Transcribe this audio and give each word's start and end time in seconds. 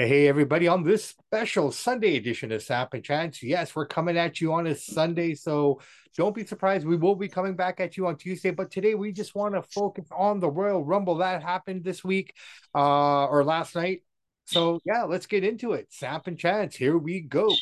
Hey, 0.00 0.28
everybody, 0.28 0.68
on 0.68 0.84
this 0.84 1.06
special 1.06 1.72
Sunday 1.72 2.16
edition 2.16 2.52
of 2.52 2.62
Samp 2.62 2.94
and 2.94 3.02
Chance. 3.02 3.42
Yes, 3.42 3.74
we're 3.74 3.84
coming 3.84 4.16
at 4.16 4.40
you 4.40 4.52
on 4.52 4.68
a 4.68 4.76
Sunday, 4.76 5.34
so 5.34 5.80
don't 6.16 6.36
be 6.36 6.46
surprised. 6.46 6.86
We 6.86 6.94
will 6.94 7.16
be 7.16 7.26
coming 7.26 7.56
back 7.56 7.80
at 7.80 7.96
you 7.96 8.06
on 8.06 8.16
Tuesday, 8.16 8.52
but 8.52 8.70
today 8.70 8.94
we 8.94 9.10
just 9.10 9.34
want 9.34 9.56
to 9.56 9.62
focus 9.62 10.06
on 10.16 10.38
the 10.38 10.48
Royal 10.48 10.84
Rumble 10.84 11.16
that 11.16 11.42
happened 11.42 11.82
this 11.82 12.04
week 12.04 12.32
uh, 12.76 13.26
or 13.26 13.42
last 13.42 13.74
night. 13.74 14.04
So, 14.44 14.78
yeah, 14.84 15.02
let's 15.02 15.26
get 15.26 15.42
into 15.42 15.72
it. 15.72 15.88
Samp 15.90 16.28
and 16.28 16.38
Chance, 16.38 16.76
here 16.76 16.96
we 16.96 17.18
go. 17.20 17.52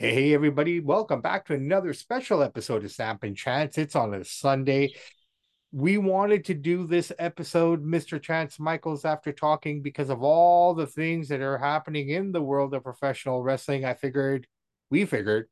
Hey, 0.00 0.32
everybody, 0.32 0.80
welcome 0.80 1.20
back 1.20 1.44
to 1.44 1.52
another 1.52 1.92
special 1.92 2.42
episode 2.42 2.86
of 2.86 2.90
Samp 2.90 3.22
and 3.22 3.36
Chance. 3.36 3.76
It's 3.76 3.94
on 3.94 4.14
a 4.14 4.24
Sunday. 4.24 4.94
We 5.72 5.98
wanted 5.98 6.46
to 6.46 6.54
do 6.54 6.86
this 6.86 7.12
episode, 7.18 7.84
Mr. 7.84 8.18
Chance 8.18 8.58
Michaels, 8.58 9.04
after 9.04 9.30
talking 9.30 9.82
because 9.82 10.08
of 10.08 10.22
all 10.22 10.72
the 10.72 10.86
things 10.86 11.28
that 11.28 11.42
are 11.42 11.58
happening 11.58 12.08
in 12.08 12.32
the 12.32 12.40
world 12.40 12.72
of 12.72 12.82
professional 12.82 13.42
wrestling. 13.42 13.84
I 13.84 13.92
figured, 13.92 14.46
we 14.88 15.04
figured, 15.04 15.50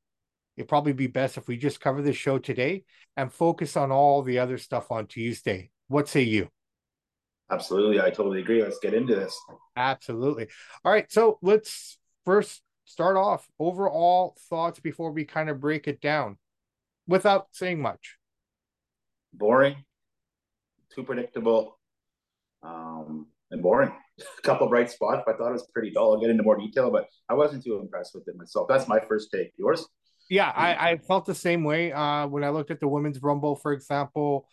it'd 0.56 0.66
probably 0.66 0.94
be 0.94 1.08
best 1.08 1.36
if 1.36 1.46
we 1.46 1.58
just 1.58 1.82
cover 1.82 2.00
the 2.00 2.14
show 2.14 2.38
today 2.38 2.84
and 3.18 3.30
focus 3.30 3.76
on 3.76 3.92
all 3.92 4.22
the 4.22 4.38
other 4.38 4.56
stuff 4.56 4.90
on 4.90 5.08
Tuesday. 5.08 5.68
What 5.88 6.08
say 6.08 6.22
you? 6.22 6.48
Absolutely. 7.50 8.00
I 8.00 8.08
totally 8.08 8.40
agree. 8.40 8.62
Let's 8.62 8.78
get 8.78 8.94
into 8.94 9.14
this. 9.14 9.38
Absolutely. 9.76 10.48
All 10.86 10.92
right. 10.92 11.12
So 11.12 11.38
let's 11.42 11.98
first 12.24 12.62
start 12.88 13.18
off 13.18 13.46
overall 13.58 14.34
thoughts 14.48 14.80
before 14.80 15.12
we 15.12 15.24
kind 15.24 15.50
of 15.50 15.60
break 15.60 15.86
it 15.86 16.00
down 16.00 16.38
without 17.06 17.48
saying 17.52 17.80
much. 17.80 18.16
Boring. 19.34 19.76
Too 20.94 21.02
predictable. 21.02 21.78
Um 22.62 23.26
and 23.50 23.62
boring. 23.62 23.92
A 24.20 24.42
couple 24.42 24.68
bright 24.68 24.90
spots 24.90 25.22
but 25.26 25.34
i 25.34 25.38
thought 25.38 25.50
it 25.50 25.52
was 25.52 25.68
pretty 25.72 25.90
dull. 25.90 26.14
I'll 26.14 26.20
get 26.20 26.30
into 26.30 26.42
more 26.42 26.56
detail 26.56 26.90
but 26.90 27.06
i 27.28 27.34
wasn't 27.34 27.62
too 27.62 27.78
impressed 27.78 28.14
with 28.14 28.26
it 28.26 28.36
myself. 28.36 28.66
That's 28.68 28.88
my 28.88 29.00
first 29.00 29.28
take. 29.32 29.52
Yours? 29.58 29.86
Yeah 30.30 30.50
i, 30.56 30.92
I 30.92 30.96
felt 30.96 31.26
the 31.26 31.34
same 31.34 31.64
way 31.64 31.92
uh 31.92 32.26
when 32.26 32.42
i 32.42 32.48
looked 32.48 32.70
at 32.70 32.80
the 32.80 32.88
women's 32.88 33.22
rumble 33.22 33.54
for 33.54 33.72
example 33.72 34.48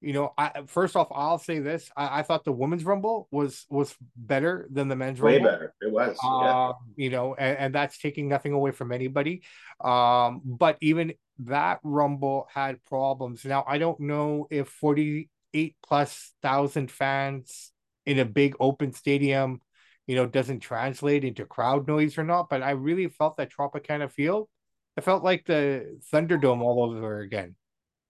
you 0.00 0.12
know, 0.12 0.32
I 0.38 0.62
first 0.66 0.94
off, 0.94 1.08
I'll 1.10 1.38
say 1.38 1.58
this: 1.58 1.90
I, 1.96 2.20
I 2.20 2.22
thought 2.22 2.44
the 2.44 2.52
women's 2.52 2.84
rumble 2.84 3.26
was 3.32 3.66
was 3.68 3.94
better 4.16 4.68
than 4.70 4.86
the 4.88 4.94
men's 4.94 5.20
way 5.20 5.34
rumble. 5.34 5.50
better. 5.50 5.74
It 5.80 5.90
was, 5.90 6.16
uh, 6.22 6.40
yeah. 6.42 6.72
You 6.96 7.10
know, 7.10 7.34
and, 7.34 7.58
and 7.58 7.74
that's 7.74 7.98
taking 7.98 8.28
nothing 8.28 8.52
away 8.52 8.70
from 8.70 8.92
anybody. 8.92 9.42
Um, 9.82 10.40
but 10.44 10.76
even 10.80 11.14
that 11.40 11.80
rumble 11.82 12.48
had 12.52 12.82
problems. 12.84 13.44
Now, 13.44 13.64
I 13.66 13.78
don't 13.78 13.98
know 13.98 14.46
if 14.50 14.68
forty 14.68 15.30
eight 15.52 15.76
plus 15.84 16.32
thousand 16.42 16.92
fans 16.92 17.72
in 18.06 18.20
a 18.20 18.24
big 18.24 18.54
open 18.60 18.92
stadium, 18.92 19.60
you 20.06 20.14
know, 20.14 20.26
doesn't 20.26 20.60
translate 20.60 21.24
into 21.24 21.44
crowd 21.44 21.88
noise 21.88 22.18
or 22.18 22.24
not. 22.24 22.48
But 22.48 22.62
I 22.62 22.70
really 22.70 23.08
felt 23.08 23.36
that 23.38 23.50
Tropicana 23.52 24.10
Field. 24.10 24.48
I 24.96 25.00
felt 25.00 25.24
like 25.24 25.44
the 25.44 25.98
Thunderdome 26.12 26.60
all 26.60 26.82
over 26.84 27.20
again. 27.20 27.56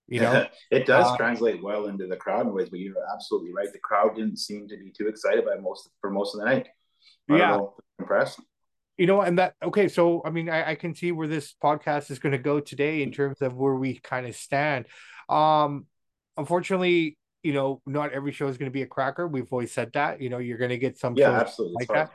You 0.09 0.21
know, 0.21 0.47
it 0.71 0.87
does 0.87 1.07
uh, 1.07 1.17
translate 1.17 1.63
well 1.63 1.87
into 1.87 2.07
the 2.07 2.17
crowd 2.17 2.47
in 2.47 2.53
ways, 2.53 2.71
but 2.71 2.81
you're 2.81 2.95
absolutely 3.13 3.53
right. 3.53 3.73
The 3.73 3.79
crowd 3.79 4.17
didn't 4.17 4.39
seem 4.39 4.67
to 4.69 4.77
be 4.77 4.91
too 4.91 5.09
excited 5.09 5.45
by 5.45 5.57
most 5.57 5.91
for 6.01 6.11
most 6.11 6.35
of 6.35 6.41
the 6.41 6.47
night. 6.47 6.69
I 7.31 7.37
yeah, 7.37 7.61
impressed. 7.99 8.41
You 8.97 9.07
know, 9.07 9.21
and 9.21 9.39
that 9.39 9.55
okay. 9.63 9.89
So, 9.89 10.23
I 10.25 10.31
mean, 10.31 10.49
I, 10.49 10.71
I 10.71 10.75
can 10.75 10.95
see 10.95 11.13
where 11.13 11.29
this 11.29 11.55
podcast 11.63 12.11
is 12.11 12.19
going 12.19 12.33
to 12.33 12.39
go 12.39 12.59
today 12.59 13.03
in 13.03 13.13
terms 13.13 13.43
of 13.43 13.55
where 13.55 13.75
we 13.75 13.99
kind 13.99 14.27
of 14.27 14.35
stand. 14.35 14.87
Um, 15.29 15.87
unfortunately, 16.37 17.17
you 17.43 17.53
know, 17.53 17.81
not 17.87 18.13
every 18.13 18.33
show 18.33 18.49
is 18.49 18.59
going 18.59 18.71
to 18.71 18.75
be 18.75 18.83
a 18.83 18.87
cracker. 18.87 19.29
We've 19.29 19.53
always 19.53 19.73
said 19.73 19.93
that. 19.93 20.21
You 20.21 20.31
know, 20.31 20.39
you're 20.39 20.59
going 20.59 20.71
to 20.71 20.79
get 20.79 20.99
some 20.99 21.15
yeah, 21.17 21.31
absolutely 21.31 21.77
like 21.81 21.89
that. 21.89 22.11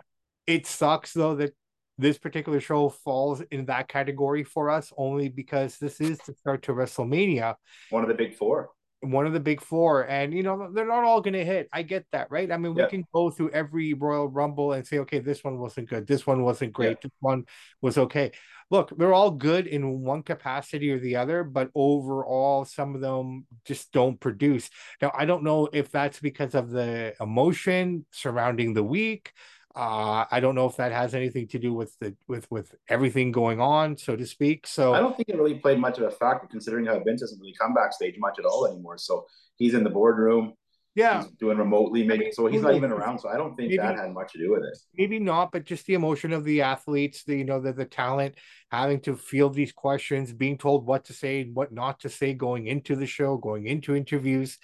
It 0.46 0.68
sucks 0.68 1.14
though 1.14 1.36
that 1.36 1.54
this 1.98 2.18
particular 2.18 2.60
show 2.60 2.90
falls 2.90 3.42
in 3.52 3.66
that 3.66 3.88
category 3.88 4.44
for 4.44 4.70
us 4.70 4.92
only 4.98 5.30
because 5.30 5.78
this 5.78 6.02
is 6.02 6.18
the 6.20 6.34
start 6.34 6.64
to 6.64 6.74
WrestleMania. 6.74 7.56
One 7.90 8.04
of 8.04 8.10
the 8.10 8.16
big 8.16 8.36
four. 8.36 8.70
One 9.02 9.28
of 9.28 9.34
the 9.34 9.40
big 9.40 9.62
four. 9.62 10.08
And, 10.10 10.34
you 10.34 10.44
know, 10.44 10.72
they're 10.74 10.88
not 10.88 11.04
all 11.04 11.22
going 11.22 11.34
to 11.34 11.46
hit. 11.46 11.68
I 11.74 11.82
get 11.82 12.06
that, 12.14 12.32
right? 12.32 12.52
I 12.52 12.58
mean, 12.58 12.74
we 12.74 12.88
can 12.88 13.04
go 13.14 13.30
through 13.30 13.52
every 13.52 13.94
Royal 13.94 14.28
Rumble 14.28 14.74
and 14.74 14.88
say, 14.88 15.00
okay, 15.00 15.20
this 15.20 15.44
one 15.44 15.60
wasn't 15.60 15.90
good. 15.90 16.08
This 16.08 16.26
one 16.26 16.42
wasn't 16.44 16.74
great. 16.74 17.02
This 17.02 17.12
one 17.20 17.46
was 17.82 17.98
okay. 17.98 18.32
Look, 18.72 18.98
they're 18.98 19.14
all 19.14 19.30
good 19.30 19.68
in 19.68 20.02
one 20.02 20.24
capacity 20.24 20.90
or 20.90 21.00
the 21.00 21.18
other, 21.18 21.44
but 21.44 21.70
overall, 21.76 22.66
some 22.66 22.96
of 22.96 23.02
them 23.02 23.46
just 23.66 23.92
don't 23.92 24.20
produce. 24.20 24.70
Now, 25.02 25.12
I 25.14 25.26
don't 25.26 25.44
know 25.44 25.68
if 25.72 25.92
that's 25.92 26.20
because 26.20 26.56
of 26.56 26.72
the 26.72 27.14
emotion 27.20 28.06
surrounding 28.12 28.74
the 28.74 28.84
week 28.84 29.34
uh, 29.76 30.26
I 30.30 30.40
don't 30.40 30.54
know 30.54 30.68
if 30.68 30.76
that 30.78 30.92
has 30.92 31.16
anything 31.16 31.48
to 31.50 31.60
do 31.60 31.74
with 31.74 31.98
the 32.00 32.16
with 32.28 32.50
with 32.52 32.76
everything 32.88 33.32
going 33.32 33.60
on, 33.60 33.98
so 33.98 34.16
to 34.16 34.26
speak. 34.26 34.68
So 34.68 34.94
I 34.94 35.00
don't 35.00 35.18
think 35.18 35.30
it 35.30 35.38
really 35.38 35.56
played 35.56 35.80
much 35.80 35.98
of 35.98 36.04
a 36.04 36.12
factor, 36.12 36.48
considering 36.48 36.86
how 36.86 37.00
Vince 37.00 37.22
doesn't 37.22 37.40
really 37.40 37.56
come 37.60 37.74
backstage 37.74 38.16
much 38.20 38.38
at 38.38 38.46
all 38.46 38.68
anymore. 38.68 39.00
So 39.00 39.26
he's 39.56 39.74
in 39.74 39.84
the 39.84 39.90
boardroom, 39.90 40.54
yeah, 40.94 41.24
doing 41.40 41.58
remotely, 41.58 42.04
maybe. 42.04 42.32
So 42.34 42.46
he's 42.46 42.62
not 42.62 42.76
even 42.76 42.92
around. 42.92 43.18
So 43.18 43.30
I 43.30 43.36
don't 43.36 43.56
think 43.56 43.72
maybe, 43.72 43.78
that 43.78 43.98
had 43.98 44.14
much 44.14 44.34
to 44.34 44.38
do 44.38 44.52
with 44.52 44.64
it. 44.64 44.78
Maybe 44.94 45.18
not, 45.18 45.52
but 45.52 45.66
just 45.66 45.88
the 45.88 45.96
emotion 45.96 46.34
of 46.34 46.44
the 46.44 46.62
athletes, 46.62 47.24
the 47.24 47.38
you 47.38 47.44
know 47.44 47.60
the 47.60 47.74
the 47.74 47.86
talent 47.86 48.36
having 48.70 49.00
to 49.02 49.16
field 49.16 49.56
these 49.56 49.72
questions, 49.72 50.34
being 50.34 50.60
told 50.60 50.86
what 50.86 51.06
to 51.06 51.14
say, 51.14 51.42
and 51.42 51.56
what 51.56 51.72
not 51.72 52.02
to 52.02 52.10
say, 52.10 52.36
going 52.36 52.68
into 52.68 52.96
the 52.96 53.08
show, 53.08 53.38
going 53.38 53.66
into 53.66 53.96
interviews. 53.96 54.60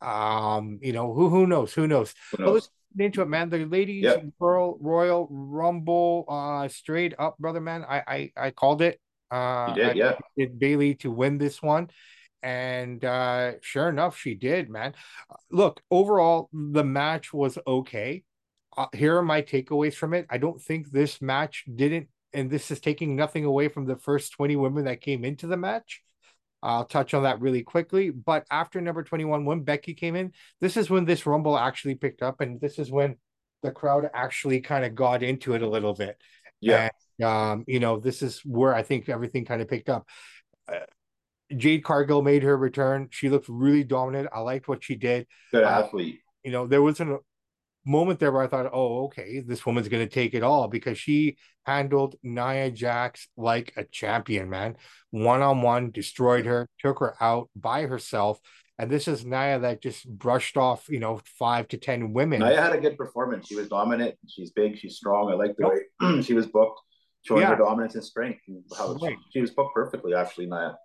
Um, 0.00 0.78
you 0.82 0.92
know 0.92 1.12
who 1.12 1.30
who 1.30 1.48
knows 1.48 1.72
who 1.72 1.88
knows. 1.88 2.14
Who 2.36 2.44
knows? 2.44 2.70
Into 3.00 3.22
it, 3.22 3.28
man. 3.28 3.50
The 3.50 3.64
ladies 3.64 4.04
yep. 4.04 4.24
Royal 4.38 4.78
Royal 4.80 5.28
Rumble, 5.30 6.24
uh, 6.28 6.68
straight 6.68 7.14
up, 7.18 7.38
brother, 7.38 7.60
man. 7.60 7.84
I 7.88 8.02
I, 8.06 8.32
I 8.36 8.50
called 8.50 8.82
it. 8.82 9.00
Uh, 9.30 9.74
did, 9.74 9.86
I 9.86 9.92
yeah. 9.92 10.14
Did 10.36 10.58
Bayley 10.58 10.94
to 10.96 11.10
win 11.10 11.38
this 11.38 11.62
one, 11.62 11.90
and 12.42 13.04
uh, 13.04 13.52
sure 13.62 13.88
enough, 13.88 14.18
she 14.18 14.34
did, 14.34 14.68
man. 14.68 14.94
Look, 15.50 15.80
overall, 15.90 16.50
the 16.52 16.84
match 16.84 17.32
was 17.32 17.58
okay. 17.66 18.24
Uh, 18.76 18.86
here 18.92 19.16
are 19.16 19.22
my 19.22 19.42
takeaways 19.42 19.94
from 19.94 20.14
it. 20.14 20.26
I 20.30 20.38
don't 20.38 20.60
think 20.60 20.90
this 20.90 21.22
match 21.22 21.64
didn't, 21.74 22.08
and 22.32 22.50
this 22.50 22.70
is 22.70 22.80
taking 22.80 23.16
nothing 23.16 23.44
away 23.44 23.68
from 23.68 23.86
the 23.86 23.96
first 23.96 24.32
twenty 24.32 24.56
women 24.56 24.84
that 24.84 25.00
came 25.00 25.24
into 25.24 25.46
the 25.46 25.56
match. 25.56 26.02
I'll 26.62 26.84
touch 26.84 27.14
on 27.14 27.24
that 27.24 27.40
really 27.40 27.62
quickly. 27.62 28.10
But 28.10 28.46
after 28.50 28.80
number 28.80 29.02
21, 29.02 29.44
when 29.44 29.62
Becky 29.62 29.94
came 29.94 30.14
in, 30.14 30.32
this 30.60 30.76
is 30.76 30.90
when 30.90 31.04
this 31.04 31.26
Rumble 31.26 31.58
actually 31.58 31.96
picked 31.96 32.22
up. 32.22 32.40
And 32.40 32.60
this 32.60 32.78
is 32.78 32.90
when 32.90 33.16
the 33.62 33.70
crowd 33.70 34.08
actually 34.14 34.60
kind 34.60 34.84
of 34.84 34.94
got 34.94 35.22
into 35.22 35.54
it 35.54 35.62
a 35.62 35.68
little 35.68 35.94
bit. 35.94 36.20
Yeah. 36.60 36.88
And, 37.18 37.28
um, 37.28 37.64
you 37.66 37.80
know, 37.80 37.98
this 37.98 38.22
is 38.22 38.40
where 38.44 38.74
I 38.74 38.82
think 38.82 39.08
everything 39.08 39.44
kind 39.44 39.60
of 39.60 39.68
picked 39.68 39.88
up. 39.88 40.06
Uh, 40.68 40.80
Jade 41.56 41.84
Cargill 41.84 42.22
made 42.22 42.42
her 42.44 42.56
return. 42.56 43.08
She 43.10 43.28
looked 43.28 43.48
really 43.48 43.84
dominant. 43.84 44.28
I 44.32 44.40
liked 44.40 44.68
what 44.68 44.84
she 44.84 44.94
did. 44.94 45.26
Good 45.50 45.64
uh, 45.64 45.68
athlete. 45.68 46.20
Uh, 46.20 46.30
you 46.44 46.52
know, 46.52 46.66
there 46.66 46.82
was 46.82 47.00
an 47.00 47.18
moment 47.84 48.20
there 48.20 48.32
where 48.32 48.42
I 48.42 48.46
thought, 48.46 48.70
oh, 48.72 49.04
okay, 49.04 49.40
this 49.40 49.66
woman's 49.66 49.88
going 49.88 50.06
to 50.06 50.12
take 50.12 50.34
it 50.34 50.42
all 50.42 50.68
because 50.68 50.98
she 50.98 51.36
handled 51.64 52.16
Nia 52.22 52.70
Jax 52.70 53.28
like 53.36 53.72
a 53.76 53.84
champion, 53.84 54.50
man. 54.50 54.76
One 55.10 55.42
on 55.42 55.62
one, 55.62 55.90
destroyed 55.90 56.46
her, 56.46 56.68
took 56.78 57.00
her 57.00 57.14
out 57.20 57.50
by 57.56 57.82
herself. 57.82 58.40
And 58.78 58.90
this 58.90 59.06
is 59.06 59.24
Nia 59.24 59.60
that 59.60 59.82
just 59.82 60.08
brushed 60.08 60.56
off, 60.56 60.88
you 60.88 60.98
know, 60.98 61.20
five 61.38 61.68
to 61.68 61.76
10 61.76 62.12
women. 62.12 62.40
Nia 62.40 62.60
had 62.60 62.72
a 62.72 62.80
good 62.80 62.96
performance. 62.96 63.46
She 63.46 63.56
was 63.56 63.68
dominant. 63.68 64.16
She's 64.28 64.50
big. 64.50 64.78
She's 64.78 64.96
strong. 64.96 65.30
I 65.30 65.34
like 65.34 65.56
the 65.56 65.68
way 66.00 66.22
she 66.22 66.34
was 66.34 66.46
booked, 66.46 66.80
showing 67.22 67.42
yeah. 67.42 67.50
her 67.50 67.56
dominance 67.56 67.94
and 67.94 68.04
strength. 68.04 68.40
And 68.48 68.64
how 68.76 68.94
right. 68.94 69.16
she, 69.30 69.38
she 69.38 69.40
was 69.40 69.50
booked 69.50 69.74
perfectly, 69.74 70.14
actually, 70.14 70.46
Nia. 70.46 70.76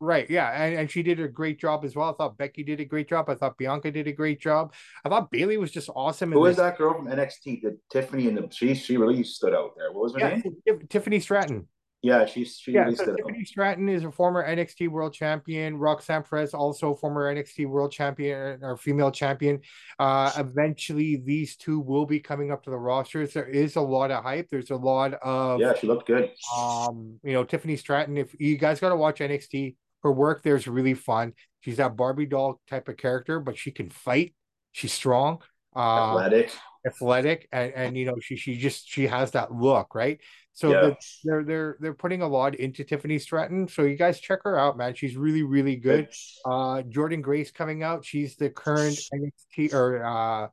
Right. 0.00 0.28
Yeah. 0.28 0.50
And, 0.50 0.74
and 0.74 0.90
she 0.90 1.02
did 1.02 1.20
a 1.20 1.28
great 1.28 1.58
job 1.58 1.84
as 1.84 1.96
well. 1.96 2.10
I 2.10 2.12
thought 2.12 2.36
Becky 2.36 2.62
did 2.62 2.80
a 2.80 2.84
great 2.84 3.08
job. 3.08 3.30
I 3.30 3.34
thought 3.34 3.56
Bianca 3.56 3.90
did 3.90 4.06
a 4.06 4.12
great 4.12 4.40
job. 4.40 4.74
I 5.04 5.08
thought 5.08 5.30
Bayley 5.30 5.56
was 5.56 5.70
just 5.70 5.88
awesome. 5.94 6.32
Who 6.32 6.44
is 6.46 6.56
that 6.56 6.76
girl 6.76 6.94
from 6.94 7.06
NXT? 7.06 7.62
The 7.62 7.78
Tiffany 7.90 8.28
and 8.28 8.36
the 8.36 8.48
she 8.50 8.74
she 8.74 8.96
really 8.96 9.22
stood 9.24 9.54
out 9.54 9.74
there. 9.76 9.92
What 9.92 10.02
was 10.04 10.12
her 10.14 10.18
yeah, 10.20 10.40
name? 10.66 10.86
Tiffany 10.88 11.20
Stratton. 11.20 11.66
Yeah, 12.02 12.26
she's 12.26 12.58
she 12.58 12.72
yeah, 12.72 12.84
really 12.84 12.94
so 12.94 13.16
Tiffany 13.16 13.40
out. 13.40 13.46
Stratton 13.46 13.88
is 13.88 14.04
a 14.04 14.12
former 14.12 14.46
NXT 14.46 14.88
World 14.90 15.12
Champion. 15.12 15.76
Roxanne 15.76 16.22
Perez, 16.22 16.54
also 16.54 16.94
former 16.94 17.34
NXT 17.34 17.66
World 17.66 17.90
Champion 17.90 18.62
or 18.62 18.76
female 18.76 19.10
champion. 19.10 19.60
Uh, 19.98 20.30
eventually, 20.36 21.16
these 21.16 21.56
two 21.56 21.80
will 21.80 22.06
be 22.06 22.20
coming 22.20 22.52
up 22.52 22.62
to 22.64 22.70
the 22.70 22.76
rosters. 22.76 23.32
There 23.32 23.48
is 23.48 23.76
a 23.76 23.80
lot 23.80 24.10
of 24.10 24.22
hype. 24.22 24.48
There's 24.50 24.70
a 24.70 24.76
lot 24.76 25.14
of 25.14 25.58
yeah. 25.58 25.72
She 25.74 25.86
looked 25.86 26.06
good. 26.06 26.30
Um, 26.56 27.18
you 27.24 27.32
know, 27.32 27.44
Tiffany 27.44 27.76
Stratton. 27.76 28.18
If 28.18 28.38
you 28.38 28.56
guys 28.58 28.78
got 28.78 28.90
to 28.90 28.96
watch 28.96 29.18
NXT, 29.18 29.74
her 30.06 30.12
work 30.12 30.42
there's 30.42 30.68
really 30.68 30.94
fun. 30.94 31.32
She's 31.60 31.78
that 31.78 31.96
Barbie 31.96 32.26
doll 32.26 32.60
type 32.68 32.88
of 32.88 32.96
character, 32.96 33.40
but 33.40 33.58
she 33.58 33.72
can 33.72 33.90
fight. 33.90 34.34
She's 34.70 34.92
strong. 34.92 35.42
Uh, 35.74 36.10
athletic. 36.10 36.52
athletic, 36.86 37.48
and 37.50 37.72
and 37.74 37.96
you 37.96 38.06
know 38.06 38.14
she 38.20 38.36
she 38.36 38.56
just 38.56 38.88
she 38.88 39.08
has 39.08 39.32
that 39.32 39.52
look, 39.52 39.94
right? 39.94 40.20
So 40.52 40.70
yeah. 40.70 40.80
the, 40.80 40.96
they're 41.24 41.44
they're 41.44 41.76
they're 41.80 41.94
putting 41.94 42.22
a 42.22 42.28
lot 42.28 42.54
into 42.54 42.84
Tiffany 42.84 43.18
Stratton. 43.18 43.66
So 43.66 43.82
you 43.82 43.96
guys 43.96 44.20
check 44.20 44.40
her 44.44 44.56
out, 44.56 44.78
man. 44.78 44.94
She's 44.94 45.16
really 45.16 45.42
really 45.42 45.76
good. 45.76 46.08
Uh, 46.44 46.82
Jordynne 46.82 47.20
Grace 47.20 47.50
coming 47.50 47.82
out. 47.82 48.04
She's 48.04 48.36
the 48.36 48.48
current 48.48 48.98
NXT 49.12 49.74
or 49.74 50.04
uh, 50.04 50.48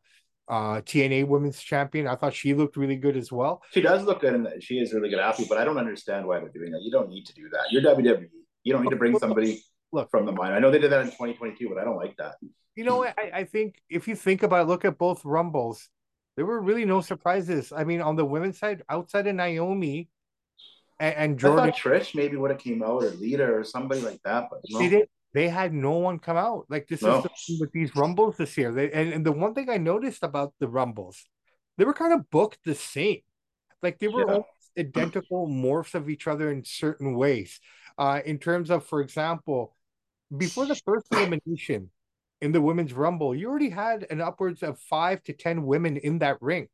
uh, 0.52 0.82
TNA 0.82 1.28
Women's 1.28 1.62
Champion. 1.62 2.08
I 2.08 2.16
thought 2.16 2.34
she 2.34 2.56
looked 2.56 2.76
really 2.76 2.98
good 2.98 3.16
as 3.16 3.32
well. 3.32 3.62
She 3.72 3.82
does 3.82 4.04
look 4.04 4.22
good, 4.22 4.34
and 4.34 4.48
she 4.64 4.80
is 4.80 4.94
really 4.94 5.10
good 5.10 5.20
athlete. 5.20 5.48
But 5.48 5.60
I 5.60 5.64
don't 5.64 5.78
understand 5.78 6.26
why 6.26 6.40
they're 6.40 6.50
doing 6.50 6.72
that. 6.72 6.82
You 6.82 6.92
don't 6.92 7.10
need 7.10 7.26
to 7.28 7.34
do 7.34 7.48
that. 7.52 7.72
You're 7.72 7.84
WWE. 7.84 8.28
You 8.64 8.74
don't 8.74 8.84
need 8.84 8.92
to 8.92 8.96
bring 8.96 9.18
somebody 9.20 9.64
look 9.92 10.10
from 10.10 10.26
the 10.26 10.32
mine. 10.32 10.54
I 10.54 10.60
know 10.60 10.72
they 10.72 10.80
did 10.80 10.92
that 10.92 11.02
in 11.02 11.08
2022, 11.08 11.70
but 11.70 11.78
I 11.78 11.84
don't 11.84 11.98
like 11.98 12.16
that. 12.18 12.36
You 12.76 12.84
know, 12.84 13.06
I, 13.06 13.14
I 13.34 13.44
think 13.44 13.76
if 13.90 14.08
you 14.08 14.16
think 14.16 14.44
about 14.44 14.62
it, 14.62 14.68
look 14.68 14.84
at 14.86 14.98
both 14.98 15.24
Rumbles, 15.24 15.90
there 16.36 16.46
were 16.46 16.60
really 16.60 16.86
no 16.86 17.02
surprises. 17.02 17.72
I 17.76 17.84
mean, 17.84 18.02
on 18.02 18.16
the 18.16 18.26
women's 18.26 18.58
side, 18.58 18.82
outside 18.90 19.28
of 19.28 19.36
Naomi 19.36 20.10
and, 21.00 21.16
and 21.16 21.40
Jordynne, 21.40 21.60
I 21.60 21.72
thought 21.72 21.80
Trish 21.80 22.16
maybe 22.16 22.38
would 22.38 22.52
have 22.52 22.60
came 22.60 22.82
out 22.82 23.04
or 23.04 23.12
Lita 23.12 23.46
or 23.46 23.64
somebody 23.64 24.02
like 24.02 24.20
that, 24.24 24.48
but 24.50 24.62
no. 24.70 24.90
did. 24.90 25.08
They 25.34 25.50
had 25.50 25.74
no 25.74 25.94
one 25.94 26.20
come 26.20 26.38
out. 26.38 26.66
Like 26.70 26.88
this 26.88 27.02
no. 27.02 27.18
is 27.18 27.24
the 27.24 27.58
with 27.60 27.72
these 27.72 27.96
Rumbles 27.96 28.38
this 28.38 28.56
year. 28.56 28.72
They, 28.72 28.92
and, 28.92 29.14
and 29.14 29.26
the 29.26 29.32
one 29.32 29.56
thing 29.56 29.70
I 29.70 29.78
noticed 29.78 30.24
about 30.24 30.54
the 30.60 30.68
Rumbles, 30.68 31.26
they 31.78 31.86
were 31.86 31.94
kind 31.94 32.14
of 32.14 32.30
booked 32.30 32.60
the 32.66 32.76
same. 32.76 33.22
Like 33.82 34.00
they 34.00 34.08
were 34.08 34.32
yeah. 34.32 34.84
identical 34.84 35.48
morphs 35.48 35.96
of 35.96 36.08
each 36.08 36.28
other 36.28 36.52
in 36.52 36.64
certain 36.64 37.16
ways. 37.16 37.60
Uh, 37.98 38.22
in 38.26 38.38
terms 38.40 38.70
of, 38.70 38.86
for 38.86 39.02
example, 39.02 39.76
before 40.36 40.66
the 40.66 40.76
first 40.76 41.06
elimination 41.12 41.90
in 42.42 42.52
the 42.52 42.62
women's 42.62 42.94
rumble, 42.94 43.36
you 43.36 43.50
already 43.50 43.70
had 43.70 44.08
an 44.10 44.22
upwards 44.22 44.64
of 44.64 44.80
five 44.80 45.24
to 45.24 45.34
ten 45.34 45.66
women 45.66 45.98
in 45.98 46.20
that 46.20 46.42
ring. 46.42 46.68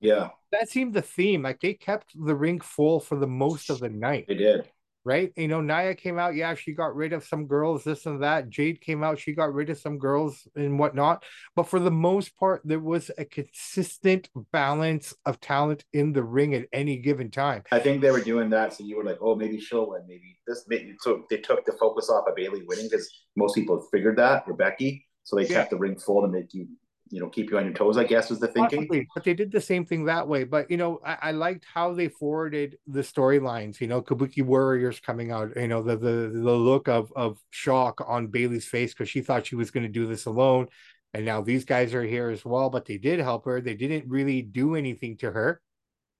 Yeah. 0.00 0.30
That 0.52 0.68
seemed 0.68 0.94
the 0.94 1.02
theme. 1.02 1.42
Like 1.42 1.60
they 1.60 1.74
kept 1.74 2.12
the 2.14 2.34
ring 2.34 2.60
full 2.60 3.00
for 3.00 3.16
the 3.16 3.26
most 3.26 3.70
of 3.70 3.80
the 3.80 3.88
night. 3.88 4.26
They 4.28 4.34
did 4.34 4.70
right? 5.08 5.32
You 5.36 5.48
know, 5.48 5.62
Nia 5.62 5.94
came 5.94 6.18
out, 6.18 6.34
yeah, 6.34 6.54
she 6.54 6.74
got 6.74 6.94
rid 6.94 7.14
of 7.14 7.24
some 7.24 7.46
girls, 7.46 7.82
this 7.82 8.04
and 8.04 8.22
that. 8.22 8.50
Jade 8.50 8.82
came 8.82 9.02
out, 9.02 9.18
she 9.18 9.32
got 9.32 9.54
rid 9.54 9.70
of 9.70 9.78
some 9.78 9.96
girls 9.96 10.46
and 10.54 10.78
whatnot. 10.78 11.24
But 11.56 11.62
for 11.62 11.80
the 11.80 11.90
most 11.90 12.36
part, 12.36 12.60
there 12.62 12.78
was 12.78 13.10
a 13.16 13.24
consistent 13.24 14.28
balance 14.52 15.14
of 15.24 15.40
talent 15.40 15.82
in 15.94 16.12
the 16.12 16.22
ring 16.22 16.54
at 16.54 16.66
any 16.74 16.98
given 16.98 17.30
time. 17.30 17.62
I 17.72 17.78
think 17.78 18.02
they 18.02 18.10
were 18.10 18.20
doing 18.20 18.50
that, 18.50 18.74
so 18.74 18.84
you 18.84 18.98
were 18.98 19.04
like, 19.04 19.16
oh, 19.22 19.34
maybe 19.34 19.58
she'll 19.58 19.88
win, 19.88 20.02
maybe 20.06 20.36
this. 20.46 20.66
Maybe 20.68 20.94
so 21.00 21.24
they 21.30 21.38
took 21.38 21.64
the 21.64 21.72
focus 21.72 22.10
off 22.10 22.28
of 22.28 22.36
Bayley 22.36 22.64
winning 22.66 22.88
because 22.90 23.10
most 23.34 23.54
people 23.54 23.80
figured 23.90 24.18
that 24.18 24.44
or 24.46 24.52
Becky, 24.52 25.06
so 25.22 25.36
they 25.36 25.46
yeah. 25.46 25.54
kept 25.54 25.70
the 25.70 25.78
ring 25.78 25.98
full 25.98 26.20
to 26.20 26.28
make 26.28 26.52
you 26.52 26.68
you 27.10 27.20
know 27.20 27.28
keep 27.28 27.50
you 27.50 27.58
on 27.58 27.64
your 27.64 27.74
toes 27.74 27.96
i 27.96 28.04
guess 28.04 28.30
was 28.30 28.38
the 28.38 28.48
thinking 28.48 29.06
but 29.14 29.24
they 29.24 29.34
did 29.34 29.50
the 29.50 29.60
same 29.60 29.84
thing 29.84 30.04
that 30.04 30.26
way 30.26 30.44
but 30.44 30.70
you 30.70 30.76
know 30.76 31.00
I, 31.04 31.18
I 31.22 31.30
liked 31.32 31.64
how 31.72 31.92
they 31.92 32.08
forwarded 32.08 32.78
the 32.86 33.00
storylines 33.00 33.80
you 33.80 33.86
know 33.86 34.02
kabuki 34.02 34.42
warriors 34.42 35.00
coming 35.00 35.30
out 35.30 35.56
you 35.56 35.68
know 35.68 35.82
the 35.82 35.96
the 35.96 36.30
the 36.32 36.52
look 36.52 36.88
of 36.88 37.12
of 37.16 37.38
shock 37.50 38.02
on 38.06 38.28
Bayley's 38.28 38.66
face 38.66 38.92
because 38.92 39.08
she 39.08 39.20
thought 39.20 39.46
she 39.46 39.56
was 39.56 39.70
going 39.70 39.84
to 39.84 39.92
do 39.92 40.06
this 40.06 40.26
alone 40.26 40.68
and 41.14 41.24
now 41.24 41.40
these 41.40 41.64
guys 41.64 41.94
are 41.94 42.04
here 42.04 42.28
as 42.30 42.44
well 42.44 42.70
but 42.70 42.84
they 42.84 42.98
did 42.98 43.20
help 43.20 43.44
her 43.46 43.60
they 43.60 43.74
didn't 43.74 44.08
really 44.08 44.42
do 44.42 44.74
anything 44.74 45.16
to 45.18 45.30
her 45.30 45.60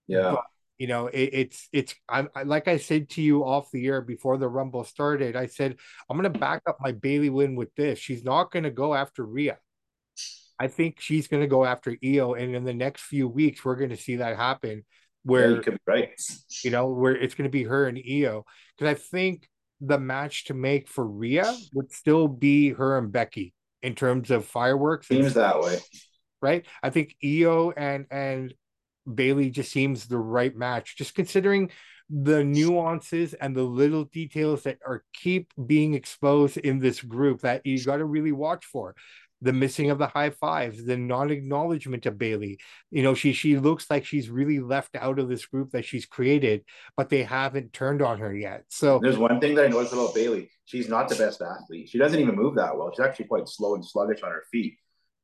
yeah 0.07 0.31
but, 0.31 0.43
you 0.77 0.87
know 0.87 1.07
it, 1.07 1.29
it's 1.33 1.67
it's 1.71 1.93
I'm 2.07 2.29
I, 2.35 2.43
like 2.43 2.67
I 2.67 2.77
said 2.77 3.09
to 3.11 3.21
you 3.21 3.43
off 3.43 3.69
the 3.71 3.85
air 3.85 4.01
before 4.01 4.37
the 4.37 4.47
rumble 4.47 4.85
started. 4.85 5.35
I 5.35 5.47
said 5.47 5.75
I'm 6.09 6.17
gonna 6.17 6.29
back 6.29 6.61
up 6.65 6.77
my 6.79 6.93
Bayley 6.93 7.29
win 7.29 7.55
with 7.55 7.75
this. 7.75 7.99
She's 7.99 8.23
not 8.23 8.49
gonna 8.49 8.71
go 8.71 8.95
after 8.95 9.25
Rhea. 9.25 9.57
I 10.59 10.67
think 10.67 10.99
she's 10.99 11.27
going 11.27 11.41
to 11.41 11.47
go 11.47 11.63
after 11.63 11.95
Io, 12.03 12.33
and 12.33 12.55
in 12.55 12.65
the 12.65 12.73
next 12.73 13.03
few 13.03 13.27
weeks, 13.27 13.63
we're 13.63 13.77
going 13.77 13.91
to 13.91 13.97
see 13.97 14.17
that 14.17 14.35
happen. 14.35 14.85
Where 15.23 15.49
yeah, 15.49 15.55
you 15.55 15.61
could 15.61 15.73
be 15.73 15.79
right, 15.87 16.09
you 16.63 16.71
know, 16.71 16.87
where 16.87 17.15
it's 17.15 17.35
going 17.35 17.49
to 17.49 17.51
be 17.51 17.63
her 17.63 17.87
and 17.87 17.97
Io, 17.97 18.45
because 18.77 18.91
I 18.91 18.99
think 18.99 19.47
the 19.81 19.99
match 19.99 20.45
to 20.45 20.53
make 20.53 20.87
for 20.89 21.05
Rhea 21.07 21.55
would 21.73 21.91
still 21.91 22.27
be 22.27 22.69
her 22.69 22.97
and 22.97 23.11
Becky 23.11 23.53
in 23.81 23.95
terms 23.95 24.31
of 24.31 24.45
fireworks. 24.45 25.07
Seems 25.07 25.33
that 25.35 25.61
way, 25.61 25.79
right? 26.41 26.65
I 26.83 26.89
think 26.89 27.15
Io 27.23 27.71
and 27.71 28.05
and 28.11 28.53
Bayley 29.11 29.49
just 29.49 29.71
seems 29.71 30.07
the 30.07 30.17
right 30.17 30.55
match, 30.55 30.97
just 30.97 31.15
considering 31.15 31.71
the 32.09 32.43
nuances 32.43 33.33
and 33.35 33.55
the 33.55 33.63
little 33.63 34.05
details 34.05 34.63
that 34.63 34.79
are 34.85 35.03
keep 35.13 35.53
being 35.67 35.93
exposed 35.93 36.57
in 36.57 36.79
this 36.79 37.01
group 37.01 37.41
that 37.41 37.65
you 37.65 37.83
got 37.83 37.97
to 37.97 38.05
really 38.05 38.31
watch 38.31 38.65
for 38.65 38.95
the 39.41 39.53
missing 39.53 39.89
of 39.89 39.97
the 39.97 40.07
high 40.07 40.29
fives, 40.31 40.83
the 40.83 40.97
non-acknowledgement 40.97 42.05
of 42.05 42.17
Bayley. 42.17 42.59
You 42.91 43.03
know, 43.03 43.13
she 43.13 43.33
she 43.33 43.57
looks 43.57 43.89
like 43.89 44.05
she's 44.05 44.29
really 44.29 44.59
left 44.59 44.95
out 44.95 45.19
of 45.19 45.29
this 45.29 45.45
group 45.45 45.71
that 45.71 45.85
she's 45.85 46.05
created, 46.05 46.63
but 46.97 47.09
they 47.09 47.23
haven't 47.23 47.73
turned 47.73 48.01
on 48.01 48.19
her 48.19 48.35
yet. 48.35 48.65
So 48.69 48.99
there's 49.01 49.17
one 49.17 49.39
thing 49.39 49.55
that 49.55 49.65
I 49.65 49.69
noticed 49.69 49.93
about 49.93 50.13
Bayley. 50.13 50.49
She's 50.65 50.89
not 50.89 51.09
the 51.09 51.15
best 51.15 51.41
athlete. 51.41 51.89
She 51.89 51.97
doesn't 51.97 52.19
even 52.19 52.35
move 52.35 52.55
that 52.55 52.77
well. 52.77 52.91
She's 52.91 53.05
actually 53.05 53.25
quite 53.25 53.47
slow 53.47 53.75
and 53.75 53.85
sluggish 53.85 54.21
on 54.23 54.31
her 54.31 54.43
feet, 54.51 54.75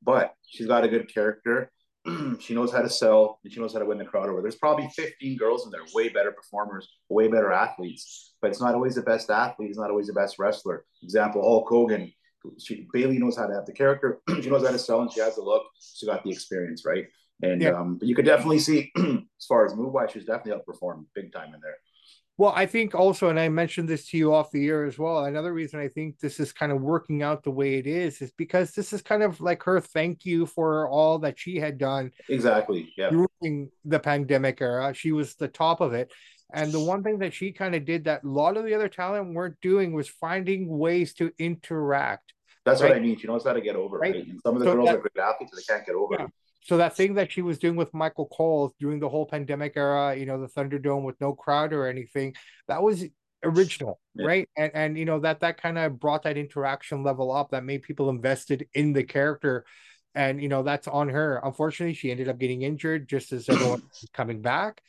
but 0.02 0.34
she's 0.48 0.66
got 0.66 0.84
a 0.84 0.88
good 0.88 1.12
character. 1.12 1.70
she 2.40 2.54
knows 2.54 2.72
how 2.72 2.82
to 2.82 2.88
sell 2.88 3.40
and 3.42 3.52
she 3.52 3.60
knows 3.60 3.72
how 3.72 3.80
to 3.80 3.84
win 3.84 3.98
the 3.98 4.04
crowd 4.04 4.28
over. 4.28 4.40
There's 4.40 4.56
probably 4.56 4.88
15 4.94 5.36
girls 5.36 5.64
in 5.64 5.72
there, 5.72 5.80
way 5.92 6.08
better 6.08 6.32
performers, 6.32 6.88
way 7.08 7.28
better 7.28 7.52
athletes, 7.52 8.34
but 8.40 8.50
it's 8.50 8.60
not 8.60 8.74
always 8.74 8.94
the 8.94 9.02
best 9.02 9.30
athlete. 9.30 9.70
It's 9.70 9.78
not 9.78 9.90
always 9.90 10.06
the 10.06 10.12
best 10.12 10.38
wrestler. 10.38 10.84
Example, 11.02 11.42
Hulk 11.42 11.68
Hogan 11.68 12.12
she 12.58 12.86
Bayley 12.92 13.18
knows 13.18 13.36
how 13.36 13.46
to 13.46 13.54
have 13.54 13.66
the 13.66 13.72
character. 13.72 14.20
she 14.42 14.50
knows 14.50 14.64
how 14.64 14.72
to 14.72 14.78
sell, 14.78 15.02
and 15.02 15.12
she 15.12 15.20
has 15.20 15.36
the 15.36 15.42
look. 15.42 15.64
She 15.94 16.06
got 16.06 16.24
the 16.24 16.30
experience, 16.30 16.84
right? 16.84 17.06
And 17.42 17.60
yeah. 17.60 17.70
um, 17.70 17.98
but 17.98 18.08
you 18.08 18.14
could 18.14 18.24
definitely 18.24 18.58
see, 18.58 18.92
as 18.96 19.46
far 19.46 19.66
as 19.66 19.74
move 19.74 19.92
wise, 19.92 20.10
she's 20.12 20.24
definitely 20.24 20.60
outperformed 20.60 21.04
big 21.14 21.32
time 21.32 21.54
in 21.54 21.60
there. 21.60 21.76
Well, 22.38 22.52
I 22.54 22.66
think 22.66 22.94
also, 22.94 23.30
and 23.30 23.40
I 23.40 23.48
mentioned 23.48 23.88
this 23.88 24.08
to 24.08 24.18
you 24.18 24.34
off 24.34 24.50
the 24.50 24.66
air 24.68 24.84
as 24.84 24.98
well. 24.98 25.24
Another 25.24 25.54
reason 25.54 25.80
I 25.80 25.88
think 25.88 26.18
this 26.18 26.38
is 26.38 26.52
kind 26.52 26.70
of 26.70 26.82
working 26.82 27.22
out 27.22 27.42
the 27.42 27.50
way 27.50 27.76
it 27.76 27.86
is 27.86 28.20
is 28.20 28.30
because 28.32 28.72
this 28.72 28.92
is 28.92 29.00
kind 29.00 29.22
of 29.22 29.40
like 29.40 29.62
her 29.62 29.80
thank 29.80 30.26
you 30.26 30.44
for 30.44 30.86
all 30.88 31.18
that 31.20 31.38
she 31.38 31.56
had 31.56 31.78
done. 31.78 32.10
Exactly. 32.28 32.92
Yeah. 32.96 33.08
During 33.08 33.70
the 33.86 33.98
pandemic 33.98 34.60
era, 34.60 34.92
she 34.92 35.12
was 35.12 35.34
the 35.34 35.48
top 35.48 35.80
of 35.80 35.94
it. 35.94 36.12
And 36.52 36.70
the 36.72 36.80
one 36.80 37.02
thing 37.02 37.18
that 37.20 37.32
she 37.32 37.52
kind 37.52 37.74
of 37.74 37.86
did 37.86 38.04
that 38.04 38.22
a 38.22 38.28
lot 38.28 38.58
of 38.58 38.64
the 38.64 38.74
other 38.74 38.88
talent 38.88 39.34
weren't 39.34 39.60
doing 39.62 39.92
was 39.92 40.08
finding 40.08 40.68
ways 40.68 41.14
to 41.14 41.32
interact 41.38 42.34
that's 42.66 42.82
right? 42.82 42.90
what 42.90 42.96
I 42.98 43.00
mean. 43.00 43.16
She 43.18 43.26
knows 43.26 43.44
how 43.44 43.52
to 43.52 43.60
get 43.60 43.76
over 43.76 43.98
right. 43.98 44.14
right? 44.14 44.26
And 44.26 44.40
some 44.44 44.54
of 44.54 44.60
the 44.60 44.66
so 44.66 44.74
girls 44.74 44.88
that, 44.88 44.96
are 44.96 45.00
great 45.00 45.16
athletes, 45.18 45.52
they 45.56 45.62
can't 45.72 45.86
get 45.86 45.94
over. 45.94 46.16
Yeah. 46.18 46.26
So 46.62 46.76
that 46.78 46.96
thing 46.96 47.14
that 47.14 47.30
she 47.30 47.42
was 47.42 47.58
doing 47.58 47.76
with 47.76 47.94
Michael 47.94 48.26
Cole 48.26 48.74
during 48.80 48.98
the 48.98 49.08
whole 49.08 49.24
pandemic 49.24 49.74
era, 49.76 50.16
you 50.16 50.26
know, 50.26 50.40
the 50.40 50.48
Thunderdome 50.48 51.04
with 51.04 51.20
no 51.20 51.32
crowd 51.32 51.72
or 51.72 51.86
anything, 51.86 52.34
that 52.66 52.82
was 52.82 53.04
original, 53.44 54.00
yeah. 54.14 54.26
right? 54.26 54.48
And 54.56 54.72
and 54.74 54.98
you 54.98 55.04
know 55.04 55.20
that 55.20 55.40
that 55.40 55.62
kind 55.62 55.78
of 55.78 56.00
brought 56.00 56.24
that 56.24 56.36
interaction 56.36 57.02
level 57.04 57.30
up 57.30 57.52
that 57.52 57.64
made 57.64 57.82
people 57.82 58.10
invested 58.10 58.66
in 58.74 58.92
the 58.92 59.04
character. 59.04 59.64
And 60.14 60.42
you 60.42 60.48
know 60.48 60.62
that's 60.62 60.88
on 60.88 61.08
her. 61.10 61.40
Unfortunately, 61.44 61.94
she 61.94 62.10
ended 62.10 62.28
up 62.28 62.38
getting 62.38 62.62
injured 62.62 63.08
just 63.08 63.32
as 63.32 63.48
everyone 63.48 63.82
was 63.88 64.08
coming 64.12 64.42
back 64.42 64.82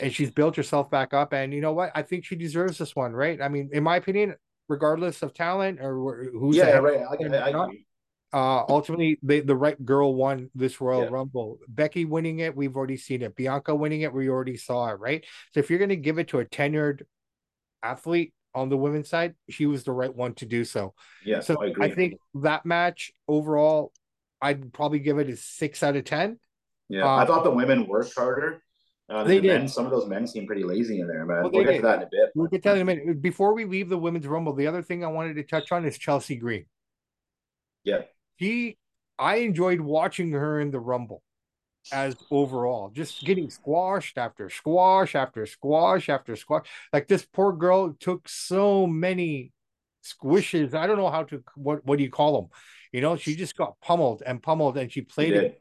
and 0.00 0.12
she's 0.12 0.30
built 0.30 0.56
herself 0.56 0.90
back 0.90 1.14
up. 1.14 1.32
And 1.32 1.52
you 1.52 1.60
know 1.60 1.72
what? 1.72 1.92
I 1.94 2.02
think 2.02 2.24
she 2.24 2.36
deserves 2.36 2.78
this 2.78 2.96
one, 2.96 3.12
right? 3.12 3.40
I 3.40 3.48
mean, 3.48 3.70
in 3.72 3.82
my 3.82 3.96
opinion, 3.96 4.34
regardless 4.68 5.22
of 5.22 5.34
talent 5.34 5.80
or 5.80 6.30
who's 6.32 6.56
yeah 6.56 6.78
right. 6.78 7.00
I, 7.00 7.36
I, 7.36 7.50
I 7.50 7.68
uh, 8.34 8.64
ultimately, 8.68 9.16
the, 9.22 9.38
the 9.38 9.54
right 9.54 9.82
girl 9.84 10.12
won 10.12 10.50
this 10.56 10.80
Royal 10.80 11.04
yeah. 11.04 11.08
Rumble. 11.08 11.60
Becky 11.68 12.04
winning 12.04 12.40
it, 12.40 12.56
we've 12.56 12.76
already 12.76 12.96
seen 12.96 13.22
it. 13.22 13.36
Bianca 13.36 13.72
winning 13.72 14.00
it, 14.00 14.12
we 14.12 14.28
already 14.28 14.56
saw 14.56 14.88
it, 14.88 14.98
right? 14.98 15.24
So 15.52 15.60
if 15.60 15.70
you're 15.70 15.78
going 15.78 15.90
to 15.90 15.96
give 15.96 16.18
it 16.18 16.26
to 16.28 16.40
a 16.40 16.44
tenured 16.44 17.02
athlete 17.80 18.34
on 18.52 18.70
the 18.70 18.76
women's 18.76 19.08
side, 19.08 19.36
she 19.48 19.66
was 19.66 19.84
the 19.84 19.92
right 19.92 20.12
one 20.12 20.34
to 20.34 20.46
do 20.46 20.64
so. 20.64 20.94
Yeah, 21.24 21.40
so 21.40 21.62
I, 21.62 21.84
I 21.84 21.90
think 21.90 22.14
that 22.42 22.66
match 22.66 23.12
overall, 23.28 23.92
I'd 24.42 24.72
probably 24.72 24.98
give 24.98 25.18
it 25.18 25.30
a 25.30 25.36
six 25.36 25.84
out 25.84 25.94
of 25.94 26.02
ten. 26.02 26.40
Yeah, 26.88 27.08
I 27.08 27.24
thought 27.26 27.44
the 27.44 27.52
women 27.52 27.86
worked 27.86 28.16
harder. 28.16 28.63
Uh, 29.08 29.22
they 29.22 29.40
did. 29.40 29.60
Men, 29.60 29.68
some 29.68 29.84
of 29.84 29.90
those 29.90 30.06
men 30.06 30.26
seem 30.26 30.46
pretty 30.46 30.64
lazy 30.64 31.00
in 31.00 31.06
there, 31.06 31.26
man. 31.26 31.42
Well, 31.42 31.50
we'll 31.50 31.64
get 31.64 31.72
did. 31.72 31.76
to 31.78 31.82
that 31.82 31.96
in 31.96 32.02
a 32.02 32.08
bit. 32.10 32.30
We'll 32.34 32.48
get 32.48 32.62
to 32.62 32.70
that 32.70 32.76
in 32.76 32.82
a 32.82 32.84
minute. 32.84 33.20
Before 33.20 33.54
we 33.54 33.66
leave 33.66 33.88
the 33.88 33.98
women's 33.98 34.26
rumble, 34.26 34.54
the 34.54 34.66
other 34.66 34.82
thing 34.82 35.04
I 35.04 35.08
wanted 35.08 35.34
to 35.34 35.42
touch 35.42 35.72
on 35.72 35.84
is 35.84 35.98
Chelsea 35.98 36.36
Green. 36.36 36.64
Yeah. 37.84 38.02
She 38.38 38.78
I 39.18 39.36
enjoyed 39.36 39.80
watching 39.80 40.32
her 40.32 40.58
in 40.60 40.70
the 40.70 40.80
rumble 40.80 41.22
as 41.92 42.16
overall, 42.30 42.90
just 42.90 43.22
getting 43.24 43.50
squashed 43.50 44.16
after 44.16 44.48
squash 44.48 45.14
after 45.14 45.46
squash 45.46 46.08
after 46.08 46.34
squash. 46.34 46.66
Like 46.92 47.06
this 47.08 47.24
poor 47.24 47.52
girl 47.52 47.94
took 48.00 48.28
so 48.28 48.86
many 48.86 49.52
squishes. 50.02 50.74
I 50.74 50.86
don't 50.86 50.96
know 50.96 51.10
how 51.10 51.24
to 51.24 51.42
what 51.56 51.84
what 51.84 51.98
do 51.98 52.04
you 52.04 52.10
call 52.10 52.40
them? 52.40 52.50
You 52.92 53.00
know, 53.00 53.16
she 53.16 53.36
just 53.36 53.56
got 53.56 53.80
pummeled 53.80 54.22
and 54.24 54.42
pummeled 54.42 54.76
and 54.78 54.90
she 54.90 55.02
played 55.02 55.34
it 55.34 55.60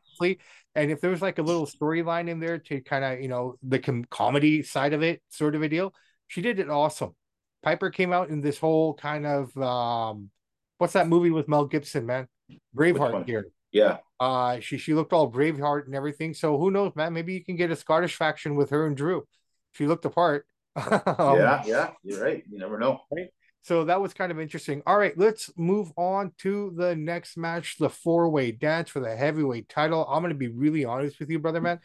and 0.76 0.92
if 0.92 1.02
there 1.02 1.12
was 1.12 1.22
like 1.22 1.40
a 1.40 1.44
little 1.44 1.66
storyline 1.66 2.30
in 2.30 2.40
there 2.40 2.58
to 2.58 2.82
kind 2.82 3.04
of, 3.04 3.22
you 3.22 3.28
know, 3.28 3.58
the 3.62 3.80
com- 3.80 4.06
comedy 4.06 4.64
side 4.64 4.94
of 4.94 5.04
it, 5.04 5.22
sort 5.30 5.56
of 5.56 5.62
a 5.62 5.70
deal, 5.70 5.94
she 6.28 6.42
did 6.42 6.60
it 6.60 6.70
awesome. 6.70 7.16
Piper 7.62 7.90
came 7.90 8.12
out 8.12 8.30
in 8.30 8.42
this 8.42 8.58
whole 8.58 8.94
kind 8.94 9.26
of 9.26 9.56
um 9.58 10.30
what's 10.78 10.94
that 10.94 11.08
movie 11.08 11.32
with 11.32 11.48
Mel 11.48 11.66
Gibson, 11.66 12.06
man? 12.06 12.28
Braveheart 12.76 13.26
here. 13.26 13.48
Yeah. 13.72 13.98
Uh, 14.20 14.60
she 14.60 14.78
she 14.78 14.94
looked 14.94 15.14
all 15.14 15.32
Braveheart 15.32 15.86
and 15.86 15.96
everything. 15.96 16.34
So 16.34 16.58
who 16.58 16.72
knows, 16.72 16.94
man? 16.96 17.14
Maybe 17.14 17.34
you 17.34 17.44
can 17.44 17.56
get 17.56 17.72
a 17.72 17.76
Scottish 17.76 18.16
faction 18.16 18.56
with 18.56 18.70
her 18.70 18.86
and 18.86 18.96
Drew. 18.96 19.26
She 19.74 19.88
looked 19.88 20.06
apart. 20.06 20.46
um, 20.76 21.02
yeah, 21.38 21.64
yeah, 21.66 21.90
you're 22.04 22.24
right. 22.24 22.44
You 22.50 22.58
never 22.58 22.80
know. 22.80 23.00
Right. 23.12 23.30
So 23.64 23.86
that 23.86 24.02
was 24.02 24.14
kind 24.14 24.32
of 24.32 24.40
interesting. 24.40 24.84
All 24.86 24.98
right, 24.98 25.18
let's 25.18 25.50
move 25.58 25.92
on 25.96 26.34
to 26.40 26.74
the 26.76 26.96
next 26.96 27.38
match, 27.38 27.78
the 27.78 27.90
four-way 27.90 28.52
dance 28.52 28.90
for 28.90 29.00
the 29.00 29.16
heavyweight 29.16 29.70
title. 29.70 30.06
I'm 30.10 30.22
going 30.22 30.34
to 30.34 30.38
be 30.38 30.50
really 30.50 30.84
honest 30.84 31.20
with 31.20 31.30
you, 31.30 31.40
brother 31.40 31.62
man. 31.62 31.80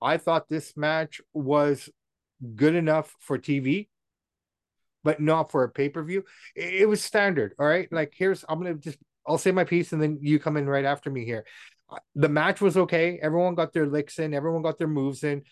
I 0.00 0.16
thought 0.18 0.48
this 0.48 0.76
match 0.76 1.20
was 1.32 1.88
good 2.54 2.74
enough 2.74 3.14
for 3.20 3.38
TV, 3.38 3.88
but 5.02 5.20
not 5.20 5.50
for 5.50 5.64
a 5.64 5.68
pay-per-view. 5.68 6.24
It 6.54 6.88
was 6.88 7.02
standard. 7.02 7.54
All 7.58 7.66
right. 7.66 7.90
Like 7.90 8.12
here's 8.16 8.44
I'm 8.48 8.58
gonna 8.60 8.74
just 8.74 8.98
I'll 9.26 9.38
say 9.38 9.50
my 9.50 9.64
piece 9.64 9.92
and 9.92 10.02
then 10.02 10.18
you 10.20 10.38
come 10.38 10.56
in 10.56 10.68
right 10.68 10.84
after 10.84 11.10
me 11.10 11.24
here. 11.24 11.44
Uh, 11.90 11.98
the 12.14 12.28
match 12.28 12.60
was 12.60 12.76
okay. 12.76 13.18
Everyone 13.22 13.54
got 13.54 13.72
their 13.72 13.86
licks 13.86 14.18
in, 14.18 14.34
everyone 14.34 14.62
got 14.62 14.78
their 14.78 14.88
moves 14.88 15.24
in. 15.24 15.42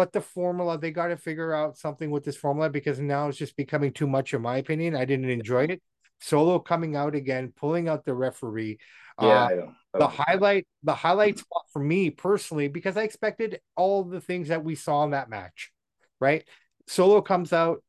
But 0.00 0.14
the 0.14 0.22
formula, 0.22 0.78
they 0.78 0.92
got 0.92 1.08
to 1.08 1.16
figure 1.18 1.52
out 1.52 1.76
something 1.76 2.10
with 2.10 2.24
this 2.24 2.34
formula 2.34 2.70
because 2.70 2.98
now 2.98 3.28
it's 3.28 3.36
just 3.36 3.54
becoming 3.54 3.92
too 3.92 4.06
much, 4.06 4.32
in 4.32 4.40
my 4.40 4.56
opinion. 4.56 4.96
I 4.96 5.04
didn't 5.04 5.28
enjoy 5.28 5.64
it. 5.64 5.82
Solo 6.20 6.58
coming 6.58 6.96
out 6.96 7.14
again, 7.14 7.52
pulling 7.54 7.86
out 7.86 8.06
the 8.06 8.14
referee. 8.14 8.78
Yeah, 9.20 9.26
uh, 9.28 9.44
I 9.44 9.48
don't, 9.50 9.58
I 9.58 9.98
don't 9.98 10.00
the 10.00 10.08
highlight, 10.08 10.66
the 10.84 10.94
highlight 10.94 11.38
spot 11.40 11.64
for 11.70 11.80
me 11.80 12.08
personally, 12.08 12.68
because 12.68 12.96
I 12.96 13.02
expected 13.02 13.60
all 13.76 14.02
the 14.02 14.22
things 14.22 14.48
that 14.48 14.64
we 14.64 14.74
saw 14.74 15.04
in 15.04 15.10
that 15.10 15.28
match, 15.28 15.70
right? 16.18 16.48
Solo 16.86 17.20
comes 17.20 17.52
out, 17.52 17.84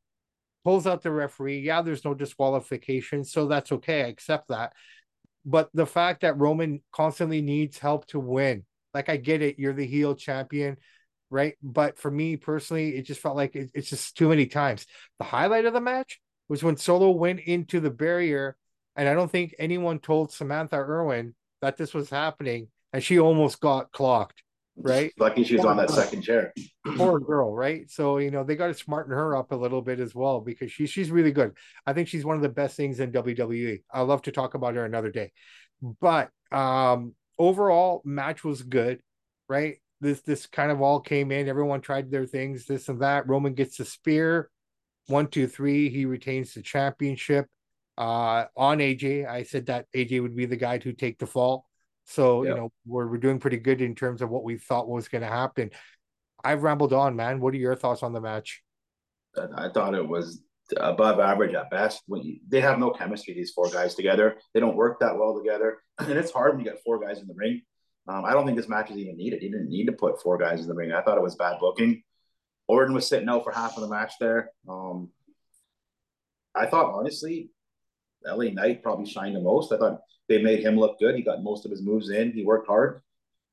pulls 0.66 0.86
out 0.86 1.04
the 1.04 1.12
referee. 1.12 1.60
Yeah, 1.60 1.82
there's 1.82 2.04
no 2.04 2.14
disqualification, 2.14 3.24
so 3.24 3.48
that's 3.48 3.72
okay. 3.72 4.04
I 4.04 4.08
accept 4.08 4.50
that. 4.50 4.74
But 5.46 5.70
the 5.74 5.86
fact 5.86 6.24
that 6.24 6.38
Roman 6.38 6.82
constantly 6.92 7.42
needs 7.42 7.78
help 7.78 8.06
to 8.08 8.20
win, 8.20 8.66
like 8.94 9.08
I 9.08 9.16
get 9.16 9.42
it, 9.42 9.60
you're 9.60 9.72
the 9.72 9.88
heel 9.88 10.14
champion 10.14 10.76
right? 11.32 11.56
But 11.64 11.98
for 11.98 12.12
me 12.12 12.36
personally, 12.36 12.96
it 12.96 13.04
just 13.04 13.22
felt 13.22 13.38
like 13.38 13.56
it, 13.56 13.72
it's 13.74 13.90
just 13.90 14.16
too 14.16 14.30
many 14.30 14.46
times. 14.46 14.86
The 15.18 15.26
highlight 15.26 15.66
of 15.66 15.74
the 15.74 15.82
match 15.82 16.20
was 16.50 16.62
when 16.62 16.78
Solo 16.78 17.10
went 17.12 17.40
into 17.40 17.80
the 17.80 17.90
barrier, 17.90 18.58
and 18.96 19.10
I 19.10 19.14
don't 19.14 19.32
think 19.32 19.56
anyone 19.58 19.98
told 20.00 20.32
Samantha 20.32 20.76
Irvin 20.76 21.34
that 21.62 21.78
this 21.78 21.94
was 21.94 22.10
happening, 22.10 22.68
and 22.94 23.02
she 23.02 23.20
almost 23.20 23.60
got 23.60 23.92
clocked. 23.92 24.44
Right, 24.78 25.12
lucky 25.20 25.44
she 25.44 25.58
was 25.58 25.66
on 25.66 25.78
that 25.78 25.90
girl. 25.90 25.98
second 25.98 26.22
chair. 26.22 26.54
Poor 26.96 27.20
girl, 27.20 27.54
right? 27.54 27.90
So 27.90 28.18
you 28.18 28.32
know 28.32 28.44
they 28.44 28.56
got 28.56 28.68
to 28.68 28.74
smarten 28.74 29.14
her 29.14 29.36
up 29.36 29.52
a 29.52 29.56
little 29.56 29.82
bit 29.82 30.00
as 30.00 30.16
well 30.16 30.40
because 30.40 30.72
she 30.72 30.88
she's 30.88 31.12
really 31.12 31.34
good. 31.34 31.54
I 31.86 31.94
think 31.94 32.08
she's 32.08 32.26
one 32.26 32.38
of 32.38 32.42
the 32.42 32.50
best 32.50 32.78
things 32.78 33.00
in 33.00 33.12
WWE. 33.12 33.84
I 33.94 34.02
love 34.02 34.24
to 34.24 34.32
talk 34.32 34.54
about 34.54 34.76
her 34.76 34.86
another 34.86 35.12
day, 35.12 35.34
but 36.00 36.30
um 36.54 37.14
overall 37.38 38.02
match 38.06 38.44
was 38.46 38.64
good, 38.64 39.02
right? 39.50 39.81
This 40.02 40.22
this 40.22 40.48
kind 40.48 40.72
of 40.72 40.82
all 40.82 41.00
came 41.00 41.32
in. 41.32 41.48
Everyone 41.48 41.80
tried 41.80 42.12
their 42.12 42.26
things, 42.26 42.66
this 42.66 42.90
and 42.90 43.00
that. 43.02 43.30
Roman 43.30 43.54
gets 43.54 43.78
the 43.78 43.86
spear. 43.86 44.50
One, 45.08 45.28
two, 45.28 45.48
three. 45.48 45.90
He 45.90 46.06
retains 46.06 46.54
the 46.54 46.62
championship. 46.62 47.48
Uh, 47.98 48.46
on 48.58 48.80
AJ, 48.80 49.28
I 49.28 49.44
said 49.44 49.68
that 49.68 49.86
AJ 49.96 50.22
would 50.22 50.36
be 50.36 50.46
the 50.46 50.56
guy 50.56 50.80
to 50.80 50.92
take 50.94 51.20
the 51.20 51.28
fall. 51.28 51.66
So 52.06 52.44
yep. 52.44 52.50
you 52.50 52.62
know 52.62 52.72
we're 52.86 53.08
we're 53.08 53.18
doing 53.18 53.40
pretty 53.40 53.58
good 53.58 53.82
in 53.82 53.94
terms 53.96 54.22
of 54.22 54.30
what 54.30 54.44
we 54.44 54.58
thought 54.58 54.90
was 54.90 55.08
going 55.08 55.22
to 55.22 55.28
happen. 55.28 55.70
I've 56.44 56.64
rambled 56.64 56.94
on, 56.94 57.16
man. 57.16 57.40
What 57.40 57.54
are 57.54 57.58
your 57.58 57.76
thoughts 57.76 58.02
on 58.02 58.14
the 58.14 58.22
match? 58.22 58.64
I 59.56 59.70
thought 59.70 59.94
it 59.94 60.08
was 60.08 60.42
above 60.78 61.20
average 61.20 61.54
at 61.54 61.70
best. 61.70 62.02
When 62.08 62.24
you, 62.24 62.40
they 62.48 62.62
have 62.62 62.80
no 62.80 62.90
chemistry, 62.90 63.34
these 63.34 63.52
four 63.52 63.70
guys 63.70 63.94
together, 63.94 64.38
they 64.54 64.60
don't 64.60 64.76
work 64.76 65.00
that 65.00 65.18
well 65.18 65.38
together, 65.38 65.78
and 66.00 66.12
it's 66.12 66.32
hard 66.32 66.56
when 66.56 66.66
you 66.66 66.72
get 66.72 66.82
four 66.84 67.00
guys 67.00 67.20
in 67.20 67.28
the 67.28 67.36
ring. 67.36 67.62
Um, 68.08 68.26
I 68.26 68.34
don't 68.34 68.46
think 68.46 68.58
this 68.58 68.70
match 68.70 68.90
is 68.90 68.98
even 68.98 69.18
needed. 69.18 69.42
He 69.42 69.50
didn't 69.50 69.70
need 69.70 69.86
to 69.86 69.92
put 69.92 70.22
four 70.22 70.38
guys 70.38 70.62
in 70.62 70.68
the 70.68 70.74
ring. 70.74 70.92
I 70.92 71.02
thought 71.02 71.18
it 71.18 71.24
was 71.24 71.36
bad 71.36 71.60
booking. 71.60 72.02
Orton 72.68 72.96
was 72.96 73.08
sitting 73.08 73.30
out 73.30 73.44
for 73.44 73.52
half 73.52 73.76
of 73.78 73.82
the 73.82 73.90
match 73.90 74.14
there. 74.20 74.52
Um, 74.68 75.10
I 76.56 76.66
thought 76.66 76.94
honestly, 76.94 77.50
LA 78.26 78.46
Knight 78.52 78.84
probably 78.84 79.06
shined 79.06 79.36
the 79.36 79.42
most. 79.42 79.72
I 79.72 79.78
thought 79.78 80.02
they 80.30 80.42
made 80.42 80.60
him 80.60 80.78
look 80.78 81.00
good. 81.00 81.16
He 81.16 81.22
got 81.22 81.44
most 81.44 81.66
of 81.66 81.72
his 81.72 81.82
moves 81.82 82.10
in. 82.10 82.32
He 82.32 82.44
worked 82.44 82.68
hard. 82.68 83.02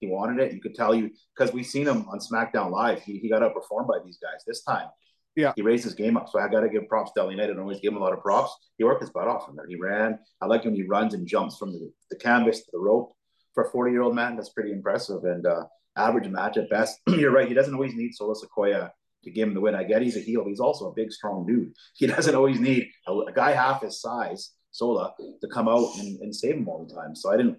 He 0.00 0.06
wanted 0.06 0.40
it. 0.40 0.52
You 0.52 0.60
could 0.60 0.74
tell 0.74 0.94
you 0.94 1.10
because 1.36 1.52
we've 1.52 1.66
seen 1.66 1.86
him 1.86 2.06
on 2.08 2.20
SmackDown 2.20 2.70
Live. 2.70 3.02
He, 3.02 3.18
he 3.18 3.28
got 3.28 3.42
outperformed 3.42 3.88
by 3.88 3.98
these 4.04 4.18
guys 4.18 4.44
this 4.46 4.62
time. 4.62 4.86
Yeah, 5.34 5.52
he 5.56 5.62
raised 5.62 5.84
his 5.84 5.94
game 5.94 6.16
up. 6.16 6.28
So 6.28 6.38
I 6.38 6.48
got 6.48 6.60
to 6.60 6.68
give 6.68 6.88
props 6.88 7.12
to 7.12 7.24
LA 7.24 7.32
Knight. 7.32 7.44
I 7.44 7.46
don't 7.48 7.60
always 7.60 7.80
give 7.80 7.92
him 7.92 7.98
a 7.98 8.00
lot 8.00 8.12
of 8.12 8.20
props. 8.22 8.56
He 8.76 8.84
worked 8.84 9.00
his 9.00 9.10
butt 9.10 9.28
off 9.28 9.48
in 9.48 9.56
there. 9.56 9.66
He 9.68 9.76
ran. 9.76 10.18
I 10.40 10.46
like 10.46 10.64
when 10.64 10.74
he 10.74 10.84
runs 10.84 11.14
and 11.14 11.26
jumps 11.26 11.56
from 11.58 11.72
the, 11.72 11.90
the 12.10 12.16
canvas 12.16 12.60
to 12.60 12.70
the 12.72 12.78
rope 12.78 13.14
for 13.58 13.64
a 13.64 13.70
40 13.70 13.90
year 13.90 14.02
old 14.02 14.14
man, 14.14 14.36
that's 14.36 14.50
pretty 14.50 14.70
impressive. 14.70 15.24
And 15.24 15.44
uh, 15.44 15.64
average 15.96 16.28
match 16.28 16.56
at 16.58 16.70
best. 16.70 17.00
You're 17.08 17.32
right. 17.32 17.48
He 17.48 17.54
doesn't 17.54 17.74
always 17.74 17.92
need 17.92 18.14
Solo 18.14 18.34
Sikoa 18.34 18.90
to 19.24 19.30
give 19.32 19.48
him 19.48 19.54
the 19.54 19.60
win. 19.60 19.74
I 19.74 19.82
get 19.82 20.00
he's 20.00 20.16
a 20.16 20.20
heel. 20.20 20.44
He's 20.46 20.60
also 20.60 20.90
a 20.90 20.94
big, 20.94 21.10
strong 21.10 21.44
dude. 21.44 21.72
He 21.94 22.06
doesn't 22.14 22.36
always 22.36 22.60
need 22.60 22.88
a, 23.08 23.12
a 23.12 23.32
guy 23.32 23.50
half 23.50 23.82
his 23.82 24.00
size, 24.00 24.52
Sola, 24.70 25.12
to 25.40 25.48
come 25.48 25.66
out 25.66 25.88
and, 25.98 26.20
and, 26.20 26.34
save 26.34 26.54
him 26.54 26.68
all 26.68 26.86
the 26.86 26.94
time. 26.94 27.16
So 27.16 27.32
I 27.32 27.36
didn't, 27.36 27.58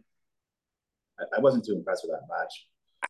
I, 1.19 1.37
I 1.37 1.39
wasn't 1.41 1.65
too 1.65 1.73
impressed 1.73 2.05
with 2.07 2.17
that 2.17 2.33
match. 2.33 2.67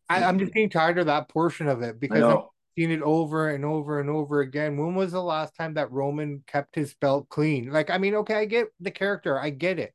I, 0.09 0.27
am 0.27 0.39
just 0.39 0.51
getting 0.51 0.69
tired 0.69 0.97
of 0.97 1.05
that 1.05 1.29
portion 1.29 1.67
of 1.67 1.83
it 1.83 1.99
because 1.99 2.23
I've 2.23 2.43
seen 2.75 2.89
it 2.89 3.03
over 3.03 3.49
and 3.49 3.63
over 3.63 3.99
and 3.99 4.09
over 4.09 4.39
again. 4.39 4.77
When 4.77 4.95
was 4.95 5.11
the 5.11 5.21
last 5.21 5.55
time 5.55 5.75
that 5.75 5.91
Roman 5.91 6.43
kept 6.47 6.73
his 6.73 6.95
belt 6.95 7.29
clean? 7.29 7.71
Like, 7.71 7.91
I 7.91 7.99
mean, 7.99 8.15
okay, 8.15 8.33
I 8.33 8.45
get 8.45 8.69
the 8.79 8.89
character, 8.89 9.39
I 9.39 9.51
get 9.51 9.77
it, 9.77 9.93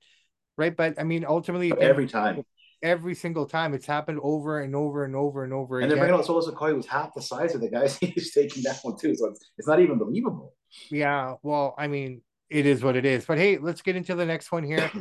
right? 0.56 0.76
But 0.76 1.00
I 1.00 1.02
mean, 1.02 1.24
ultimately, 1.26 1.72
every 1.72 2.06
time 2.06 2.44
every 2.84 3.14
single 3.14 3.46
time. 3.46 3.74
It's 3.74 3.86
happened 3.86 4.20
over 4.22 4.60
and 4.60 4.76
over 4.76 5.04
and 5.04 5.16
over 5.16 5.42
and 5.42 5.52
over 5.52 5.80
and 5.80 5.86
again. 5.86 5.90
And 5.90 5.90
they're 5.90 6.06
bringing 6.06 6.20
out 6.20 6.26
Solo 6.26 6.42
Sikoa, 6.42 6.76
who's 6.76 6.86
half 6.86 7.14
the 7.14 7.22
size 7.22 7.54
of 7.54 7.60
the 7.62 7.70
guys 7.70 7.96
he's 8.00 8.32
taking 8.32 8.62
down 8.62 8.76
too. 9.00 9.16
So 9.16 9.26
it's, 9.28 9.40
it's 9.58 9.66
not 9.66 9.80
even 9.80 9.98
believable. 9.98 10.52
Yeah, 10.90 11.34
well, 11.42 11.74
I 11.76 11.88
mean, 11.88 12.22
it 12.50 12.66
is 12.66 12.84
what 12.84 12.94
it 12.94 13.04
is. 13.04 13.24
But 13.24 13.38
hey, 13.38 13.58
let's 13.58 13.82
get 13.82 13.96
into 13.96 14.14
the 14.14 14.26
next 14.26 14.52
one 14.52 14.62
here. 14.62 14.90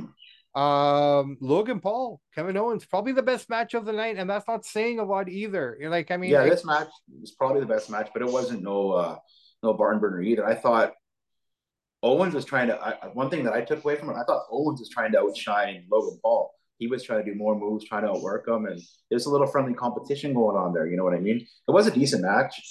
um 0.56 1.36
Logan 1.42 1.80
Paul, 1.80 2.22
Kevin 2.36 2.58
Owens, 2.58 2.86
probably 2.86 3.12
the 3.12 3.24
best 3.24 3.50
match 3.50 3.74
of 3.74 3.86
the 3.86 3.94
night, 3.94 4.18
and 4.18 4.30
that's 4.30 4.48
not 4.48 4.66
saying 4.66 5.00
a 5.00 5.04
lot 5.04 5.28
either. 5.28 5.76
You're 5.80 5.90
like, 5.90 6.12
I 6.12 6.18
mean, 6.18 6.32
yeah, 6.32 6.44
I, 6.44 6.50
this 6.50 6.64
match 6.64 6.90
was 7.20 7.32
probably 7.32 7.60
the 7.60 7.68
best 7.68 7.90
match, 7.90 8.10
but 8.14 8.22
it 8.22 8.32
wasn't 8.32 8.62
no 8.64 8.92
uh 8.92 9.18
no 9.64 9.74
barn 9.74 10.00
burner 10.00 10.22
either. 10.22 10.46
I 10.46 10.54
thought 10.54 10.94
Owens 12.04 12.36
was 12.36 12.46
trying 12.46 12.68
to. 12.68 12.80
I, 12.80 13.08
one 13.14 13.32
thing 13.32 13.44
that 13.46 13.54
I 13.54 13.62
took 13.62 13.84
away 13.84 13.96
from 13.96 14.10
it, 14.12 14.16
I 14.16 14.24
thought 14.26 14.44
Owens 14.52 14.80
was 14.80 14.90
trying 14.90 15.12
to 15.14 15.22
outshine 15.22 15.86
Logan 15.90 16.20
Paul 16.22 16.54
he 16.80 16.88
was 16.88 17.04
trying 17.04 17.24
to 17.24 17.32
do 17.32 17.38
more 17.38 17.58
moves, 17.58 17.86
trying 17.86 18.04
to 18.04 18.10
outwork 18.10 18.48
him, 18.48 18.66
and 18.66 18.82
there's 19.10 19.26
a 19.26 19.30
little 19.30 19.48
friendly 19.48 19.74
competition 19.74 20.34
going 20.34 20.58
on 20.58 20.74
there. 20.74 20.88
You 20.88 20.98
know 20.98 21.04
what 21.04 21.14
I 21.14 21.20
mean? 21.20 21.38
It 21.38 21.72
was 21.72 21.88
a 21.88 21.92
decent 21.92 22.24
match. 22.24 22.62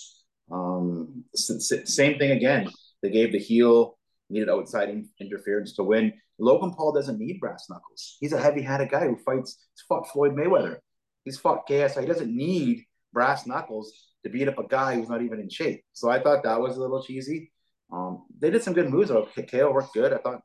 Um, 0.50 1.24
same 1.34 2.18
thing 2.18 2.32
again. 2.32 2.68
They 3.02 3.10
gave 3.10 3.32
the 3.32 3.38
heel 3.38 3.98
needed 4.28 4.48
outside 4.48 4.88
in- 4.88 5.08
interference 5.20 5.74
to 5.74 5.82
win. 5.82 6.12
Logan 6.38 6.72
Paul 6.72 6.92
doesn't 6.92 7.18
need 7.18 7.40
brass 7.40 7.66
knuckles. 7.70 8.16
He's 8.20 8.32
a 8.32 8.40
heavy-handed 8.40 8.90
guy 8.90 9.06
who 9.06 9.16
fights. 9.16 9.58
He's 9.74 9.84
fought 9.88 10.08
Floyd 10.08 10.34
Mayweather. 10.34 10.78
He's 11.24 11.38
fought 11.38 11.68
KSI. 11.68 12.00
He 12.00 12.06
doesn't 12.06 12.34
need 12.34 12.84
brass 13.12 13.46
knuckles 13.46 13.92
to 14.24 14.30
beat 14.30 14.48
up 14.48 14.58
a 14.58 14.66
guy 14.66 14.94
who's 14.94 15.08
not 15.08 15.22
even 15.22 15.40
in 15.40 15.48
shape. 15.48 15.84
So 15.92 16.10
I 16.10 16.20
thought 16.20 16.42
that 16.44 16.60
was 16.60 16.76
a 16.76 16.80
little 16.80 17.02
cheesy. 17.02 17.52
Um, 17.92 18.24
they 18.40 18.50
did 18.50 18.62
some 18.62 18.74
good 18.74 18.90
moves. 18.90 19.10
Though. 19.10 19.28
KO 19.50 19.70
worked 19.72 19.94
good. 19.94 20.12
I 20.12 20.18
thought 20.18 20.40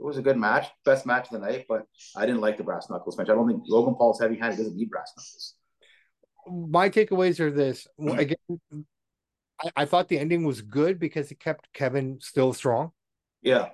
it 0.00 0.06
was 0.06 0.16
a 0.16 0.22
good 0.22 0.38
match, 0.38 0.66
best 0.84 1.04
match 1.04 1.26
of 1.30 1.40
the 1.40 1.46
night, 1.46 1.66
but 1.68 1.84
I 2.16 2.24
didn't 2.24 2.40
like 2.40 2.56
the 2.56 2.64
brass 2.64 2.88
knuckles 2.88 3.18
match. 3.18 3.28
I 3.28 3.34
don't 3.34 3.46
think 3.46 3.64
Logan 3.68 3.94
Paul's 3.94 4.18
heavy 4.18 4.36
handed 4.36 4.56
doesn't 4.56 4.74
need 4.74 4.88
brass 4.88 5.12
knuckles. 5.14 5.54
My 6.72 6.88
takeaways 6.88 7.38
are 7.38 7.50
this 7.50 7.86
again. 7.98 8.36
I, 9.62 9.70
I, 9.76 9.84
thought 9.84 10.08
the 10.08 10.18
ending 10.18 10.44
was 10.44 10.62
good 10.62 10.98
because 10.98 11.30
it 11.30 11.38
kept 11.38 11.70
Kevin 11.74 12.18
still 12.22 12.54
strong. 12.54 12.92
Yeah, 13.42 13.68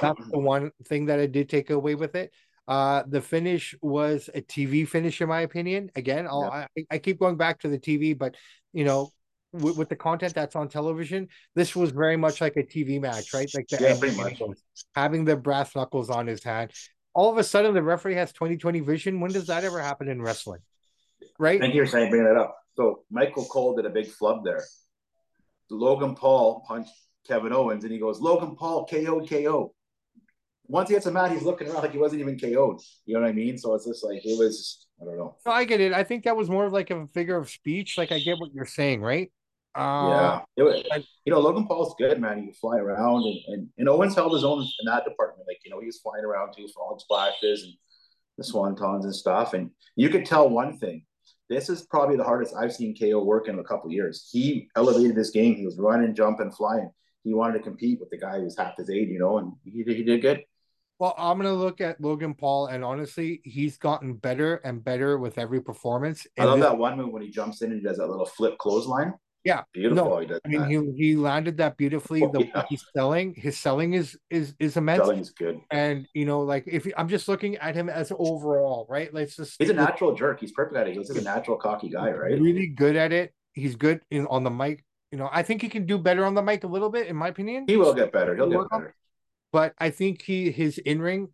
that's 0.00 0.28
the 0.30 0.38
one 0.38 0.70
thing 0.86 1.06
that 1.06 1.18
I 1.18 1.26
did 1.26 1.48
take 1.48 1.70
away 1.70 1.96
with 1.96 2.14
it. 2.14 2.32
Uh, 2.68 3.02
the 3.08 3.20
finish 3.20 3.74
was 3.82 4.30
a 4.32 4.42
TV 4.42 4.86
finish, 4.86 5.20
in 5.20 5.28
my 5.28 5.40
opinion. 5.40 5.90
Again, 5.96 6.24
yeah. 6.24 6.66
I, 6.76 6.86
I 6.88 6.98
keep 6.98 7.18
going 7.18 7.36
back 7.36 7.60
to 7.60 7.68
the 7.68 7.78
TV, 7.78 8.16
but 8.16 8.36
you 8.72 8.84
know, 8.84 9.10
with, 9.54 9.76
with, 9.76 9.88
the 9.88 9.96
content 9.96 10.34
that's 10.34 10.56
on 10.56 10.68
television, 10.68 11.28
this 11.54 11.74
was 11.76 11.90
very 11.90 12.16
much 12.16 12.40
like 12.40 12.56
a 12.56 12.62
TV 12.62 13.00
match, 13.00 13.32
right? 13.32 13.48
Like 13.54 13.68
the 13.68 13.78
yeah, 13.80 13.98
pretty 13.98 14.16
much. 14.16 14.42
having 14.94 15.24
the 15.24 15.36
brass 15.36 15.74
knuckles 15.74 16.10
on 16.10 16.26
his 16.26 16.42
hand. 16.42 16.72
All 17.14 17.30
of 17.30 17.38
a 17.38 17.44
sudden, 17.44 17.74
the 17.74 17.82
referee 17.82 18.16
has 18.16 18.32
2020 18.32 18.80
vision. 18.80 19.20
When 19.20 19.30
does 19.30 19.46
that 19.46 19.64
ever 19.64 19.80
happen 19.80 20.08
in 20.08 20.20
wrestling? 20.20 20.60
Right? 21.38 21.60
Thank 21.60 21.74
you 21.74 21.84
for 21.84 21.90
saying 21.90 22.10
bringing 22.10 22.26
that 22.26 22.36
up. 22.36 22.56
So 22.76 23.04
Michael 23.10 23.44
Cole 23.44 23.76
did 23.76 23.86
a 23.86 23.90
big 23.90 24.08
flub 24.08 24.44
there. 24.44 24.64
Logan 25.70 26.14
Paul 26.14 26.64
punched 26.66 26.90
Kevin 27.26 27.52
Owens, 27.52 27.84
and 27.84 27.92
he 27.92 27.98
goes, 27.98 28.20
Logan 28.20 28.56
Paul 28.56 28.86
KO 28.86 29.24
KO. 29.24 29.74
Once 30.66 30.88
he 30.88 30.94
gets 30.94 31.06
a 31.06 31.12
mat, 31.12 31.30
he's 31.30 31.42
looking 31.42 31.68
around 31.68 31.82
like 31.82 31.92
he 31.92 31.98
wasn't 31.98 32.20
even 32.20 32.38
KO'd. 32.38 32.80
You 33.06 33.14
know 33.14 33.20
what 33.20 33.28
I 33.28 33.32
mean? 33.32 33.58
So 33.58 33.74
it's 33.74 33.86
just 33.86 34.04
like 34.04 34.24
it 34.24 34.38
was. 34.38 34.86
I 35.00 35.04
don't 35.04 35.18
know. 35.18 35.36
No, 35.44 35.52
I 35.52 35.64
get 35.64 35.80
it. 35.80 35.92
I 35.92 36.04
think 36.04 36.24
that 36.24 36.36
was 36.36 36.48
more 36.48 36.64
of 36.64 36.72
like 36.72 36.90
a 36.90 37.06
figure 37.08 37.36
of 37.36 37.50
speech. 37.50 37.98
Like 37.98 38.12
I 38.12 38.18
get 38.18 38.38
what 38.38 38.52
you're 38.54 38.64
saying, 38.64 39.00
right? 39.00 39.30
Uh, 39.76 40.40
yeah, 40.56 40.64
was, 40.64 40.84
you 41.24 41.32
know, 41.32 41.40
Logan 41.40 41.66
Paul's 41.66 41.94
good, 41.98 42.20
man. 42.20 42.38
He 42.38 42.44
can 42.44 42.54
fly 42.54 42.76
around, 42.76 43.24
and, 43.24 43.38
and 43.48 43.68
and 43.78 43.88
Owens 43.88 44.14
held 44.14 44.32
his 44.32 44.44
own 44.44 44.60
in 44.60 44.86
that 44.86 45.04
department. 45.04 45.48
Like 45.48 45.58
you 45.64 45.70
know, 45.70 45.80
he 45.80 45.86
was 45.86 45.98
flying 45.98 46.24
around 46.24 46.54
too, 46.56 46.68
frog 46.72 47.00
splashes, 47.00 47.64
and 47.64 47.72
the 48.38 48.44
swantons 48.44 49.04
and 49.04 49.14
stuff. 49.14 49.54
And 49.54 49.70
you 49.96 50.08
could 50.08 50.26
tell 50.26 50.48
one 50.48 50.78
thing. 50.78 51.04
This 51.50 51.68
is 51.68 51.82
probably 51.82 52.16
the 52.16 52.24
hardest 52.24 52.54
I've 52.56 52.72
seen 52.72 52.96
KO 52.96 53.22
work 53.22 53.48
in 53.48 53.58
a 53.58 53.64
couple 53.64 53.90
years. 53.90 54.28
He 54.32 54.68
elevated 54.76 55.16
his 55.16 55.30
game. 55.30 55.56
He 55.56 55.66
was 55.66 55.78
running, 55.78 56.14
jumping, 56.14 56.50
flying. 56.50 56.90
He 57.22 57.34
wanted 57.34 57.58
to 57.58 57.64
compete 57.64 58.00
with 58.00 58.10
the 58.10 58.18
guy 58.18 58.40
who's 58.40 58.56
half 58.56 58.76
his 58.76 58.90
age, 58.90 59.08
you 59.08 59.18
know, 59.18 59.38
and 59.38 59.52
he, 59.64 59.82
he 59.82 60.04
did 60.04 60.22
good. 60.22 60.42
Well, 60.98 61.14
I'm 61.18 61.38
gonna 61.38 61.52
look 61.52 61.80
at 61.80 62.00
Logan 62.00 62.34
Paul, 62.34 62.68
and 62.68 62.84
honestly, 62.84 63.40
he's 63.44 63.78
gotten 63.78 64.14
better 64.14 64.56
and 64.56 64.82
better 64.82 65.18
with 65.18 65.38
every 65.38 65.60
performance. 65.60 66.26
I 66.38 66.44
love 66.44 66.58
this... 66.58 66.68
that 66.68 66.78
one 66.78 66.96
move 66.96 67.12
when 67.12 67.22
he 67.22 67.30
jumps 67.30 67.62
in 67.62 67.72
and 67.72 67.82
does 67.82 67.98
that 67.98 68.08
little 68.08 68.26
flip 68.26 68.58
clothesline. 68.58 69.14
Yeah, 69.44 69.62
beautiful. 69.74 70.04
No, 70.06 70.16
I 70.16 70.48
mean, 70.48 70.60
that. 70.60 70.94
he 70.96 71.08
he 71.08 71.16
landed 71.16 71.58
that 71.58 71.76
beautifully. 71.76 72.22
Oh, 72.22 72.30
the 72.32 72.46
yeah. 72.46 72.64
he's 72.68 72.82
selling, 72.96 73.34
his 73.34 73.58
selling 73.58 73.92
is 73.92 74.16
is 74.30 74.54
is 74.58 74.78
immense. 74.78 75.02
Selling 75.02 75.18
is 75.18 75.30
good. 75.30 75.60
And 75.70 76.08
you 76.14 76.24
know, 76.24 76.40
like 76.40 76.64
if 76.66 76.88
I'm 76.96 77.08
just 77.08 77.28
looking 77.28 77.56
at 77.56 77.74
him 77.74 77.90
as 77.90 78.10
overall, 78.18 78.86
right? 78.88 79.12
Let's 79.12 79.36
just. 79.36 79.56
He's 79.58 79.68
a 79.68 79.74
natural 79.74 80.14
jerk. 80.14 80.40
He's 80.40 80.52
perfect 80.52 80.76
at 80.76 80.88
it. 80.88 80.96
He's 80.96 81.10
like 81.10 81.20
a 81.20 81.24
natural 81.24 81.58
cocky 81.58 81.90
guy, 81.90 82.10
right? 82.10 82.40
Really 82.40 82.68
good 82.68 82.96
at 82.96 83.12
it. 83.12 83.34
He's 83.52 83.76
good 83.76 84.00
in 84.10 84.26
on 84.28 84.44
the 84.44 84.50
mic. 84.50 84.82
You 85.12 85.18
know, 85.18 85.28
I 85.30 85.42
think 85.42 85.60
he 85.60 85.68
can 85.68 85.84
do 85.84 85.98
better 85.98 86.24
on 86.24 86.34
the 86.34 86.42
mic 86.42 86.64
a 86.64 86.66
little 86.66 86.90
bit, 86.90 87.06
in 87.08 87.16
my 87.16 87.28
opinion. 87.28 87.66
He 87.68 87.76
will 87.76 87.92
get 87.92 88.12
better. 88.12 88.34
He'll 88.34 88.48
get 88.48 88.70
better. 88.70 88.94
But 89.52 89.74
I 89.78 89.90
think 89.90 90.22
he 90.22 90.50
his 90.50 90.78
in 90.78 91.02
ring 91.02 91.28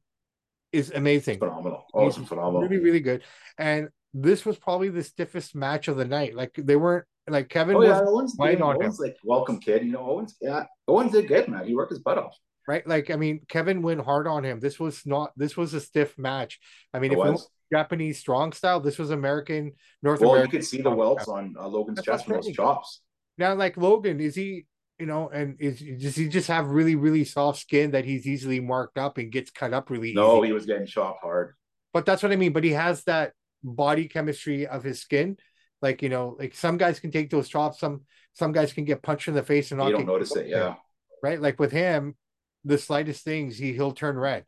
is 0.73 0.90
amazing. 0.90 1.38
Phenomenal. 1.38 1.87
Oh, 1.95 2.07
He's 2.07 2.17
phenomenal. 2.17 2.62
Really, 2.62 2.83
really 2.83 3.00
good. 3.00 3.23
And 3.57 3.88
this 4.12 4.45
was 4.45 4.59
probably 4.59 4.88
the 4.88 5.05
stiffest 5.05 5.55
match 5.55 5.88
of 5.88 5.97
the 5.97 6.05
night. 6.05 6.35
Like 6.35 6.55
they 6.57 6.76
weren't 6.76 7.07
like 7.31 7.49
Kevin 7.49 7.77
oh, 7.77 7.83
yeah, 7.83 8.01
Owens, 8.05 8.37
did, 8.37 8.61
on 8.61 8.77
Owens 8.77 8.99
him. 8.99 9.07
like 9.07 9.17
welcome 9.25 9.59
kid. 9.61 9.85
You 9.85 9.93
know, 9.93 10.11
Owens 10.11 10.37
yeah, 10.41 10.65
Owens 10.89 11.13
did 11.13 11.29
good, 11.29 11.49
man. 11.49 11.67
He 11.67 11.75
worked 11.75 11.93
his 11.93 12.01
butt 12.01 12.19
off. 12.19 12.37
Right. 12.69 12.87
Like, 12.87 13.11
I 13.11 13.17
mean, 13.17 13.41
Kevin 13.49 13.83
went 13.83 14.01
hard 14.01 14.29
on 14.29 14.45
him. 14.45 14.61
This 14.61 14.79
was 14.79 15.05
not 15.05 15.33
this 15.37 15.57
was 15.57 15.75
a 15.75 15.81
stiff 15.81 16.17
match. 16.19 16.61
I 16.95 16.99
mean, 16.99 17.11
it 17.11 17.15
if 17.15 17.19
was. 17.19 17.29
it 17.29 17.33
was 17.33 17.51
Japanese 17.73 18.19
strong 18.19 18.53
style, 18.53 18.81
this 18.81 18.99
was 18.99 19.11
American 19.11 19.73
North 20.03 20.21
well, 20.21 20.33
American. 20.33 20.53
you 20.53 20.59
could 20.59 20.67
see 20.67 20.83
the 20.83 20.91
welts 20.91 21.29
on 21.29 21.55
uh, 21.59 21.67
Logan's 21.67 21.97
That's 21.97 22.07
chest 22.07 22.27
from 22.27 22.35
those 22.35 22.53
chops. 22.53 23.01
Now, 23.39 23.55
like 23.55 23.77
Logan, 23.77 24.21
is 24.21 24.35
he 24.35 24.67
you 25.01 25.07
know, 25.07 25.31
and 25.31 25.57
is 25.59 25.81
does 25.81 26.15
he 26.15 26.29
just 26.29 26.49
have 26.49 26.69
really, 26.69 26.95
really 26.95 27.25
soft 27.25 27.59
skin 27.59 27.93
that 27.93 28.05
he's 28.05 28.27
easily 28.27 28.61
marked 28.61 28.99
up 28.99 29.17
and 29.17 29.33
gets 29.33 29.51
cut 29.51 29.73
up 29.73 29.89
really 29.89 30.13
no, 30.13 30.39
easy? 30.39 30.49
he 30.49 30.53
was 30.53 30.67
getting 30.67 30.87
chopped 30.87 31.23
hard. 31.23 31.55
But 31.95 32.05
that's 32.05 32.23
what 32.23 32.33
I 32.33 32.37
mean. 32.37 32.53
But 32.53 32.65
he 32.65 32.73
has 32.73 33.03
that 33.05 33.33
body 33.65 34.09
chemistry 34.09 34.67
of 34.67 34.85
his 34.85 35.01
skin. 35.01 35.39
Like, 35.83 36.03
you 36.03 36.09
know, 36.09 36.37
like 36.39 36.55
some 36.55 36.77
guys 36.77 37.01
can 37.01 37.11
take 37.11 37.31
those 37.31 37.49
chops, 37.49 37.81
some 37.81 38.03
some 38.33 38.53
guys 38.53 38.73
can 38.73 38.85
get 38.85 39.03
punched 39.03 39.29
in 39.29 39.35
the 39.35 39.43
face 39.43 39.71
and 39.71 39.79
not 39.79 39.89
you 39.89 39.97
don't 39.97 40.07
notice 40.07 40.35
it, 40.37 40.47
yeah. 40.47 40.75
Right. 41.23 41.41
Like 41.41 41.59
with 41.59 41.73
him, 41.73 42.17
the 42.65 42.79
slightest 42.79 43.25
things 43.25 43.59
he 43.59 43.73
he'll 43.73 43.93
turn 43.93 44.19
red. 44.19 44.45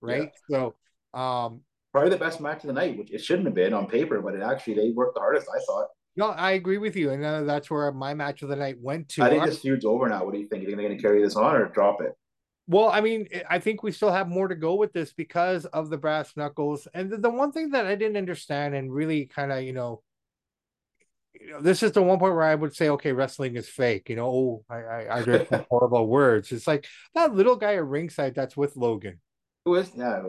Right. 0.00 0.30
Yeah. 0.48 0.72
So 1.12 1.18
um 1.18 1.60
probably 1.92 2.10
the 2.10 2.16
best 2.16 2.40
match 2.40 2.62
of 2.62 2.68
the 2.68 2.72
night, 2.72 2.98
which 2.98 3.12
it 3.12 3.22
shouldn't 3.22 3.46
have 3.46 3.54
been 3.54 3.74
on 3.74 3.86
paper, 3.86 4.20
but 4.20 4.34
it 4.34 4.42
actually 4.42 4.74
they 4.74 4.90
worked 4.90 5.14
the 5.14 5.20
hardest, 5.20 5.48
I 5.54 5.60
thought. 5.66 5.88
No, 6.14 6.28
I 6.28 6.52
agree 6.52 6.76
with 6.76 6.94
you, 6.94 7.10
and 7.10 7.24
uh, 7.24 7.42
that's 7.44 7.70
where 7.70 7.90
my 7.90 8.12
match 8.12 8.42
of 8.42 8.50
the 8.50 8.56
night 8.56 8.76
went 8.78 9.08
to. 9.10 9.22
I 9.22 9.30
think 9.30 9.46
this 9.46 9.60
feud's 9.60 9.86
over 9.86 10.08
now. 10.08 10.24
What 10.24 10.34
do 10.34 10.40
you 10.40 10.46
think? 10.46 10.62
Are 10.64 10.76
they 10.76 10.82
going 10.82 10.94
to 10.94 11.02
carry 11.02 11.22
this 11.22 11.36
on 11.36 11.56
or 11.56 11.68
drop 11.68 12.02
it? 12.02 12.12
Well, 12.66 12.90
I 12.90 13.00
mean, 13.00 13.28
I 13.48 13.58
think 13.58 13.82
we 13.82 13.92
still 13.92 14.12
have 14.12 14.28
more 14.28 14.46
to 14.46 14.54
go 14.54 14.74
with 14.74 14.92
this 14.92 15.12
because 15.12 15.64
of 15.66 15.90
the 15.90 15.96
brass 15.96 16.36
knuckles. 16.36 16.86
And 16.94 17.10
the, 17.10 17.16
the 17.16 17.30
one 17.30 17.50
thing 17.50 17.70
that 17.70 17.86
I 17.86 17.94
didn't 17.94 18.18
understand 18.18 18.74
and 18.74 18.92
really 18.92 19.26
kind 19.26 19.50
of, 19.50 19.62
you 19.62 19.72
know, 19.72 20.02
you 20.02 20.11
know, 21.52 21.60
this 21.60 21.82
is 21.82 21.92
the 21.92 22.02
one 22.02 22.18
point 22.18 22.34
where 22.34 22.42
I 22.42 22.54
would 22.54 22.74
say, 22.74 22.88
okay, 22.90 23.12
wrestling 23.12 23.56
is 23.56 23.68
fake. 23.68 24.08
You 24.08 24.16
know, 24.16 24.26
oh, 24.26 24.64
I 24.68 24.76
I, 24.76 25.18
I 25.18 25.22
heard 25.22 25.48
horrible 25.70 26.06
words. 26.06 26.52
It's 26.52 26.66
like 26.66 26.86
that 27.14 27.34
little 27.34 27.56
guy 27.56 27.74
at 27.74 27.86
ringside 27.86 28.34
that's 28.34 28.56
with 28.56 28.76
Logan. 28.76 29.20
Who 29.64 29.76
is? 29.76 29.90
Yeah, 29.94 30.22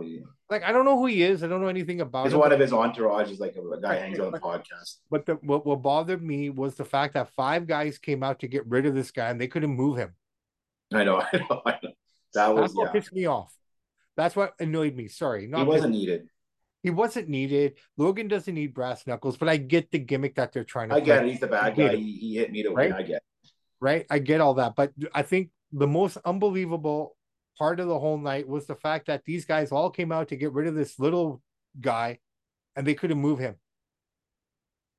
like 0.49 0.63
I 0.63 0.71
don't 0.71 0.85
know 0.85 0.97
who 0.97 1.07
he 1.07 1.23
is. 1.23 1.43
I 1.43 1.47
don't 1.47 1.61
know 1.61 1.67
anything 1.67 2.01
about. 2.01 2.25
He's 2.25 2.33
him. 2.33 2.39
one 2.39 2.51
of 2.51 2.59
his 2.59 2.71
entourage. 2.71 3.31
Is 3.31 3.39
like 3.39 3.55
a, 3.55 3.81
guy 3.81 3.95
hangs 3.95 4.19
on 4.19 4.31
the 4.31 4.39
podcast. 4.39 4.97
But 5.09 5.25
the, 5.25 5.33
what 5.35 5.65
what 5.65 5.81
bothered 5.81 6.21
me 6.21 6.51
was 6.51 6.75
the 6.75 6.85
fact 6.85 7.15
that 7.15 7.33
five 7.33 7.65
guys 7.65 7.97
came 7.97 8.21
out 8.21 8.39
to 8.41 8.47
get 8.47 8.67
rid 8.67 8.85
of 8.85 8.93
this 8.93 9.11
guy 9.11 9.29
and 9.29 9.41
they 9.41 9.47
couldn't 9.47 9.71
move 9.75 9.97
him. 9.97 10.13
I 10.93 11.03
know. 11.03 11.19
I 11.33 11.37
know. 11.37 11.61
I 11.65 11.79
know. 11.81 11.89
That 12.35 12.53
was 12.53 12.61
That's 12.61 12.75
what 12.75 12.93
pissed 12.93 13.13
me 13.13 13.25
off. 13.25 13.53
That's 14.15 14.35
what 14.35 14.53
annoyed 14.59 14.95
me. 14.95 15.07
Sorry, 15.07 15.47
not 15.47 15.61
he 15.61 15.65
wasn't 15.65 15.93
needed. 15.93 16.27
He 16.83 16.89
wasn't 16.89 17.29
needed. 17.29 17.77
Logan 17.97 18.27
doesn't 18.27 18.53
need 18.53 18.73
brass 18.73 19.07
knuckles, 19.07 19.37
but 19.37 19.47
I 19.47 19.55
get 19.55 19.89
the 19.89 19.99
gimmick 19.99 20.35
that 20.35 20.51
they're 20.51 20.65
trying 20.65 20.89
to. 20.89 20.95
I 20.95 20.99
play. 20.99 21.05
get 21.05 21.25
it. 21.25 21.31
He's 21.31 21.39
the 21.39 21.47
bad 21.47 21.77
guy. 21.77 21.95
He, 21.95 22.11
he, 22.17 22.35
hit 22.35 22.51
me 22.51 22.61
to 22.63 22.71
right? 22.71 22.91
win. 22.91 22.99
I 22.99 23.03
get. 23.03 23.23
Right, 23.79 24.05
I 24.09 24.19
get 24.19 24.41
all 24.41 24.53
that, 24.55 24.75
but 24.75 24.91
I 25.13 25.23
think 25.23 25.49
the 25.71 25.87
most 25.87 26.17
unbelievable 26.23 27.17
part 27.57 27.79
of 27.79 27.87
the 27.87 27.99
whole 27.99 28.17
night 28.17 28.47
was 28.47 28.65
the 28.65 28.75
fact 28.75 29.07
that 29.07 29.23
these 29.25 29.45
guys 29.45 29.71
all 29.71 29.89
came 29.89 30.11
out 30.11 30.29
to 30.29 30.35
get 30.35 30.53
rid 30.53 30.67
of 30.67 30.75
this 30.75 30.99
little 30.99 31.41
guy 31.79 32.19
and 32.75 32.85
they 32.85 32.93
couldn't 32.93 33.19
move 33.19 33.39
him. 33.39 33.55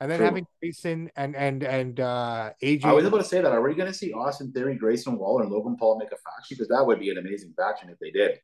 And 0.01 0.11
then 0.11 0.18
True. 0.18 0.27
having 0.27 0.47
Grayson 0.61 1.11
and 1.16 1.37
and 1.37 1.62
and 1.62 2.01
uh 2.01 2.51
AJ. 2.62 2.85
I 2.85 2.92
was 2.92 3.05
able 3.05 3.18
to 3.18 3.25
say 3.25 3.40
that. 3.40 3.53
Are 3.53 3.62
we 3.62 3.75
going 3.75 3.90
to 3.90 3.97
see 3.97 4.12
Austin 4.12 4.53
Theory, 4.53 4.75
Grayson 4.75 5.16
Waller, 5.16 5.44
and 5.44 5.53
Logan 5.53 5.77
Paul 5.79 5.99
make 5.99 6.09
a 6.09 6.16
faction? 6.16 6.57
Because 6.57 6.68
that 6.68 6.85
would 6.85 7.01
be 7.01 7.11
an 7.11 7.18
amazing 7.18 7.55
faction 7.57 7.88
if 7.88 7.99
they 8.01 8.11
did. 8.11 8.38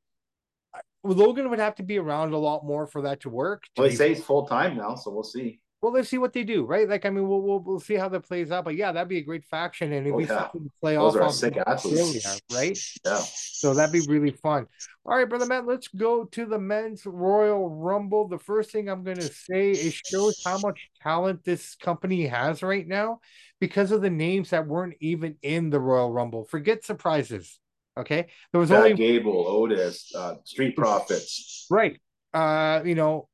Logan 1.02 1.50
would 1.50 1.58
have 1.58 1.74
to 1.76 1.82
be 1.82 1.98
around 1.98 2.32
a 2.32 2.38
lot 2.38 2.64
more 2.64 2.86
for 2.86 3.02
that 3.02 3.20
to 3.20 3.30
work. 3.30 3.64
To 3.74 3.82
well, 3.82 3.88
they 3.88 3.94
say 3.94 4.08
he's 4.10 4.24
full 4.24 4.46
time 4.46 4.76
now, 4.76 4.94
so 4.94 5.10
we'll 5.10 5.22
see 5.22 5.60
well, 5.82 5.92
let's 5.92 6.10
see 6.10 6.18
what 6.18 6.34
they 6.34 6.44
do, 6.44 6.64
right? 6.64 6.86
Like, 6.86 7.06
I 7.06 7.10
mean, 7.10 7.26
we'll 7.26 7.40
we'll, 7.40 7.60
we'll 7.60 7.80
see 7.80 7.94
how 7.94 8.08
that 8.10 8.20
plays 8.20 8.50
out. 8.50 8.64
But 8.64 8.76
yeah, 8.76 8.92
that'd 8.92 9.08
be 9.08 9.16
a 9.16 9.22
great 9.22 9.44
faction, 9.46 9.92
and 9.92 10.06
it'd 10.06 10.14
oh, 10.14 10.18
be 10.18 10.24
yeah. 10.24 10.40
something 10.40 10.64
to 10.64 10.70
play 10.78 10.96
Those 10.96 11.16
off 11.16 11.28
of 11.28 11.34
sick 11.34 11.56
Australia, 11.56 12.20
right? 12.52 12.78
Yeah. 13.04 13.20
So 13.24 13.72
that'd 13.72 13.92
be 13.92 14.06
really 14.06 14.32
fun. 14.32 14.66
All 15.06 15.16
right, 15.16 15.28
brother 15.28 15.46
Matt, 15.46 15.66
let's 15.66 15.88
go 15.88 16.24
to 16.24 16.44
the 16.44 16.58
men's 16.58 17.06
Royal 17.06 17.70
Rumble. 17.70 18.28
The 18.28 18.38
first 18.38 18.70
thing 18.72 18.88
I'm 18.90 19.02
gonna 19.02 19.22
say 19.22 19.70
is 19.70 19.94
shows 19.94 20.42
how 20.44 20.58
much 20.58 20.90
talent 21.02 21.44
this 21.44 21.76
company 21.76 22.26
has 22.26 22.62
right 22.62 22.86
now 22.86 23.20
because 23.58 23.90
of 23.90 24.02
the 24.02 24.10
names 24.10 24.50
that 24.50 24.66
weren't 24.66 24.96
even 25.00 25.36
in 25.40 25.70
the 25.70 25.80
Royal 25.80 26.12
Rumble. 26.12 26.44
Forget 26.44 26.84
surprises. 26.84 27.58
Okay, 27.98 28.28
there 28.52 28.60
was 28.60 28.70
only 28.70 28.94
Gable, 28.94 29.46
Otis, 29.46 30.12
uh, 30.14 30.36
Street 30.44 30.76
Profits. 30.76 31.66
Right. 31.70 32.00
Uh, 32.32 32.82
you 32.84 32.94
know, 32.94 33.28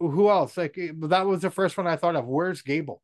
who 0.00 0.28
else? 0.28 0.56
Like 0.56 0.76
eh, 0.78 0.90
that 0.94 1.26
was 1.26 1.42
the 1.42 1.50
first 1.50 1.76
one 1.76 1.86
I 1.86 1.96
thought 1.96 2.16
of. 2.16 2.26
Where's 2.26 2.62
Gable? 2.62 3.02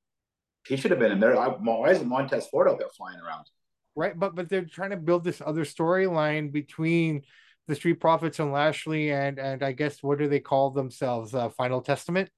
He 0.66 0.76
should 0.76 0.90
have 0.90 1.00
been 1.00 1.12
in 1.12 1.20
there. 1.20 1.36
Why 1.36 1.90
is 1.90 2.02
Montez 2.02 2.48
Ford 2.48 2.68
out 2.68 2.78
there 2.78 2.88
flying 2.88 3.18
around? 3.20 3.46
Right, 3.94 4.18
but 4.18 4.34
but 4.34 4.48
they're 4.48 4.64
trying 4.64 4.90
to 4.90 4.96
build 4.96 5.24
this 5.24 5.40
other 5.44 5.64
storyline 5.64 6.52
between 6.52 7.22
the 7.68 7.74
Street 7.74 8.00
Profits 8.00 8.40
and 8.40 8.52
Lashley, 8.52 9.12
and 9.12 9.38
and 9.38 9.62
I 9.62 9.72
guess 9.72 10.02
what 10.02 10.18
do 10.18 10.28
they 10.28 10.40
call 10.40 10.70
themselves? 10.70 11.34
Uh, 11.34 11.50
Final 11.50 11.80
Testament. 11.80 12.30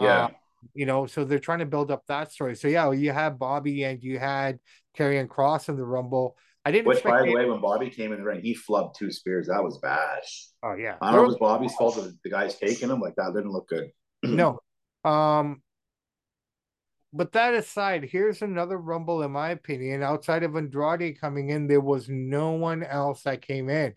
Yeah. 0.00 0.24
Uh, 0.24 0.28
you 0.74 0.86
know, 0.86 1.06
so 1.06 1.24
they're 1.24 1.38
trying 1.38 1.60
to 1.60 1.66
build 1.66 1.90
up 1.90 2.04
that 2.08 2.32
story. 2.32 2.56
So 2.56 2.68
yeah, 2.68 2.90
you 2.90 3.12
had 3.12 3.38
Bobby 3.38 3.84
and 3.84 4.02
you 4.02 4.18
had 4.18 4.58
Karrion 4.96 5.28
Kross 5.28 5.68
in 5.68 5.76
the 5.76 5.84
Rumble. 5.84 6.36
I 6.66 6.72
didn't. 6.72 6.88
Which, 6.88 7.04
by 7.04 7.22
the 7.22 7.32
way, 7.32 7.48
when 7.48 7.60
Bobby 7.60 7.90
came 7.90 8.12
in 8.12 8.18
the 8.18 8.24
ring, 8.24 8.40
he 8.42 8.52
flubbed 8.52 8.96
two 8.96 9.12
spears. 9.12 9.46
That 9.46 9.62
was 9.62 9.78
bad. 9.78 10.18
Oh 10.64 10.74
yeah. 10.74 10.96
I 11.00 11.12
don't 11.12 11.14
know 11.14 11.22
if 11.22 11.26
it 11.26 11.28
was 11.28 11.38
Bobby's 11.38 11.74
fault 11.76 11.94
that 11.94 12.12
the 12.24 12.30
guy's 12.30 12.58
taking 12.58 12.90
him. 12.90 12.98
Like 12.98 13.14
that 13.14 13.32
didn't 13.36 13.52
look 13.52 13.68
good. 13.68 13.90
no. 14.24 14.58
Um. 15.04 15.62
But 17.12 17.32
that 17.32 17.54
aside, 17.54 18.08
here's 18.10 18.42
another 18.42 18.76
rumble, 18.76 19.22
in 19.22 19.30
my 19.30 19.50
opinion. 19.50 20.02
Outside 20.02 20.42
of 20.42 20.56
Andrade 20.56 21.20
coming 21.20 21.50
in, 21.50 21.68
there 21.68 21.80
was 21.80 22.08
no 22.08 22.50
one 22.50 22.82
else 22.82 23.22
that 23.22 23.42
came 23.42 23.70
in. 23.70 23.94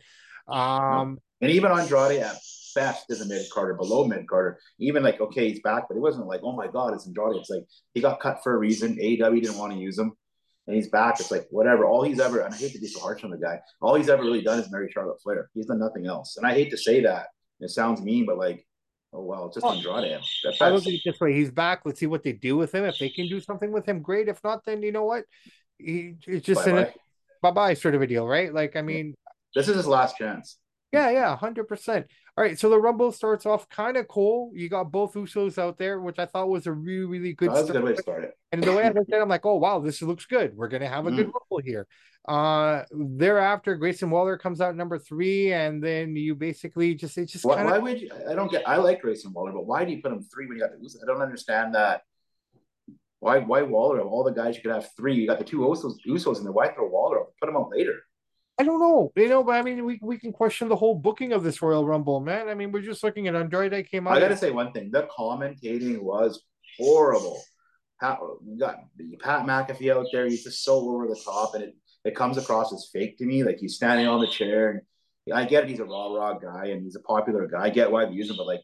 Um, 0.48 1.18
and 1.42 1.50
even 1.50 1.72
Andrade 1.72 2.22
at 2.22 2.36
best 2.76 3.06
is 3.10 3.22
a 3.22 3.26
mid 3.26 3.50
carder, 3.52 3.74
below 3.74 4.06
mid 4.06 4.28
carder. 4.28 4.60
Even 4.80 5.02
like, 5.02 5.20
okay, 5.20 5.50
he's 5.50 5.60
back, 5.62 5.86
but 5.90 5.98
it 5.98 6.02
wasn't 6.02 6.28
like, 6.28 6.42
oh 6.44 6.56
my 6.56 6.68
God, 6.68 6.94
it's 6.94 7.08
Andrade. 7.08 7.38
It's 7.38 7.50
like 7.50 7.66
he 7.96 8.00
got 8.00 8.20
cut 8.20 8.42
for 8.44 8.54
a 8.54 8.58
reason. 8.58 8.96
AEW 8.96 9.42
didn't 9.42 9.58
want 9.58 9.74
to 9.74 9.80
use 9.80 9.98
him 9.98 10.14
and 10.70 10.76
he's 10.76 10.88
back. 10.88 11.20
It's 11.20 11.32
like 11.32 11.48
whatever. 11.50 11.86
All 11.86 12.04
he's 12.04 12.20
ever, 12.20 12.42
and 12.42 12.54
I 12.54 12.58
hate 12.58 12.74
to 12.74 12.80
be 12.80 12.86
so 12.86 13.00
harsh 13.00 13.24
on 13.24 13.32
the 13.32 13.38
guy. 13.38 13.60
All 13.82 13.96
he's 13.96 14.08
ever 14.08 14.22
really 14.22 14.44
done 14.44 14.60
is 14.60 14.72
marry 14.72 14.88
Charlotte 14.92 15.20
Flair. 15.20 15.50
He's 15.56 15.66
done 15.66 15.80
nothing 15.80 16.06
else. 16.06 16.38
And 16.38 16.46
I 16.46 16.54
hate 16.54 16.70
to 16.70 16.78
say 16.78 17.02
that. 17.02 17.28
It 17.60 17.72
sounds 17.72 18.04
mean, 18.04 18.28
but 18.28 18.38
like, 18.38 18.68
oh 19.12 19.24
well, 19.24 19.50
just 19.50 19.66
oh, 19.66 19.74
Andrade. 19.74 20.22
That's, 20.44 20.62
I 20.62 20.70
look 20.70 20.86
at 20.86 20.94
it 20.94 21.02
this 21.04 21.20
way: 21.20 21.34
he's 21.34 21.50
back. 21.50 21.82
Let's 21.86 22.00
see 22.00 22.06
what 22.06 22.22
they 22.22 22.34
do 22.34 22.56
with 22.56 22.74
him. 22.74 22.86
If 22.86 23.00
they 23.00 23.10
can 23.10 23.28
do 23.28 23.40
something 23.42 23.72
with 23.72 23.88
him, 23.88 24.04
great. 24.04 24.28
If 24.28 24.44
not, 24.44 24.64
then 24.64 24.84
you 24.84 24.92
know 24.92 25.06
what? 25.06 25.26
He 25.80 26.16
it's 26.28 26.46
just 26.46 26.64
bye 26.64 26.72
a 26.72 26.88
bye 27.42 27.52
bye 27.52 27.74
sort 27.74 27.96
of 27.96 28.04
a 28.04 28.08
deal, 28.08 28.28
right? 28.28 28.54
Like, 28.54 28.76
I 28.76 28.84
mean, 28.84 29.16
this 29.56 29.68
is 29.68 29.76
his 29.76 29.88
last 29.88 30.18
chance. 30.18 30.60
Yeah, 30.92 31.12
yeah, 31.12 31.38
hundred 31.38 31.68
percent. 31.68 32.08
All 32.36 32.44
right, 32.44 32.58
so 32.58 32.70
the 32.70 32.80
Rumble 32.80 33.12
starts 33.12 33.46
off 33.46 33.70
kind 33.70 33.98
of 33.98 34.08
cool. 34.08 34.52
You 34.56 34.70
got 34.70 34.92
both 34.92 35.14
Usos 35.14 35.58
out 35.58 35.78
there, 35.78 36.00
which 36.00 36.18
I 36.18 36.26
thought 36.26 36.50
was 36.50 36.66
a 36.66 36.72
really, 36.72 37.06
really 37.06 37.34
good. 37.34 37.52
That's 37.52 37.70
a 37.70 37.74
good 37.74 37.84
way 37.84 37.96
to 37.96 38.02
start 38.02 38.24
it. 38.24 38.32
And 38.52 38.64
the 38.64 38.72
way 38.72 38.84
I 38.84 38.90
looked 38.90 39.12
at 39.12 39.20
it, 39.20 39.22
I'm 39.22 39.30
like, 39.30 39.46
oh 39.46 39.58
wow, 39.58 39.80
this 39.80 40.02
looks 40.02 40.26
good. 40.26 40.56
We're 40.56 40.68
gonna 40.68 40.88
have 40.88 41.06
a 41.06 41.12
mm. 41.12 41.18
good 41.18 41.26
Rumble 41.28 41.64
here. 41.64 41.86
Uh, 42.28 42.84
thereafter, 42.92 43.76
Grayson 43.76 44.10
Waller 44.10 44.38
comes 44.38 44.62
out 44.62 44.76
number 44.76 44.98
three, 44.98 45.54
and 45.54 45.84
then 45.84 46.16
you 46.16 46.34
basically 46.34 46.96
just 46.96 47.18
it 47.18 47.26
just 47.26 47.46
why, 47.46 47.58
kinda... 47.58 47.72
why 47.72 47.78
would 47.80 48.02
you? 48.02 48.10
I 48.28 48.34
don't 48.34 48.52
get. 48.52 48.68
I 48.68 48.78
like 48.78 49.02
Grayson 49.02 49.32
Waller, 49.32 49.52
but 49.52 49.68
why 49.68 49.86
do 49.86 49.92
you 49.92 50.02
put 50.02 50.12
him 50.12 50.24
three 50.24 50.48
when 50.48 50.58
you 50.58 50.64
got 50.64 50.72
the 50.72 50.84
Usos? 50.84 51.04
I 51.04 51.06
don't 51.06 51.22
understand 51.22 51.76
that. 51.76 52.02
Why? 53.20 53.40
Why 53.40 53.62
Waller? 53.62 54.00
Of 54.00 54.08
all 54.08 54.24
the 54.24 54.32
guys 54.32 54.56
you 54.56 54.64
could 54.64 54.72
have 54.72 54.90
three, 54.98 55.14
you 55.16 55.28
got 55.28 55.38
the 55.38 55.46
two 55.46 55.60
Usos, 55.60 55.96
Usos 56.08 56.38
in 56.38 56.44
there. 56.44 56.54
Why 56.54 56.70
throw 56.70 56.88
Waller? 56.88 57.26
Put 57.40 57.50
him 57.50 57.58
out 57.58 57.70
later. 57.70 57.96
I 58.60 58.64
don't 58.64 58.80
know, 58.82 59.14
you 59.16 59.30
know, 59.30 59.42
but 59.42 59.54
I 59.54 59.62
mean, 59.62 59.86
we, 59.86 60.00
we 60.02 60.18
can 60.18 60.34
question 60.34 60.68
the 60.68 60.76
whole 60.76 60.94
booking 60.94 61.32
of 61.32 61.44
this 61.44 61.62
Royal 61.62 61.88
Rumble, 61.88 62.20
man. 62.20 62.50
I 62.50 62.56
mean, 62.56 62.74
we're 62.74 62.82
just 62.82 63.04
looking 63.04 63.30
at 63.30 63.36
Andrade 63.36 63.90
came 63.90 64.06
out. 64.06 64.18
I 64.18 64.20
got 64.20 64.28
to 64.28 64.38
say 64.38 64.52
one 64.52 64.74
thing: 64.74 64.92
the 64.92 65.08
commentating 65.18 66.02
was 66.02 66.44
horrible. 66.78 67.42
Pat, 68.02 68.20
got 68.60 68.80
Pat 69.22 69.46
McAfee 69.46 69.96
out 69.96 70.08
there. 70.12 70.26
He's 70.28 70.44
just 70.44 70.64
so 70.66 70.76
over 70.90 71.08
the 71.08 71.20
top, 71.24 71.56
and 71.56 71.64
it, 71.64 71.76
it 72.04 72.16
comes 72.16 72.38
across 72.38 72.74
as 72.74 72.90
fake 72.92 73.18
to 73.20 73.26
me. 73.26 73.46
Like 73.46 73.60
he's 73.60 73.76
standing 73.76 74.08
on 74.08 74.20
the 74.20 74.28
chair, 74.28 74.84
and 75.26 75.34
I 75.34 75.46
get 75.46 75.64
it. 75.64 75.70
He's 75.70 75.80
a 75.80 75.86
raw, 75.86 76.14
raw 76.14 76.38
guy, 76.38 76.68
and 76.68 76.84
he's 76.84 76.98
a 76.98 77.02
popular 77.02 77.48
guy. 77.48 77.64
I 77.64 77.70
get 77.70 77.90
why 77.90 78.06
they 78.06 78.12
use 78.12 78.30
him, 78.30 78.36
but 78.36 78.48
like, 78.48 78.62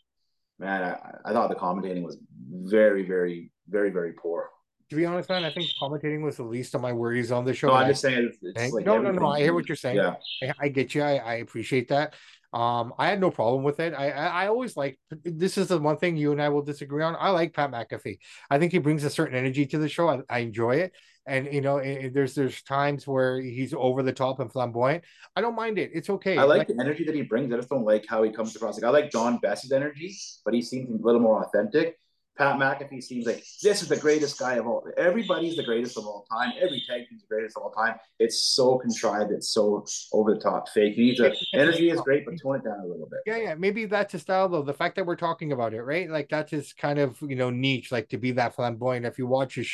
man, 0.60 0.84
I, 0.84 1.30
I 1.30 1.32
thought 1.32 1.50
the 1.50 1.56
commentating 1.56 2.04
was 2.04 2.18
very, 2.52 3.08
very, 3.08 3.50
very, 3.70 3.92
very 3.92 4.12
poor. 4.12 4.50
To 4.92 4.96
be 4.96 5.06
honest, 5.06 5.30
man, 5.30 5.44
I 5.44 5.52
think 5.52 5.70
commentating 5.82 6.22
was 6.22 6.38
the 6.38 6.44
least 6.44 6.76
of 6.76 6.82
my 6.82 6.94
worries 6.94 7.32
on 7.32 7.44
the 7.44 7.56
show. 7.56 7.68
No, 7.68 7.74
I'm 7.74 7.88
just 7.88 8.02
saying. 8.02 8.30
It's, 8.44 8.58
it's 8.58 8.74
like 8.74 8.86
no, 8.86 9.00
no, 9.00 9.12
no. 9.12 9.28
I 9.28 9.40
hear 9.40 9.54
what 9.54 9.68
you're 9.68 9.76
saying. 9.76 9.96
Yeah, 9.96 10.16
I, 10.44 10.54
I 10.66 10.68
get 10.70 10.94
you. 10.94 11.02
I, 11.02 11.16
I 11.16 11.34
appreciate 11.36 11.88
that. 11.90 12.14
Um, 12.54 12.94
I 12.98 13.08
had 13.08 13.20
no 13.20 13.32
problem 13.32 13.64
with 13.64 13.80
it. 13.80 13.94
I, 13.94 14.12
I, 14.12 14.26
I 14.44 14.48
always 14.48 14.78
like 14.78 14.98
this 15.24 15.58
is 15.58 15.68
the 15.68 15.80
one 15.80 15.98
thing 15.98 16.16
you 16.16 16.32
and 16.32 16.42
I 16.42 16.50
will 16.50 16.62
disagree 16.62 17.04
on. 17.04 17.16
I 17.20 17.32
like 17.32 17.54
Pat 17.54 17.72
McAfee. 17.72 18.20
I 18.50 18.60
think 18.60 18.72
he 18.72 18.78
brings 18.78 19.04
a 19.04 19.10
certain 19.10 19.36
energy 19.36 19.66
to 19.66 19.78
the 19.78 19.90
show. 19.90 20.08
I, 20.08 20.20
I 20.30 20.40
enjoy 20.40 20.76
it, 20.78 20.94
and 21.26 21.52
you 21.52 21.62
know, 21.62 21.78
it, 21.78 22.14
there's 22.14 22.36
there's 22.36 22.62
times 22.62 23.08
where 23.08 23.42
he's 23.42 23.74
over 23.74 24.04
the 24.04 24.14
top 24.14 24.40
and 24.40 24.52
flamboyant. 24.52 25.04
I 25.36 25.42
don't 25.42 25.56
mind 25.56 25.80
it. 25.80 25.92
It's 25.94 26.10
okay. 26.10 26.38
I 26.38 26.44
like, 26.44 26.60
like 26.60 26.68
the 26.68 26.80
energy 26.80 27.04
that 27.06 27.16
he 27.16 27.24
brings. 27.24 27.52
I 27.52 27.58
just 27.58 27.70
don't 27.70 27.86
like 27.86 28.06
how 28.08 28.24
he 28.24 28.32
comes 28.32 28.56
across. 28.56 28.76
Like 28.76 28.86
I 28.86 28.90
like 28.90 29.12
John 29.12 29.40
Bess's 29.40 29.72
energy, 29.72 30.16
but 30.46 30.54
he 30.54 30.62
seems 30.62 30.90
a 30.90 31.04
little 31.04 31.22
more 31.22 31.44
authentic. 31.44 31.98
Pat 32.38 32.58
McAfee 32.58 33.02
seems 33.02 33.26
like 33.26 33.46
this 33.64 33.82
is 33.82 33.88
the 33.88 33.96
greatest 33.96 34.38
guy 34.38 34.56
of 34.56 34.68
all. 34.68 34.86
Everybody's 34.98 35.56
the 35.56 35.64
greatest 35.64 35.98
of 35.98 36.06
all 36.06 36.26
time. 36.30 36.52
Every 36.60 36.84
tag 36.86 37.08
team's 37.08 37.22
the 37.22 37.28
greatest 37.28 37.56
of 37.56 37.64
all 37.64 37.72
time. 37.72 37.96
It's 38.20 38.44
so 38.44 38.78
contrived. 38.78 39.32
It's 39.32 39.50
so 39.52 39.86
over 40.12 40.34
the 40.34 40.42
top, 40.42 40.68
fake. 40.70 40.98
You 40.98 41.06
need 41.06 41.18
to 41.18 41.34
energy 41.54 41.90
is 41.90 42.02
great, 42.02 42.26
but 42.26 42.36
tone 42.42 42.58
it 42.58 42.66
down 42.66 42.80
a 42.80 42.86
little 42.86 43.08
bit. 43.10 43.20
Yeah, 43.26 43.38
yeah. 43.38 43.56
Maybe 43.56 43.86
that's 43.86 44.14
a 44.16 44.20
style 44.20 44.50
though. 44.50 44.64
The 44.64 44.74
fact 44.74 44.98
that 44.98 45.06
we're 45.06 45.16
talking 45.16 45.54
about 45.54 45.74
it, 45.74 45.82
right? 45.84 46.10
Like 46.10 46.28
that's 46.28 46.52
his 46.52 46.74
kind 46.74 47.00
of 47.00 47.18
you 47.22 47.38
know 47.38 47.50
niche, 47.50 47.92
like 47.92 48.10
to 48.10 48.18
be 48.18 48.32
that 48.34 48.56
flamboyant. 48.56 49.06
If 49.06 49.18
you 49.18 49.28
watch 49.28 49.56
his 49.56 49.72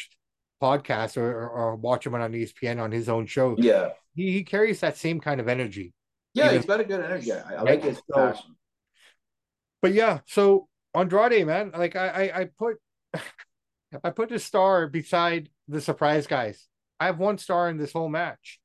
podcast 0.62 1.18
or, 1.18 1.32
or, 1.32 1.50
or 1.50 1.76
watch 1.76 2.06
him 2.06 2.14
on 2.14 2.32
ESPN 2.32 2.80
on 2.80 2.92
his 2.92 3.10
own 3.10 3.26
show, 3.26 3.56
yeah, 3.58 3.90
he, 4.14 4.32
he 4.32 4.44
carries 4.44 4.82
that 4.82 4.98
same 4.98 5.20
kind 5.20 5.42
of 5.42 5.48
energy. 5.48 5.94
Yeah, 6.36 6.52
he's 6.52 6.66
got 6.66 6.80
a 6.80 6.84
good 6.84 7.04
energy. 7.04 7.34
I, 7.34 7.56
I 7.56 7.62
like 7.64 7.84
his 7.84 8.00
passion. 8.14 8.56
But 9.82 9.94
yeah, 9.94 10.20
so 10.28 10.68
Andrade, 10.96 11.46
man, 11.46 11.72
like 11.76 11.96
I, 11.96 12.08
I, 12.08 12.40
I 12.42 12.50
put, 12.58 12.78
I 14.04 14.10
put 14.10 14.32
a 14.32 14.40
star 14.40 14.88
beside 14.88 15.50
the 15.68 15.82
surprise 15.82 16.28
guys. 16.28 16.68
I 17.00 17.06
have 17.06 17.18
one 17.18 17.38
star 17.38 17.70
in 17.70 17.78
this 17.78 17.94
whole 17.94 18.10
match, 18.10 18.60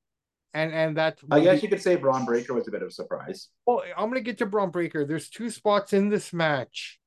and 0.52 0.72
and 0.72 0.96
that. 0.96 1.18
I 1.30 1.40
guess 1.40 1.60
be, 1.60 1.66
you 1.66 1.70
could 1.70 1.82
say 1.82 1.96
Bron 1.96 2.24
Breakker 2.24 2.54
was 2.54 2.68
a 2.68 2.70
bit 2.70 2.82
of 2.82 2.88
a 2.88 2.92
surprise. 2.92 3.48
Well, 3.66 3.82
I'm 3.96 4.08
gonna 4.08 4.20
get 4.20 4.38
to 4.38 4.46
Bron 4.46 4.70
Breakker. 4.70 5.04
There's 5.06 5.28
two 5.30 5.50
spots 5.50 5.92
in 5.92 6.08
this 6.08 6.32
match 6.32 6.98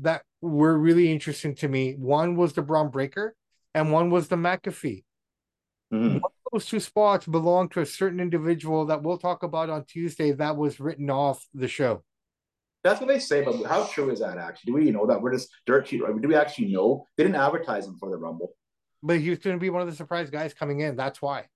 that 0.00 0.22
were 0.40 0.78
really 0.78 1.10
interesting 1.10 1.54
to 1.56 1.68
me. 1.68 1.94
One 1.94 2.36
was 2.36 2.52
the 2.52 2.62
Bron 2.62 2.90
Breakker, 2.90 3.34
and 3.74 3.92
one 3.92 4.10
was 4.10 4.28
the 4.28 4.36
McAfee. 4.36 5.04
Mm-hmm. 5.92 6.18
those 6.52 6.66
two 6.66 6.80
spots 6.80 7.26
belong 7.26 7.68
to 7.68 7.80
a 7.80 7.86
certain 7.86 8.18
individual 8.18 8.86
that 8.86 9.04
we'll 9.04 9.18
talk 9.18 9.44
about 9.44 9.70
on 9.70 9.84
Tuesday. 9.84 10.32
That 10.32 10.56
was 10.56 10.80
written 10.80 11.10
off 11.10 11.46
the 11.54 11.68
show. 11.68 12.02
That's 12.86 13.00
what 13.00 13.08
they 13.08 13.18
say, 13.18 13.42
but 13.42 13.64
how 13.64 13.84
true 13.84 14.10
is 14.10 14.20
that 14.20 14.38
actually? 14.38 14.72
Do 14.72 14.78
we 14.78 14.90
know 14.90 15.06
that 15.06 15.20
we're 15.20 15.32
just 15.32 15.48
dirt 15.66 15.86
cheap? 15.86 16.02
Do 16.02 16.28
we 16.28 16.36
actually 16.36 16.72
know? 16.72 17.06
They 17.16 17.24
didn't 17.24 17.36
advertise 17.36 17.86
him 17.86 17.96
for 17.98 18.10
the 18.10 18.16
Rumble. 18.16 18.54
But 19.02 19.20
he 19.20 19.30
was 19.30 19.40
going 19.40 19.56
to 19.56 19.60
be 19.60 19.70
one 19.70 19.82
of 19.82 19.88
the 19.88 19.94
surprise 19.94 20.30
guys 20.30 20.54
coming 20.54 20.80
in. 20.80 20.96
That's 20.96 21.20
why. 21.20 21.46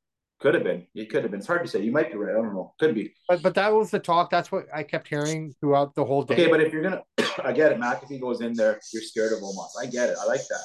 Could 0.40 0.54
have 0.54 0.64
been. 0.64 0.86
It 0.94 1.10
could 1.10 1.22
have 1.22 1.30
been. 1.30 1.40
It's 1.40 1.46
hard 1.46 1.62
to 1.62 1.68
say. 1.68 1.82
You 1.82 1.92
might 1.92 2.10
be 2.10 2.16
right. 2.16 2.30
I 2.30 2.34
don't 2.34 2.54
know. 2.54 2.72
Could 2.80 2.94
be. 2.94 3.12
But 3.28 3.42
but 3.42 3.54
that 3.54 3.72
was 3.72 3.90
the 3.90 3.98
talk. 3.98 4.30
That's 4.30 4.50
what 4.50 4.66
I 4.74 4.82
kept 4.82 5.06
hearing 5.06 5.54
throughout 5.60 5.94
the 5.94 6.04
whole 6.04 6.22
day. 6.22 6.34
Okay, 6.34 6.46
but 6.48 6.60
if 6.60 6.72
you're 6.72 6.82
gonna, 6.82 7.02
I 7.44 7.52
get 7.52 7.72
it. 7.72 7.78
McAfee 7.78 8.20
goes 8.20 8.40
in 8.40 8.54
there. 8.54 8.80
You're 8.92 9.02
scared 9.02 9.32
of 9.32 9.40
Omos. 9.40 9.68
I 9.80 9.86
get 9.86 10.08
it. 10.08 10.16
I 10.20 10.24
like 10.26 10.40
that. 10.48 10.60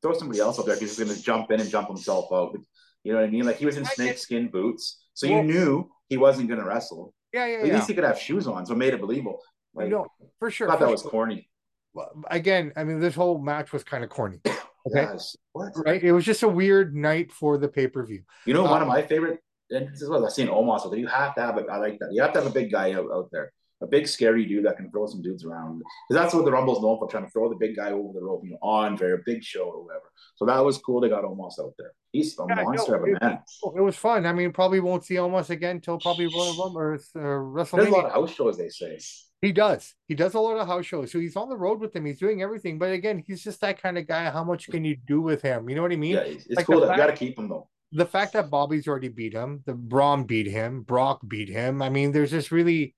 Throw 0.00 0.14
somebody 0.14 0.40
else 0.40 0.58
up 0.58 0.66
there. 0.66 0.76
He's 0.76 0.98
going 0.98 1.14
to 1.14 1.22
jump 1.22 1.50
in 1.50 1.60
and 1.60 1.68
jump 1.68 1.88
himself 1.88 2.32
out. 2.32 2.56
You 3.04 3.12
know 3.12 3.20
what 3.20 3.28
I 3.28 3.30
mean? 3.30 3.44
Like 3.44 3.58
he 3.58 3.66
was 3.66 3.76
in 3.76 3.84
snakeskin 3.84 4.48
boots, 4.48 5.04
so 5.12 5.28
well, 5.28 5.38
you 5.38 5.42
knew 5.44 5.90
he 6.08 6.16
wasn't 6.16 6.48
going 6.48 6.60
to 6.60 6.66
wrestle. 6.66 7.14
Yeah, 7.32 7.46
yeah. 7.46 7.58
At 7.58 7.66
yeah. 7.66 7.74
least 7.74 7.88
he 7.88 7.94
could 7.94 8.04
have 8.04 8.18
shoes 8.18 8.46
on, 8.46 8.64
so 8.64 8.72
it 8.72 8.78
made 8.78 8.94
it 8.94 9.00
believable. 9.00 9.40
Like, 9.74 9.88
no, 9.88 10.06
for 10.38 10.50
sure. 10.50 10.68
I 10.68 10.72
thought 10.72 10.80
that 10.80 10.84
sure. 10.86 10.92
was 10.92 11.02
corny. 11.02 11.48
Well, 11.94 12.10
again, 12.30 12.72
I 12.76 12.84
mean, 12.84 13.00
this 13.00 13.14
whole 13.14 13.38
match 13.38 13.72
was 13.72 13.84
kind 13.84 14.04
of 14.04 14.10
corny. 14.10 14.40
Okay, 14.86 15.02
yes. 15.02 15.36
what? 15.52 15.72
Right? 15.76 16.02
It 16.02 16.12
was 16.12 16.24
just 16.24 16.42
a 16.42 16.48
weird 16.48 16.94
night 16.94 17.30
for 17.30 17.58
the 17.58 17.68
pay 17.68 17.88
per 17.88 18.06
view. 18.06 18.22
You 18.46 18.54
know, 18.54 18.64
um, 18.64 18.70
one 18.70 18.80
of 18.80 18.88
um, 18.88 18.94
my 18.94 19.02
favorite 19.02 19.40
entrances 19.70 20.08
was 20.08 20.24
I've 20.24 20.32
seen 20.32 20.48
Omos. 20.48 20.82
So 20.82 20.94
you 20.94 21.06
have 21.08 21.34
to 21.34 21.42
have 21.42 21.58
it. 21.58 21.66
I 21.70 21.76
like 21.76 21.98
that. 21.98 22.08
You 22.12 22.22
have 22.22 22.32
to 22.32 22.40
have 22.40 22.48
a 22.48 22.54
big 22.54 22.72
guy 22.72 22.92
out, 22.92 23.10
out 23.12 23.28
there, 23.30 23.52
a 23.82 23.86
big 23.86 24.08
scary 24.08 24.46
dude 24.46 24.64
that 24.64 24.76
can 24.76 24.90
throw 24.90 25.06
some 25.06 25.20
dudes 25.20 25.44
around. 25.44 25.82
Because 26.08 26.22
that's 26.22 26.34
what 26.34 26.46
the 26.46 26.52
Rumble's 26.52 26.80
known 26.80 26.98
for, 26.98 27.08
trying 27.08 27.24
to 27.24 27.30
throw 27.30 27.50
the 27.50 27.56
big 27.56 27.76
guy 27.76 27.90
over 27.90 28.14
the 28.14 28.24
rope. 28.24 28.42
You 28.44 28.52
know, 28.52 28.58
on 28.62 28.96
very 28.96 29.18
big 29.26 29.44
show 29.44 29.64
or 29.64 29.84
whatever. 29.84 30.10
So 30.36 30.46
that 30.46 30.64
was 30.64 30.78
cool. 30.78 31.00
They 31.00 31.10
got 31.10 31.24
Omos 31.24 31.60
out 31.60 31.74
there. 31.76 31.92
He's 32.12 32.38
a 32.38 32.46
yeah, 32.48 32.62
monster 32.62 32.92
no, 32.92 32.98
of 32.98 33.02
a 33.02 33.12
it, 33.12 33.20
man. 33.20 33.38
It 33.76 33.80
was 33.80 33.96
fun. 33.96 34.24
I 34.24 34.32
mean, 34.32 34.52
probably 34.52 34.80
won't 34.80 35.04
see 35.04 35.16
Omos 35.16 35.50
again 35.50 35.76
until 35.76 35.98
probably 35.98 36.26
Royal 36.26 36.56
Rumble 36.56 36.78
or 36.78 36.94
uh, 36.94 37.18
WrestleMania. 37.18 37.76
There's 37.76 37.88
a 37.88 37.90
lot 37.90 38.04
of 38.06 38.12
house 38.12 38.32
shows, 38.32 38.56
they 38.56 38.68
say. 38.70 38.98
He 39.40 39.52
does. 39.52 39.94
He 40.08 40.14
does 40.14 40.34
a 40.34 40.40
lot 40.40 40.56
of 40.56 40.66
house 40.66 40.86
shows. 40.86 41.12
So 41.12 41.20
he's 41.20 41.36
on 41.36 41.48
the 41.48 41.56
road 41.56 41.80
with 41.80 41.92
them. 41.92 42.04
He's 42.04 42.18
doing 42.18 42.42
everything. 42.42 42.78
But 42.78 42.92
again, 42.92 43.22
he's 43.24 43.42
just 43.42 43.60
that 43.60 43.80
kind 43.80 43.96
of 43.96 44.06
guy. 44.06 44.30
How 44.30 44.42
much 44.42 44.68
can 44.68 44.84
you 44.84 44.96
do 44.96 45.20
with 45.20 45.42
him? 45.42 45.68
You 45.68 45.76
know 45.76 45.82
what 45.82 45.92
I 45.92 45.96
mean? 45.96 46.14
Yeah, 46.14 46.20
it's 46.22 46.48
like 46.50 46.66
cool. 46.66 46.80
Fact, 46.80 46.98
you 46.98 47.04
got 47.04 47.06
to 47.06 47.16
keep 47.16 47.38
him 47.38 47.48
though. 47.48 47.68
The 47.92 48.06
fact 48.06 48.32
that 48.34 48.50
Bobby's 48.50 48.88
already 48.88 49.08
beat 49.08 49.32
him, 49.32 49.62
the 49.64 49.74
Braun 49.74 50.24
beat 50.24 50.46
him, 50.46 50.82
Brock 50.82 51.20
beat 51.26 51.48
him. 51.48 51.80
I 51.80 51.88
mean, 51.88 52.12
there's 52.12 52.32
just 52.32 52.50
really 52.50 52.94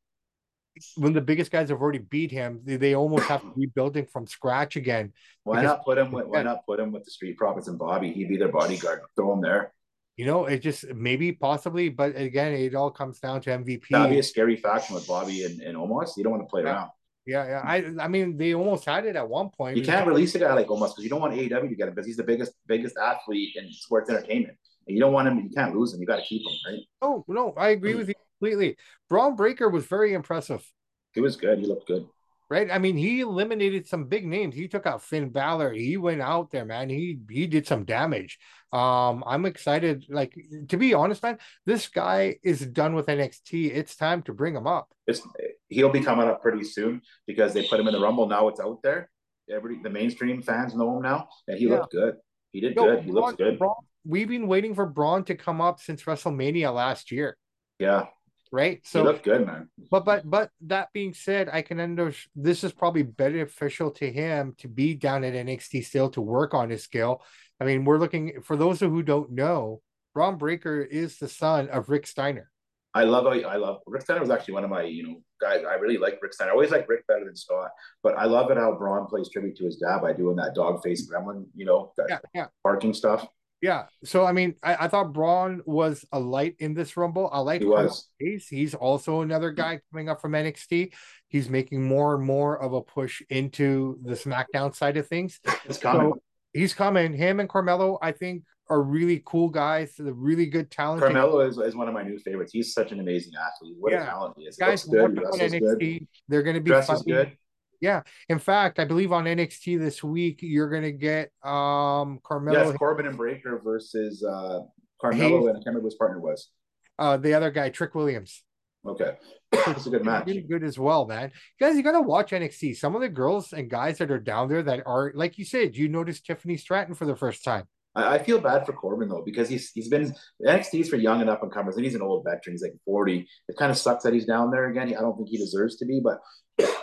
when 0.96 1.12
the 1.12 1.20
biggest 1.20 1.50
guys 1.50 1.68
have 1.68 1.80
already 1.80 1.98
beat 1.98 2.30
him, 2.30 2.60
they, 2.64 2.76
they 2.76 2.94
almost 2.94 3.26
have 3.26 3.42
to 3.42 3.52
be 3.58 3.66
building 3.66 4.06
from 4.06 4.26
scratch 4.26 4.76
again. 4.76 5.12
Why 5.44 5.56
because, 5.56 5.76
not 5.76 5.84
put 5.84 5.98
him 5.98 6.12
with 6.12 6.26
Why 6.26 6.42
not 6.42 6.64
put 6.66 6.80
him 6.80 6.92
with 6.92 7.04
the 7.04 7.10
Street 7.10 7.36
Profits 7.36 7.68
and 7.68 7.78
Bobby? 7.78 8.12
He'd 8.12 8.28
be 8.28 8.36
their 8.36 8.52
bodyguard. 8.52 9.00
Throw 9.16 9.32
him 9.32 9.40
there. 9.40 9.72
You 10.20 10.26
know, 10.26 10.44
it 10.44 10.58
just 10.58 10.86
maybe 10.92 11.32
possibly, 11.32 11.88
but 11.88 12.14
again, 12.14 12.52
it 12.52 12.74
all 12.74 12.90
comes 12.90 13.20
down 13.20 13.40
to 13.40 13.48
MVP. 13.48 13.84
That'd 13.88 14.10
be 14.10 14.18
a 14.18 14.22
scary 14.22 14.54
faction 14.54 14.94
with 14.94 15.06
Bobby 15.06 15.46
and, 15.46 15.62
and 15.62 15.78
Omos. 15.78 16.14
You 16.14 16.24
don't 16.24 16.32
want 16.32 16.42
to 16.42 16.46
play 16.46 16.62
yeah. 16.62 16.68
around. 16.68 16.90
Yeah, 17.24 17.46
yeah. 17.46 17.62
I 17.64 18.04
I 18.04 18.06
mean, 18.06 18.36
they 18.36 18.52
almost 18.52 18.84
had 18.84 19.06
it 19.06 19.16
at 19.16 19.26
one 19.26 19.48
point. 19.48 19.78
You 19.78 19.82
can't 19.82 20.06
release 20.06 20.34
a 20.34 20.38
guy 20.38 20.52
like 20.52 20.66
Omos 20.66 20.88
because 20.88 21.04
you 21.04 21.08
don't 21.08 21.22
want 21.22 21.32
AEW 21.32 21.70
to 21.70 21.74
get 21.74 21.88
him 21.88 21.94
because 21.94 22.04
he's 22.04 22.18
the 22.18 22.22
biggest 22.22 22.52
biggest 22.66 22.98
athlete 22.98 23.56
in 23.56 23.72
sports 23.72 24.10
entertainment. 24.10 24.58
And 24.86 24.94
you 24.94 25.00
don't 25.00 25.14
want 25.14 25.26
him. 25.26 25.38
You 25.38 25.48
can't 25.48 25.74
lose 25.74 25.94
him. 25.94 26.02
You 26.02 26.06
got 26.06 26.16
to 26.16 26.22
keep 26.22 26.42
him, 26.42 26.52
right? 26.66 26.80
Oh 27.00 27.24
no, 27.26 27.54
I 27.56 27.70
agree 27.70 27.94
mm. 27.94 28.00
with 28.00 28.08
you 28.08 28.14
completely. 28.38 28.76
Bron 29.08 29.36
Breakker 29.36 29.70
was 29.70 29.86
very 29.86 30.12
impressive. 30.12 30.70
He 31.14 31.22
was 31.22 31.36
good. 31.36 31.60
He 31.60 31.64
looked 31.64 31.88
good. 31.88 32.06
Right. 32.50 32.68
I 32.68 32.78
mean, 32.78 32.96
he 32.96 33.20
eliminated 33.20 33.86
some 33.86 34.06
big 34.06 34.26
names. 34.26 34.56
He 34.56 34.66
took 34.66 34.84
out 34.84 35.04
Finn 35.04 35.28
Balor. 35.28 35.72
He 35.72 35.96
went 35.96 36.20
out 36.20 36.50
there, 36.50 36.64
man. 36.64 36.88
He 36.90 37.20
he 37.30 37.46
did 37.46 37.64
some 37.64 37.84
damage. 37.84 38.40
Um, 38.72 39.22
I'm 39.24 39.46
excited. 39.46 40.06
Like 40.08 40.34
to 40.68 40.76
be 40.76 40.92
honest, 40.92 41.22
man, 41.22 41.38
this 41.64 41.86
guy 41.86 42.38
is 42.42 42.58
done 42.66 42.96
with 42.96 43.06
NXT. 43.06 43.72
It's 43.72 43.94
time 43.94 44.22
to 44.22 44.32
bring 44.32 44.56
him 44.56 44.66
up. 44.66 44.88
It's, 45.06 45.22
he'll 45.68 45.90
be 45.90 46.00
coming 46.00 46.26
up 46.26 46.42
pretty 46.42 46.64
soon 46.64 47.02
because 47.24 47.54
they 47.54 47.68
put 47.68 47.78
him 47.78 47.86
in 47.86 47.94
the 47.94 48.00
Rumble. 48.00 48.26
Now 48.26 48.48
it's 48.48 48.58
out 48.58 48.82
there. 48.82 49.08
Every 49.48 49.80
the 49.80 49.90
mainstream 49.90 50.42
fans 50.42 50.74
know 50.74 50.96
him 50.96 51.02
now, 51.02 51.28
and 51.46 51.56
he 51.56 51.66
yeah. 51.66 51.76
looked 51.76 51.92
good. 51.92 52.16
He 52.50 52.60
did 52.60 52.74
Yo, 52.74 52.84
good. 52.84 53.04
He 53.04 53.12
Bron, 53.12 53.24
looks 53.26 53.36
good. 53.36 53.58
Bron, 53.60 53.74
we've 54.04 54.28
been 54.28 54.48
waiting 54.48 54.74
for 54.74 54.86
Bron 54.86 55.22
to 55.26 55.36
come 55.36 55.60
up 55.60 55.80
since 55.80 56.02
WrestleMania 56.02 56.74
last 56.74 57.12
year. 57.12 57.36
Yeah, 57.78 58.06
right? 58.52 58.80
So 58.84 59.02
looked 59.02 59.24
good, 59.24 59.46
man. 59.46 59.68
But 59.90 60.04
but 60.04 60.28
but 60.28 60.50
that 60.62 60.88
being 60.92 61.14
said, 61.14 61.48
I 61.52 61.62
can 61.62 61.80
understand 61.80 62.30
this 62.34 62.64
is 62.64 62.72
probably 62.72 63.02
beneficial 63.02 63.90
to 63.92 64.10
him 64.10 64.54
to 64.58 64.68
be 64.68 64.94
down 64.94 65.24
at 65.24 65.34
NXT 65.34 65.84
still 65.84 66.10
to 66.10 66.20
work 66.20 66.54
on 66.54 66.70
his 66.70 66.82
skill. 66.82 67.22
I 67.60 67.64
mean, 67.64 67.84
we're 67.84 67.98
looking 67.98 68.40
for 68.42 68.56
those 68.56 68.80
who 68.80 69.02
don't 69.02 69.32
know, 69.32 69.82
Bron 70.14 70.36
Breakker 70.36 70.82
is 70.82 71.18
the 71.18 71.28
son 71.28 71.68
of 71.68 71.88
Rick 71.88 72.06
Steiner. 72.06 72.50
I 72.92 73.04
love 73.04 73.26
I 73.26 73.56
love 73.56 73.80
Rick 73.86 74.02
Steiner 74.02 74.20
was 74.20 74.30
actually 74.30 74.54
one 74.54 74.64
of 74.64 74.70
my 74.70 74.82
you 74.82 75.04
know 75.04 75.22
guys. 75.40 75.62
I 75.68 75.74
really 75.74 75.98
like 75.98 76.18
Rick 76.20 76.34
Steiner. 76.34 76.50
I 76.50 76.54
always 76.54 76.70
like 76.70 76.88
Rick 76.88 77.06
better 77.06 77.24
than 77.24 77.36
Scott, 77.36 77.70
but 78.02 78.16
I 78.18 78.24
love 78.24 78.50
it 78.50 78.56
how 78.56 78.74
Bron 78.74 79.06
plays 79.06 79.30
tribute 79.30 79.56
to 79.58 79.64
his 79.64 79.76
dad 79.76 80.00
by 80.00 80.12
doing 80.12 80.36
that 80.36 80.54
dog 80.54 80.82
face 80.82 81.08
gremlin, 81.08 81.46
you 81.54 81.66
know, 81.66 81.92
that 81.96 82.06
yeah, 82.08 82.18
yeah. 82.34 82.46
barking 82.64 82.92
stuff. 82.92 83.26
Yeah. 83.60 83.84
So 84.04 84.24
I 84.24 84.32
mean, 84.32 84.54
I, 84.62 84.84
I 84.84 84.88
thought 84.88 85.12
Bron 85.12 85.62
was 85.66 86.04
a 86.12 86.18
light 86.18 86.56
in 86.58 86.74
this 86.74 86.96
rumble. 86.96 87.28
I 87.32 87.40
like 87.40 87.60
he 87.60 87.66
was. 87.66 88.08
He's 88.18 88.74
also 88.74 89.20
another 89.20 89.50
guy 89.50 89.80
coming 89.92 90.08
up 90.08 90.20
from 90.20 90.32
NXT. 90.32 90.92
He's 91.28 91.48
making 91.48 91.82
more 91.82 92.14
and 92.14 92.24
more 92.24 92.60
of 92.60 92.72
a 92.72 92.80
push 92.80 93.22
into 93.30 93.98
the 94.02 94.14
SmackDown 94.14 94.74
side 94.74 94.96
of 94.96 95.06
things. 95.06 95.40
It's 95.64 95.78
coming. 95.78 96.12
So 96.12 96.22
he's 96.52 96.74
coming. 96.74 97.12
Him 97.12 97.40
and 97.40 97.48
Carmelo, 97.48 97.98
I 98.00 98.12
think, 98.12 98.44
are 98.68 98.82
really 98.82 99.22
cool 99.26 99.48
guys. 99.48 99.92
They're 99.98 100.12
really 100.12 100.46
good 100.46 100.70
talent. 100.70 101.02
Carmelo 101.02 101.40
is, 101.40 101.58
is 101.58 101.76
one 101.76 101.88
of 101.88 101.94
my 101.94 102.02
new 102.02 102.18
favorites. 102.18 102.52
He's 102.52 102.72
such 102.72 102.92
an 102.92 103.00
amazing 103.00 103.32
athlete. 103.34 103.76
What 103.78 103.92
yeah. 103.92 104.04
a 104.04 104.06
talent 104.06 104.34
he 104.38 104.44
is. 104.44 104.56
Guys, 104.56 104.84
good. 104.84 105.16
NXT, 105.16 105.78
good. 105.78 106.08
They're 106.28 106.42
going 106.42 106.54
to 106.54 106.62
be 106.62 106.70
Dress 106.70 107.02
good. 107.02 107.36
Yeah. 107.80 108.02
In 108.28 108.38
fact, 108.38 108.78
I 108.78 108.84
believe 108.84 109.12
on 109.12 109.24
NXT 109.24 109.78
this 109.78 110.04
week 110.04 110.40
you're 110.42 110.68
gonna 110.68 110.92
get 110.92 111.30
um 111.42 112.20
Carmelo. 112.24 112.68
Yes, 112.68 112.76
Corbin 112.76 113.06
and 113.06 113.16
Breakker 113.16 113.60
versus 113.64 114.22
uh 114.22 114.60
Carmelo 115.00 115.46
and 115.48 115.50
I 115.50 115.60
can't 115.60 115.66
remember 115.66 115.86
his 115.86 115.94
partner 115.94 116.20
was. 116.20 116.50
uh, 116.98 117.16
the 117.16 117.32
other 117.34 117.50
guy, 117.50 117.70
Trick 117.70 117.94
Williams. 117.94 118.42
Okay, 118.86 119.12
it's 119.52 119.86
a 119.86 119.90
good 119.90 120.04
match. 120.04 120.30
Good 120.48 120.64
as 120.64 120.78
well, 120.78 121.06
man. 121.06 121.32
Guys, 121.58 121.76
you 121.76 121.82
gotta 121.82 122.00
watch 122.00 122.30
NXT. 122.32 122.76
Some 122.76 122.94
of 122.94 123.00
the 123.02 123.08
girls 123.08 123.52
and 123.52 123.68
guys 123.70 123.98
that 123.98 124.10
are 124.10 124.18
down 124.18 124.48
there 124.48 124.62
that 124.62 124.82
are, 124.86 125.12
like 125.14 125.36
you 125.38 125.44
said, 125.44 125.76
you 125.76 125.88
noticed 125.88 126.24
Tiffany 126.26 126.56
Stratton 126.56 126.94
for 126.94 127.04
the 127.06 127.16
first 127.16 127.44
time. 127.44 127.64
I, 127.94 128.14
I 128.14 128.18
feel 128.18 128.40
bad 128.40 128.64
for 128.66 128.72
Corbin 128.72 129.08
though 129.08 129.22
because 129.24 129.48
he's 129.50 129.70
he's 129.74 129.88
been 129.88 130.14
NXT's 130.46 130.88
for 130.88 130.96
young 130.96 131.20
and 131.20 131.28
up 131.28 131.42
and 131.42 131.52
comers, 131.52 131.76
and 131.76 131.84
he's 131.84 131.94
an 131.94 132.02
old 132.02 132.24
veteran. 132.24 132.54
He's 132.54 132.62
like 132.62 132.74
forty. 132.86 133.26
It 133.48 133.56
kind 133.58 133.70
of 133.70 133.76
sucks 133.76 134.04
that 134.04 134.14
he's 134.14 134.26
down 134.26 134.50
there 134.50 134.68
again. 134.68 134.88
I 134.88 135.00
don't 135.00 135.16
think 135.16 135.28
he 135.28 135.36
deserves 135.38 135.76
to 135.78 135.84
be, 135.86 136.00
but 136.02 136.18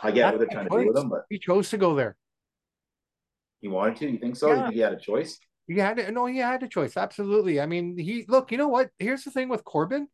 I 0.04 0.12
get 0.12 0.34
what 0.34 0.40
they're 0.40 0.48
trying 0.48 0.70
to 0.70 0.78
do 0.78 0.88
with 0.88 0.98
him. 0.98 1.10
But 1.10 1.26
he 1.30 1.40
chose 1.40 1.70
to 1.70 1.78
go 1.78 1.96
there. 1.96 2.16
He 3.62 3.68
wanted 3.68 3.98
to. 3.98 4.12
You 4.12 4.18
think 4.18 4.36
so? 4.36 4.48
Yeah. 4.48 4.56
You 4.56 4.62
think 4.64 4.74
he 4.76 4.80
had 4.82 4.94
a 4.94 5.00
choice? 5.00 5.40
He 5.68 5.78
had 5.78 5.98
to, 5.98 6.12
no. 6.12 6.26
He 6.26 6.38
had 6.38 6.64
a 6.64 6.68
choice. 6.68 6.96
Absolutely. 6.96 7.60
I 7.60 7.66
mean, 7.66 7.98
he 7.98 8.26
look. 8.28 8.52
You 8.52 8.58
know 8.58 8.68
what? 8.68 8.90
Here's 9.00 9.24
the 9.24 9.32
thing 9.32 9.50
with 9.50 9.64
Corbin. 9.64 10.08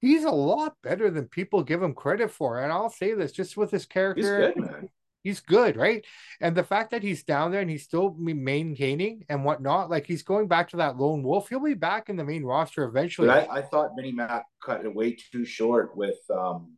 He's 0.00 0.24
a 0.24 0.30
lot 0.30 0.74
better 0.82 1.10
than 1.10 1.28
people 1.28 1.62
give 1.62 1.82
him 1.82 1.94
credit 1.94 2.30
for, 2.32 2.60
and 2.60 2.72
I'll 2.72 2.90
say 2.90 3.14
this 3.14 3.30
just 3.30 3.56
with 3.56 3.70
his 3.70 3.86
character. 3.86 4.46
He's 4.46 4.54
good, 4.54 4.56
man 4.56 4.88
he's 5.22 5.40
good, 5.40 5.76
right? 5.76 6.04
And 6.40 6.56
the 6.56 6.64
fact 6.64 6.90
that 6.90 7.02
he's 7.02 7.22
down 7.22 7.52
there 7.52 7.60
and 7.60 7.70
he's 7.70 7.84
still 7.84 8.14
maintaining 8.18 9.24
and 9.28 9.44
whatnot, 9.44 9.90
like 9.90 10.06
he's 10.06 10.22
going 10.22 10.48
back 10.48 10.70
to 10.70 10.78
that 10.78 10.98
lone 10.98 11.22
wolf. 11.22 11.48
He'll 11.48 11.60
be 11.60 11.74
back 11.74 12.08
in 12.08 12.16
the 12.16 12.24
main 12.24 12.44
roster 12.44 12.84
eventually. 12.84 13.30
I, 13.30 13.46
I, 13.46 13.62
thought 13.62 13.92
Mini 13.94 14.12
Matt 14.12 14.44
cut 14.62 14.84
it 14.84 14.94
way 14.94 15.16
too 15.32 15.44
short 15.44 15.96
with 15.96 16.18
um, 16.30 16.76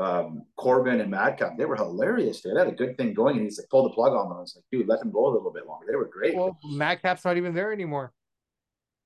um, 0.00 0.44
Corbin 0.56 1.00
and 1.00 1.10
Madcap. 1.10 1.58
They 1.58 1.64
were 1.64 1.76
hilarious. 1.76 2.42
They 2.42 2.50
had 2.50 2.68
a 2.68 2.72
good 2.72 2.96
thing 2.96 3.14
going, 3.14 3.36
and 3.36 3.44
he's 3.44 3.58
like 3.58 3.68
pulled 3.68 3.90
the 3.90 3.94
plug 3.94 4.12
on 4.12 4.28
them. 4.28 4.38
I 4.38 4.40
was 4.40 4.54
like, 4.56 4.64
dude, 4.72 4.88
let 4.88 5.00
them 5.00 5.10
go 5.10 5.26
a 5.26 5.32
little 5.32 5.52
bit 5.52 5.66
longer. 5.66 5.86
They 5.88 5.96
were 5.96 6.08
great. 6.08 6.34
Well, 6.34 6.58
Madcap's 6.64 7.24
not 7.24 7.36
even 7.36 7.54
there 7.54 7.72
anymore. 7.72 8.12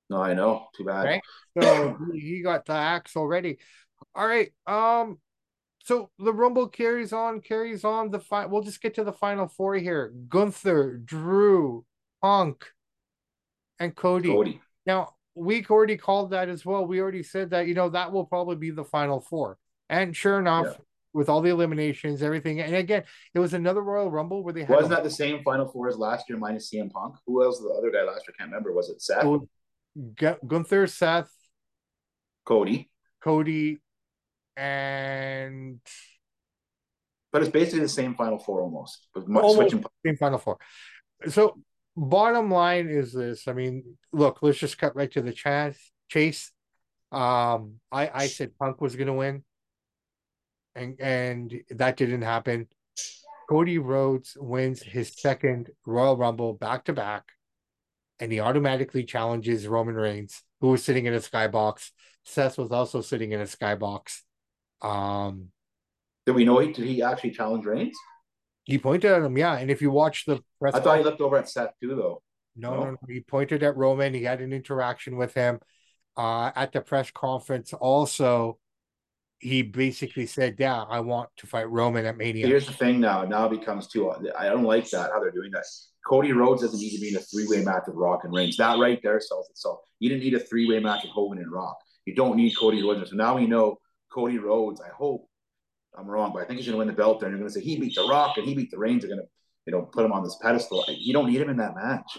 No, 0.09 0.21
I 0.21 0.33
know. 0.33 0.67
Too 0.77 0.85
bad. 0.85 1.03
Right? 1.05 1.21
So 1.59 1.97
he 2.13 2.41
got 2.41 2.65
the 2.65 2.73
axe 2.73 3.15
already. 3.15 3.57
All 4.13 4.27
right. 4.27 4.51
Um, 4.67 5.19
so 5.83 6.09
the 6.19 6.33
Rumble 6.33 6.67
carries 6.67 7.13
on, 7.13 7.41
carries 7.41 7.83
on. 7.83 8.11
The 8.11 8.19
fi- 8.19 8.45
we'll 8.45 8.61
just 8.61 8.81
get 8.81 8.95
to 8.95 9.03
the 9.03 9.13
final 9.13 9.47
four 9.47 9.75
here: 9.75 10.13
Gunther, 10.29 11.01
Drew, 11.03 11.85
Punk, 12.21 12.65
and 13.79 13.95
Cody. 13.95 14.29
Cody. 14.29 14.61
Now 14.85 15.15
we 15.33 15.65
already 15.65 15.97
called 15.97 16.31
that 16.31 16.49
as 16.49 16.65
well. 16.65 16.85
We 16.85 17.01
already 17.01 17.23
said 17.23 17.49
that 17.49 17.67
you 17.67 17.73
know 17.73 17.89
that 17.89 18.11
will 18.11 18.25
probably 18.25 18.55
be 18.55 18.71
the 18.71 18.85
final 18.85 19.19
four. 19.19 19.57
And 19.89 20.15
sure 20.15 20.39
enough, 20.39 20.67
yeah. 20.69 20.84
With 21.15 21.29
all 21.29 21.41
the 21.41 21.49
eliminations, 21.49 22.21
everything, 22.21 22.59
and 22.59 22.75
again, 22.75 23.03
it 23.33 23.39
was 23.39 23.53
another 23.53 23.81
Royal 23.81 24.11
Rumble 24.11 24.43
where 24.43 24.53
they 24.53 24.61
had 24.61 24.69
wasn't 24.69 24.89
that 24.89 25.03
the 25.03 25.09
same 25.09 25.41
final 25.43 25.65
four 25.65 25.87
as 25.87 25.97
last 25.97 26.29
year 26.29 26.37
minus 26.37 26.69
CM 26.69 26.91
Punk? 26.91 27.15
Who 27.25 27.41
else? 27.41 27.59
The 27.59 27.69
other 27.69 27.89
guy 27.89 28.03
last 28.03 28.27
year? 28.27 28.35
Can't 28.37 28.51
remember. 28.51 28.73
Was 28.73 28.89
it 28.89 29.01
Seth? 29.01 29.25
Gunther, 30.45 30.87
Seth, 30.87 31.31
Cody, 32.43 32.89
Cody, 33.23 33.79
and 34.57 35.79
but 37.31 37.41
it's 37.41 37.51
basically 37.51 37.79
the 37.79 37.89
same 37.89 38.13
Final 38.15 38.37
Four 38.37 38.61
almost, 38.61 39.07
but 39.13 39.23
almost 39.23 39.55
switching 39.55 39.85
same 40.05 40.17
Final 40.17 40.37
Four. 40.37 40.57
So 41.29 41.57
bottom 41.95 42.51
line 42.51 42.89
is 42.89 43.13
this: 43.13 43.47
I 43.47 43.53
mean, 43.53 43.97
look, 44.11 44.39
let's 44.41 44.57
just 44.57 44.77
cut 44.77 44.97
right 44.97 45.11
to 45.13 45.21
the 45.21 45.31
chase. 45.31 45.91
Chase. 46.09 46.51
Um, 47.13 47.75
I 47.89 48.11
I 48.13 48.27
said 48.27 48.57
Punk 48.59 48.81
was 48.81 48.97
going 48.97 49.07
to 49.07 49.13
win, 49.13 49.45
and 50.75 50.99
and 50.99 51.61
that 51.69 51.97
didn't 51.97 52.21
happen. 52.21 52.67
Cody 53.49 53.77
Rhodes 53.77 54.35
wins 54.39 54.81
his 54.81 55.13
second 55.15 55.69
Royal 55.85 56.17
Rumble 56.17 56.53
back 56.53 56.85
to 56.85 56.93
back, 56.93 57.25
and 58.19 58.31
he 58.31 58.39
automatically 58.39 59.03
challenges 59.03 59.67
Roman 59.67 59.95
Reigns, 59.95 60.41
who 60.61 60.69
was 60.69 60.83
sitting 60.83 61.05
in 61.05 61.13
a 61.13 61.19
skybox. 61.19 61.91
Seth 62.23 62.57
was 62.57 62.71
also 62.71 63.01
sitting 63.01 63.31
in 63.31 63.41
a 63.41 63.45
skybox. 63.45 64.21
Um, 64.81 65.49
did 66.25 66.33
we 66.33 66.43
know 66.43 66.59
he 66.59 66.71
did 66.71 66.85
he 66.85 67.03
actually 67.03 67.31
challenge 67.31 67.65
Reigns? 67.65 67.95
He 68.63 68.79
pointed 68.79 69.11
at 69.11 69.21
him, 69.21 69.37
yeah. 69.37 69.57
And 69.57 69.69
if 69.69 69.81
you 69.81 69.91
watch 69.91 70.25
the 70.25 70.41
press, 70.59 70.73
I 70.73 70.79
thought 70.79 70.97
he 70.97 71.03
looked 71.03 71.21
over 71.21 71.37
at 71.37 71.47
Seth 71.47 71.73
too, 71.79 71.95
though. 71.95 72.23
No, 72.55 72.75
no, 72.75 72.91
no, 72.91 72.97
He 73.07 73.19
pointed 73.19 73.61
at 73.63 73.77
Roman. 73.77 74.13
He 74.13 74.23
had 74.23 74.41
an 74.41 74.53
interaction 74.53 75.17
with 75.17 75.33
him 75.33 75.59
uh, 76.17 76.51
at 76.55 76.71
the 76.71 76.81
press 76.81 77.11
conference. 77.11 77.73
Also, 77.73 78.57
he 79.39 79.61
basically 79.61 80.25
said, 80.25 80.55
"Yeah, 80.57 80.83
I 80.83 80.99
want 80.99 81.29
to 81.37 81.47
fight 81.47 81.69
Roman 81.69 82.05
at 82.05 82.17
Mania." 82.17 82.47
Here's 82.47 82.67
the 82.67 82.73
thing 82.73 82.99
now. 82.99 83.23
Now 83.23 83.47
becomes 83.47 83.87
too. 83.87 84.11
I 84.37 84.45
don't 84.45 84.63
like 84.63 84.89
that 84.91 85.11
how 85.11 85.19
they're 85.19 85.31
doing 85.31 85.51
that. 85.51 85.65
Cody 86.05 86.33
Rhodes 86.33 86.61
doesn't 86.61 86.79
need 86.79 86.95
to 86.95 87.01
be 87.01 87.09
in 87.09 87.15
a 87.15 87.19
three 87.19 87.47
way 87.47 87.63
match 87.63 87.83
with 87.87 87.95
Rock 87.95 88.23
and 88.23 88.33
Reigns. 88.33 88.57
That 88.57 88.77
right 88.77 88.99
there 89.01 89.19
sells 89.19 89.49
itself. 89.49 89.79
You 89.99 90.09
didn't 90.09 90.23
need 90.23 90.35
a 90.35 90.39
three 90.39 90.67
way 90.67 90.79
match 90.79 91.03
with 91.03 91.11
Hogan 91.11 91.39
and 91.39 91.51
Rock. 91.51 91.77
You 92.05 92.13
don't 92.13 92.37
need 92.37 92.55
Cody 92.57 92.83
Rhodes. 92.83 93.09
So 93.09 93.15
now 93.15 93.35
we 93.35 93.47
know 93.47 93.79
Cody 94.11 94.37
Rhodes. 94.37 94.81
I 94.81 94.89
hope 94.89 95.27
I'm 95.97 96.07
wrong, 96.07 96.31
but 96.33 96.43
I 96.43 96.45
think 96.45 96.59
he's 96.59 96.67
going 96.67 96.75
to 96.75 96.79
win 96.79 96.87
the 96.87 96.93
belt 96.93 97.19
there. 97.19 97.29
And 97.29 97.37
you're 97.37 97.47
going 97.47 97.53
to 97.53 97.59
say 97.59 97.65
he 97.65 97.79
beat 97.79 97.95
The 97.95 98.03
Rock 98.03 98.37
and 98.37 98.45
he 98.47 98.53
beat 98.53 98.69
the 98.69 98.77
Reigns. 98.77 99.01
They're 99.01 99.09
going 99.09 99.21
to, 99.21 99.27
you 99.65 99.71
know, 99.71 99.83
put 99.83 100.05
him 100.05 100.11
on 100.11 100.23
this 100.23 100.37
pedestal. 100.41 100.85
You 100.89 101.13
don't 101.13 101.27
need 101.27 101.41
him 101.41 101.49
in 101.49 101.57
that 101.57 101.75
match. 101.75 102.17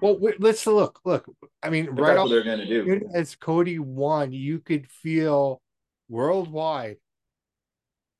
Well, 0.00 0.18
let's 0.38 0.66
look. 0.66 1.00
Look, 1.04 1.26
I 1.62 1.70
mean, 1.70 1.94
but 1.94 2.02
right 2.02 2.16
off, 2.16 2.28
they're 2.30 2.42
going 2.42 2.58
to 2.58 2.66
do. 2.66 3.08
As 3.14 3.36
Cody 3.36 3.78
won, 3.78 4.32
you 4.32 4.58
could 4.58 4.88
feel 4.90 5.60
worldwide 6.08 6.96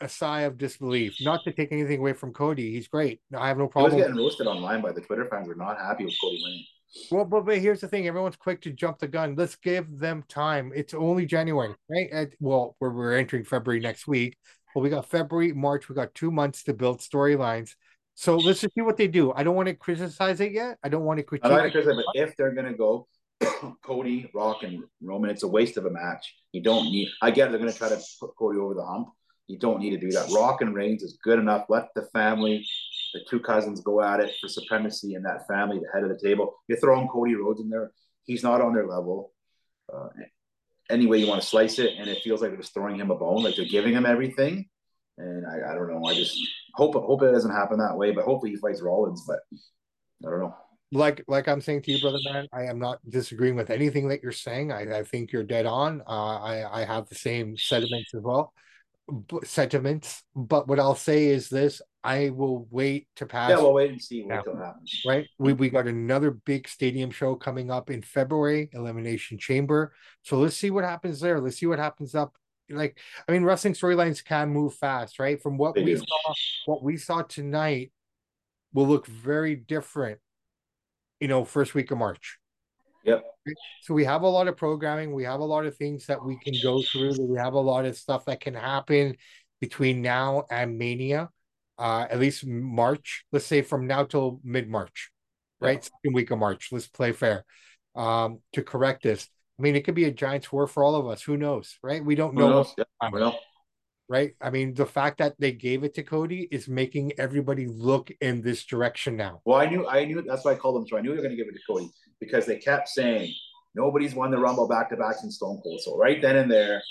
a 0.01 0.09
sigh 0.09 0.42
of 0.42 0.59
disbelief. 0.59 1.16
Not 1.20 1.42
to 1.44 1.53
take 1.53 1.72
anything 1.72 2.01
away 2.01 2.12
from 2.12 2.33
Cody, 2.33 2.72
he's 2.72 2.88
great. 2.88 3.20
I 3.37 3.48
have 3.48 3.59
no 3.59 3.66
problem. 3.66 3.92
He 3.92 3.98
was 3.98 4.07
getting 4.07 4.22
roasted 4.22 4.46
online 4.46 4.81
by 4.81 4.92
the 4.92 5.01
Twitter 5.01 5.27
fans. 5.31 5.48
Were 5.48 5.55
not 5.55 5.79
happy 5.79 6.05
with 6.05 6.14
Cody 6.22 6.40
winning. 6.42 6.64
Well, 7.11 7.24
but, 7.24 7.44
but 7.44 7.59
here's 7.59 7.81
the 7.81 7.88
thing: 7.88 8.07
everyone's 8.07 8.37
quick 8.37 8.61
to 8.62 8.70
jump 8.70 8.98
the 8.98 9.09
gun. 9.09 9.35
Let's 9.37 9.57
give 9.57 9.98
them 9.98 10.24
time. 10.29 10.72
It's 10.74 10.94
only 10.94 11.27
January, 11.27 11.74
right? 11.90 12.11
At, 12.11 12.31
well, 12.40 12.77
we're, 12.81 12.90
we're 12.90 13.16
entering 13.16 13.44
February 13.44 13.81
next 13.81 14.07
week. 14.07 14.37
Well, 14.74 14.83
we 14.83 14.90
got 14.90 15.07
February, 15.07 15.53
March. 15.53 15.88
We 15.88 15.94
got 15.94 16.14
two 16.14 16.31
months 16.31 16.64
to 16.64 16.74
build 16.74 17.01
storylines. 17.01 17.74
So 18.14 18.37
let's 18.37 18.61
just 18.61 18.74
see 18.74 18.81
what 18.81 18.96
they 18.96 19.07
do. 19.07 19.33
I 19.33 19.44
don't 19.44 19.55
want 19.55 19.68
to 19.68 19.74
criticize 19.74 20.40
it 20.40 20.53
yet. 20.53 20.79
I 20.83 20.88
don't 20.88 21.05
want 21.05 21.18
to 21.18 21.22
critique. 21.22 21.53
I 21.53 21.66
it, 21.66 21.72
but 21.74 22.05
if 22.14 22.37
they're 22.37 22.53
gonna 22.53 22.74
go 22.74 23.07
Cody, 23.83 24.31
Rock, 24.35 24.62
and 24.62 24.85
Roman, 25.03 25.31
it's 25.31 25.42
a 25.42 25.48
waste 25.48 25.77
of 25.77 25.87
a 25.87 25.90
match. 25.90 26.35
You 26.53 26.62
don't 26.62 26.85
need. 26.87 27.09
I 27.22 27.31
get 27.31 27.51
they're 27.51 27.59
gonna 27.59 27.72
try 27.72 27.88
to 27.88 28.01
put 28.20 28.37
Cody 28.37 28.59
over 28.59 28.74
the 28.74 28.85
hump. 28.85 29.09
You 29.46 29.59
don't 29.59 29.81
need 29.81 29.90
to 29.90 29.98
do 29.98 30.11
that. 30.11 30.31
Rock 30.35 30.61
and 30.61 30.74
Reigns 30.74 31.03
is 31.03 31.18
good 31.22 31.38
enough. 31.38 31.66
Let 31.68 31.88
the 31.94 32.03
family 32.12 32.66
the 33.14 33.20
two 33.29 33.40
cousins 33.40 33.81
go 33.81 34.03
at 34.03 34.20
it 34.20 34.35
for 34.40 34.48
supremacy 34.48 35.14
in 35.14 35.22
that 35.22 35.46
family, 35.46 35.79
the 35.79 35.88
head 35.92 36.03
of 36.03 36.11
the 36.11 36.29
table. 36.29 36.55
You're 36.68 36.79
throwing 36.79 37.09
Cody 37.09 37.35
Rhodes 37.35 37.61
in 37.61 37.70
there. 37.70 37.92
He's 38.24 38.42
not 38.42 38.61
on 38.61 38.74
their 38.74 38.87
level. 38.87 39.33
Uh, 39.92 40.09
any 40.90 41.07
way 41.07 41.18
you 41.18 41.27
want 41.27 41.40
to 41.40 41.46
slice 41.46 41.79
it, 41.79 41.94
and 41.98 42.09
it 42.09 42.22
feels 42.22 42.40
like 42.40 42.51
they're 42.51 42.61
just 42.61 42.74
throwing 42.74 42.96
him 42.96 43.11
a 43.11 43.14
bone, 43.14 43.42
like 43.42 43.57
they're 43.57 43.64
giving 43.64 43.94
him 43.94 44.07
everything. 44.07 44.68
And 45.16 45.46
I, 45.46 45.70
I 45.70 45.74
don't 45.74 45.90
know. 45.90 46.07
I 46.07 46.14
just 46.14 46.38
hope 46.74 46.94
hope 46.94 47.22
it 47.22 47.33
doesn't 47.33 47.51
happen 47.51 47.79
that 47.79 47.96
way, 47.96 48.12
but 48.12 48.24
hopefully 48.24 48.53
he 48.53 48.57
fights 48.57 48.83
Rollins. 48.83 49.24
But 49.27 49.40
I 50.27 50.31
don't 50.31 50.40
know. 50.40 50.55
Like 50.90 51.22
like 51.29 51.48
I'm 51.48 51.61
saying 51.61 51.83
to 51.83 51.92
you, 51.92 52.01
brother 52.01 52.18
man, 52.24 52.46
I 52.53 52.64
am 52.64 52.79
not 52.79 52.98
disagreeing 53.09 53.57
with 53.57 53.70
anything 53.70 54.09
that 54.09 54.22
you're 54.22 54.33
saying. 54.33 54.72
I, 54.72 54.98
I 54.98 55.03
think 55.05 55.33
you're 55.33 55.42
dead 55.44 55.66
on. 55.66 56.03
Uh, 56.07 56.38
I 56.40 56.81
I 56.81 56.85
have 56.85 57.09
the 57.09 57.14
same 57.14 57.57
sentiments 57.57 58.14
as 58.14 58.22
well 58.22 58.53
sentiments. 59.44 60.22
But 60.35 60.68
what 60.68 60.81
I'll 60.81 60.94
say 60.94 61.27
is 61.27 61.48
this: 61.48 61.81
I 62.05 62.31
will 62.31 62.66
wait 62.70 63.09
to 63.16 63.27
pass. 63.27 63.51
Yeah, 63.51 63.57
we'll 63.57 63.74
wait 63.74 63.90
and 63.90 64.03
see 64.03 64.22
what 64.22 64.37
happens. 64.37 65.03
Right, 65.07 65.27
we 65.38 65.53
we 65.53 65.70
got 65.70 65.87
another 65.87 66.31
big 66.31 66.68
stadium 66.68 67.11
show 67.11 67.35
coming 67.35 67.70
up 67.70 67.90
in 67.90 68.03
February, 68.03 68.70
Elimination 68.72 69.38
Chamber. 69.38 69.92
So 70.22 70.38
let's 70.38 70.57
see 70.57 70.70
what 70.70 70.85
happens 70.85 71.20
there. 71.20 71.40
Let's 71.40 71.59
see 71.59 71.66
what 71.66 71.79
happens 71.79 72.14
up. 72.14 72.35
Like, 72.70 72.98
I 73.27 73.33
mean, 73.33 73.44
wrestling 73.44 73.72
storylines 73.72 74.22
can 74.22 74.51
move 74.51 74.74
fast, 74.74 75.18
right? 75.18 75.40
From 75.40 75.57
what 75.57 75.74
they 75.74 75.85
we 75.85 75.94
do. 75.94 75.98
saw, 75.98 76.35
what 76.66 76.83
we 76.83 76.98
saw 76.98 77.22
tonight 77.22 77.92
will 78.74 78.87
look 78.87 79.07
very 79.07 79.57
different. 79.57 80.18
You 81.20 81.28
know, 81.28 81.44
first 81.44 81.74
week 81.74 81.90
of 81.90 81.98
March. 81.98 82.38
Yep. 83.04 83.24
So 83.83 83.94
we 83.94 84.04
have 84.04 84.22
a 84.22 84.28
lot 84.28 84.48
of 84.48 84.57
programming. 84.57 85.12
We 85.12 85.24
have 85.24 85.40
a 85.40 85.44
lot 85.44 85.64
of 85.64 85.76
things 85.76 86.07
that 86.07 86.22
we 86.22 86.38
can 86.38 86.54
go 86.62 86.83
through. 86.83 87.14
We 87.20 87.38
have 87.38 87.54
a 87.54 87.61
lot 87.61 87.87
of 87.87 87.96
stuff 87.96 88.26
that 88.26 88.40
can 88.40 88.54
happen 88.54 89.16
between 89.61 90.02
now 90.02 90.44
and 90.50 90.78
Mania, 90.78 91.31
uh, 91.78 92.07
at 92.11 92.20
least 92.20 92.46
March. 92.46 93.24
Let's 93.33 93.46
say 93.46 93.62
from 93.62 93.87
now 93.87 94.04
till 94.04 94.40
mid 94.44 94.68
March, 94.68 95.11
right? 95.61 95.83
Second 95.83 96.14
week 96.14 96.31
of 96.31 96.38
March. 96.38 96.68
Let's 96.70 96.87
play 96.87 97.12
fair. 97.12 97.44
Um, 97.94 98.40
to 98.52 98.62
correct 98.62 99.02
this. 99.02 99.28
I 99.59 99.62
mean, 99.62 99.74
it 99.74 99.85
could 99.85 99.94
be 99.96 100.04
a 100.04 100.12
giant 100.12 100.52
war 100.52 100.66
for 100.66 100.85
all 100.85 100.94
of 100.94 101.09
us. 101.09 101.22
Who 101.22 101.37
knows, 101.37 101.78
right? 101.83 102.04
We 102.04 102.14
don't 102.14 102.35
know. 102.35 102.66
Yeah, 102.76 102.85
right? 104.09 104.35
I 104.40 104.51
mean, 104.51 104.75
the 104.75 104.87
fact 104.87 105.18
that 105.18 105.35
they 105.38 105.53
gave 105.53 105.85
it 105.85 105.94
to 105.94 106.03
Cody 106.03 106.49
is 106.51 106.68
making 106.68 107.12
everybody 107.18 107.66
look 107.66 108.11
in 108.21 108.40
this 108.40 108.64
direction 108.64 109.16
now. 109.16 109.42
Well, 109.44 109.59
I 109.59 109.66
knew, 109.66 109.87
I 109.87 110.05
knew 110.05 110.23
that's 110.23 110.44
why 110.44 110.53
I 110.53 110.55
called 110.55 110.77
them. 110.77 110.87
So 110.88 110.97
I 110.97 111.01
knew 111.01 111.11
they 111.11 111.16
were 111.16 111.23
going 111.23 111.37
to 111.37 111.42
give 111.42 111.49
it 111.49 111.55
to 111.55 111.61
Cody 111.68 111.90
because 112.21 112.47
they 112.47 112.57
kept 112.57 112.88
saying 112.88 113.33
nobody's 113.75 114.14
won 114.14 114.31
the 114.31 114.38
Rumble 114.38 114.66
back 114.66 114.90
to 114.90 114.97
back 114.97 115.16
since 115.16 115.37
Stone 115.37 115.61
Cold. 115.62 115.81
So 115.83 115.97
right 115.97 116.21
then 116.21 116.37
and 116.37 116.51
there, 116.51 116.83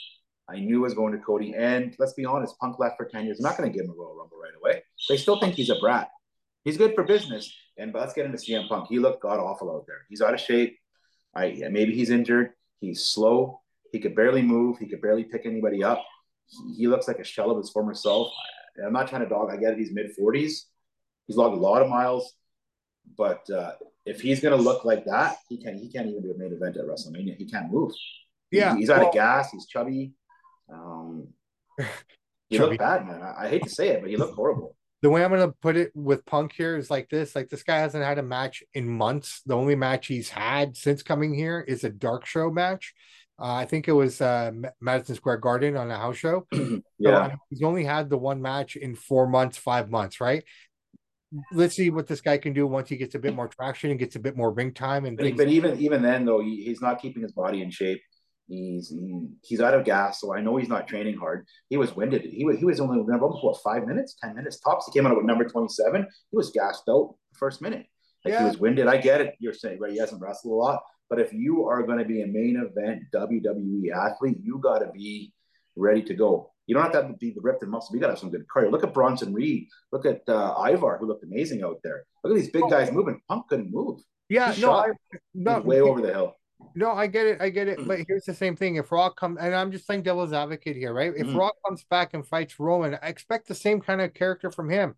I 0.49 0.59
knew 0.59 0.77
it 0.77 0.81
was 0.81 0.93
going 0.93 1.13
to 1.13 1.19
Cody. 1.19 1.53
And 1.55 1.95
let's 1.99 2.13
be 2.13 2.25
honest, 2.25 2.57
Punk 2.59 2.79
left 2.79 2.97
for 2.97 3.05
10 3.05 3.25
years. 3.25 3.39
I'm 3.39 3.43
not 3.43 3.57
going 3.57 3.71
to 3.71 3.75
give 3.75 3.85
him 3.85 3.91
a 3.91 3.95
Royal 3.95 4.15
Rumble 4.15 4.37
right 4.41 4.53
away. 4.61 4.83
They 5.09 5.17
still 5.17 5.39
think 5.39 5.55
he's 5.55 5.69
a 5.69 5.79
brat. 5.79 6.09
He's 6.63 6.77
good 6.77 6.95
for 6.95 7.03
business. 7.03 7.53
And 7.77 7.93
let's 7.93 8.13
get 8.13 8.25
into 8.25 8.37
CM 8.37 8.67
Punk. 8.67 8.87
He 8.89 8.99
looked 8.99 9.21
god 9.21 9.39
awful 9.39 9.71
out 9.71 9.85
there. 9.87 10.05
He's 10.09 10.21
out 10.21 10.33
of 10.33 10.39
shape. 10.39 10.77
I 11.35 11.63
maybe 11.69 11.93
he's 11.93 12.09
injured. 12.09 12.51
He's 12.79 13.05
slow. 13.05 13.61
He 13.91 13.99
could 13.99 14.15
barely 14.15 14.41
move. 14.41 14.77
He 14.79 14.87
could 14.87 15.01
barely 15.01 15.23
pick 15.23 15.45
anybody 15.45 15.83
up. 15.83 16.03
He, 16.47 16.73
he 16.75 16.87
looks 16.87 17.07
like 17.07 17.19
a 17.19 17.23
shell 17.23 17.51
of 17.51 17.57
his 17.57 17.69
former 17.69 17.93
self. 17.93 18.31
I'm 18.83 18.93
not 18.93 19.07
trying 19.07 19.23
to 19.23 19.29
dog. 19.29 19.49
I 19.51 19.57
get 19.57 19.73
it. 19.73 19.79
He's 19.79 19.91
mid 19.91 20.15
40s. 20.15 20.63
He's 21.25 21.35
logged 21.35 21.57
a 21.57 21.59
lot 21.59 21.81
of 21.81 21.89
miles, 21.89 22.33
but 23.17 23.49
uh, 23.49 23.73
if 24.05 24.21
he's 24.21 24.39
going 24.39 24.55
to 24.55 24.63
look 24.63 24.85
like 24.85 25.05
that, 25.05 25.37
he 25.49 25.57
can 25.57 25.77
he 25.77 25.89
can't 25.89 26.07
even 26.07 26.21
do 26.21 26.31
a 26.31 26.37
main 26.37 26.53
event 26.53 26.77
at 26.77 26.85
WrestleMania. 26.85 27.35
He 27.35 27.45
can't 27.45 27.69
move. 27.71 27.91
Yeah, 28.49 28.73
he, 28.73 28.81
he's 28.81 28.89
out 28.89 28.99
well, 28.99 29.07
of 29.09 29.13
gas. 29.13 29.51
He's 29.51 29.65
chubby. 29.65 30.13
Um, 30.71 31.27
he 32.49 32.59
looked 32.59 32.77
bad, 32.77 33.05
man. 33.05 33.21
I, 33.21 33.45
I 33.45 33.49
hate 33.49 33.63
to 33.63 33.69
say 33.69 33.89
it, 33.89 34.01
but 34.01 34.09
he 34.09 34.15
looked 34.15 34.35
horrible 34.35 34.77
the 35.01 35.09
way 35.09 35.23
I'm 35.23 35.31
gonna 35.31 35.51
put 35.51 35.77
it 35.77 35.91
with 35.95 36.25
Punk 36.25 36.53
here 36.53 36.75
is 36.75 36.89
like 36.89 37.09
this: 37.09 37.35
like 37.35 37.49
this 37.49 37.63
guy 37.63 37.77
hasn't 37.77 38.03
had 38.03 38.17
a 38.17 38.23
match 38.23 38.63
in 38.73 38.89
months. 38.89 39.41
The 39.45 39.55
only 39.55 39.75
match 39.75 40.07
he's 40.07 40.29
had 40.29 40.75
since 40.75 41.03
coming 41.03 41.33
here 41.33 41.63
is 41.67 41.83
a 41.83 41.89
dark 41.89 42.25
show 42.25 42.49
match. 42.49 42.93
Uh, 43.39 43.53
I 43.53 43.65
think 43.65 43.87
it 43.87 43.93
was 43.93 44.19
uh, 44.19 44.51
Madison 44.81 45.15
Square 45.15 45.37
Garden 45.37 45.77
on 45.77 45.91
a 45.91 45.97
house 45.97 46.17
show. 46.17 46.47
yeah, 46.97 47.29
so, 47.29 47.35
he's 47.49 47.61
only 47.61 47.83
had 47.83 48.09
the 48.09 48.17
one 48.17 48.41
match 48.41 48.75
in 48.75 48.95
four 48.95 49.27
months, 49.27 49.57
five 49.57 49.91
months, 49.91 50.19
right? 50.19 50.43
Let's 51.51 51.75
see 51.75 51.89
what 51.89 52.07
this 52.07 52.21
guy 52.21 52.37
can 52.37 52.53
do 52.53 52.65
once 52.65 52.89
he 52.89 52.97
gets 52.97 53.13
a 53.13 53.19
bit 53.19 53.35
more 53.35 53.47
traction 53.47 53.91
and 53.91 53.99
gets 53.99 54.15
a 54.15 54.19
bit 54.19 54.35
more 54.35 54.51
ring 54.51 54.73
time. 54.73 55.05
And 55.05 55.17
but, 55.17 55.35
but 55.35 55.49
even 55.49 55.79
even 55.79 56.01
then, 56.01 56.25
though, 56.25 56.39
he, 56.39 56.63
he's 56.63 56.81
not 56.81 57.01
keeping 57.01 57.21
his 57.21 57.33
body 57.33 57.61
in 57.61 57.69
shape. 57.69 58.01
He's 58.47 58.89
he, 58.89 59.27
he's 59.43 59.59
out 59.59 59.73
of 59.73 59.83
gas, 59.85 60.21
so 60.21 60.33
I 60.33 60.41
know 60.41 60.55
he's 60.55 60.69
not 60.69 60.87
training 60.87 61.17
hard. 61.17 61.45
He 61.69 61.77
was 61.77 61.95
winded. 61.95 62.23
He 62.23 62.45
was 62.45 62.57
he 62.57 62.65
was 62.65 62.79
only 62.79 63.03
number 63.03 63.27
what 63.27 63.61
five 63.61 63.85
minutes, 63.85 64.15
ten 64.23 64.35
minutes 64.35 64.59
tops. 64.59 64.85
He 64.85 64.97
came 64.97 65.05
out 65.05 65.17
with 65.17 65.25
number 65.25 65.43
twenty 65.43 65.67
seven. 65.67 66.07
He 66.31 66.37
was 66.37 66.49
gassed 66.51 66.83
out 66.89 67.15
first 67.33 67.61
minute. 67.61 67.85
Like 68.23 68.33
yeah. 68.33 68.39
he 68.39 68.45
was 68.45 68.57
winded. 68.57 68.87
I 68.87 68.97
get 68.97 69.21
it. 69.21 69.35
You're 69.39 69.53
saying 69.53 69.79
right. 69.79 69.91
He 69.91 69.99
hasn't 69.99 70.21
wrestled 70.21 70.53
a 70.53 70.55
lot, 70.55 70.81
but 71.09 71.19
if 71.19 71.33
you 71.33 71.67
are 71.67 71.83
going 71.83 71.99
to 71.99 72.05
be 72.05 72.21
a 72.21 72.27
main 72.27 72.57
event 72.57 73.03
WWE 73.13 73.91
athlete, 73.91 74.37
you 74.41 74.59
got 74.59 74.79
to 74.79 74.91
be 74.91 75.33
ready 75.75 76.01
to 76.03 76.13
go. 76.13 76.51
You 76.65 76.75
don't 76.75 76.83
have 76.83 76.91
to, 76.91 77.01
have 77.01 77.11
to 77.11 77.17
be 77.17 77.31
the 77.31 77.41
ripped 77.41 77.63
and 77.63 77.71
muscle. 77.71 77.95
You 77.95 78.01
got 78.01 78.07
to 78.07 78.13
have 78.13 78.19
some 78.19 78.29
good 78.29 78.45
cardio. 78.53 78.71
Look 78.71 78.83
at 78.83 78.93
Bronson 78.93 79.33
Reed. 79.33 79.67
Look 79.91 80.05
at 80.05 80.21
uh, 80.27 80.53
Ivar, 80.69 80.97
who 80.97 81.07
looked 81.07 81.23
amazing 81.23 81.63
out 81.63 81.79
there. 81.83 82.03
Look 82.23 82.33
at 82.33 82.39
these 82.39 82.51
big 82.51 82.69
guys 82.69 82.91
moving. 82.91 83.21
Punk 83.29 83.47
couldn't 83.47 83.71
move. 83.71 84.01
Yeah, 84.27 84.53
no, 84.59 84.73
I, 84.73 84.89
no, 85.33 85.61
way 85.61 85.79
over 85.79 86.01
the 86.01 86.09
hill. 86.09 86.35
No, 86.75 86.91
I 86.91 87.07
get 87.07 87.27
it. 87.27 87.41
I 87.41 87.49
get 87.49 87.69
it. 87.69 87.87
But 87.87 87.99
here's 88.07 88.25
the 88.25 88.33
same 88.33 88.57
thing. 88.57 88.75
If 88.75 88.91
Rock 88.91 89.17
comes, 89.17 89.37
and 89.39 89.55
I'm 89.55 89.71
just 89.71 89.85
playing 89.85 90.01
devil's 90.01 90.33
advocate 90.33 90.75
here, 90.75 90.93
right? 90.93 91.13
If 91.15 91.27
mm-hmm. 91.27 91.37
Rock 91.37 91.55
comes 91.65 91.85
back 91.89 92.13
and 92.13 92.27
fights 92.27 92.59
Roman, 92.59 92.97
I 93.01 93.07
expect 93.07 93.47
the 93.47 93.55
same 93.55 93.79
kind 93.79 94.01
of 94.01 94.13
character 94.13 94.51
from 94.51 94.69
him. 94.69 94.95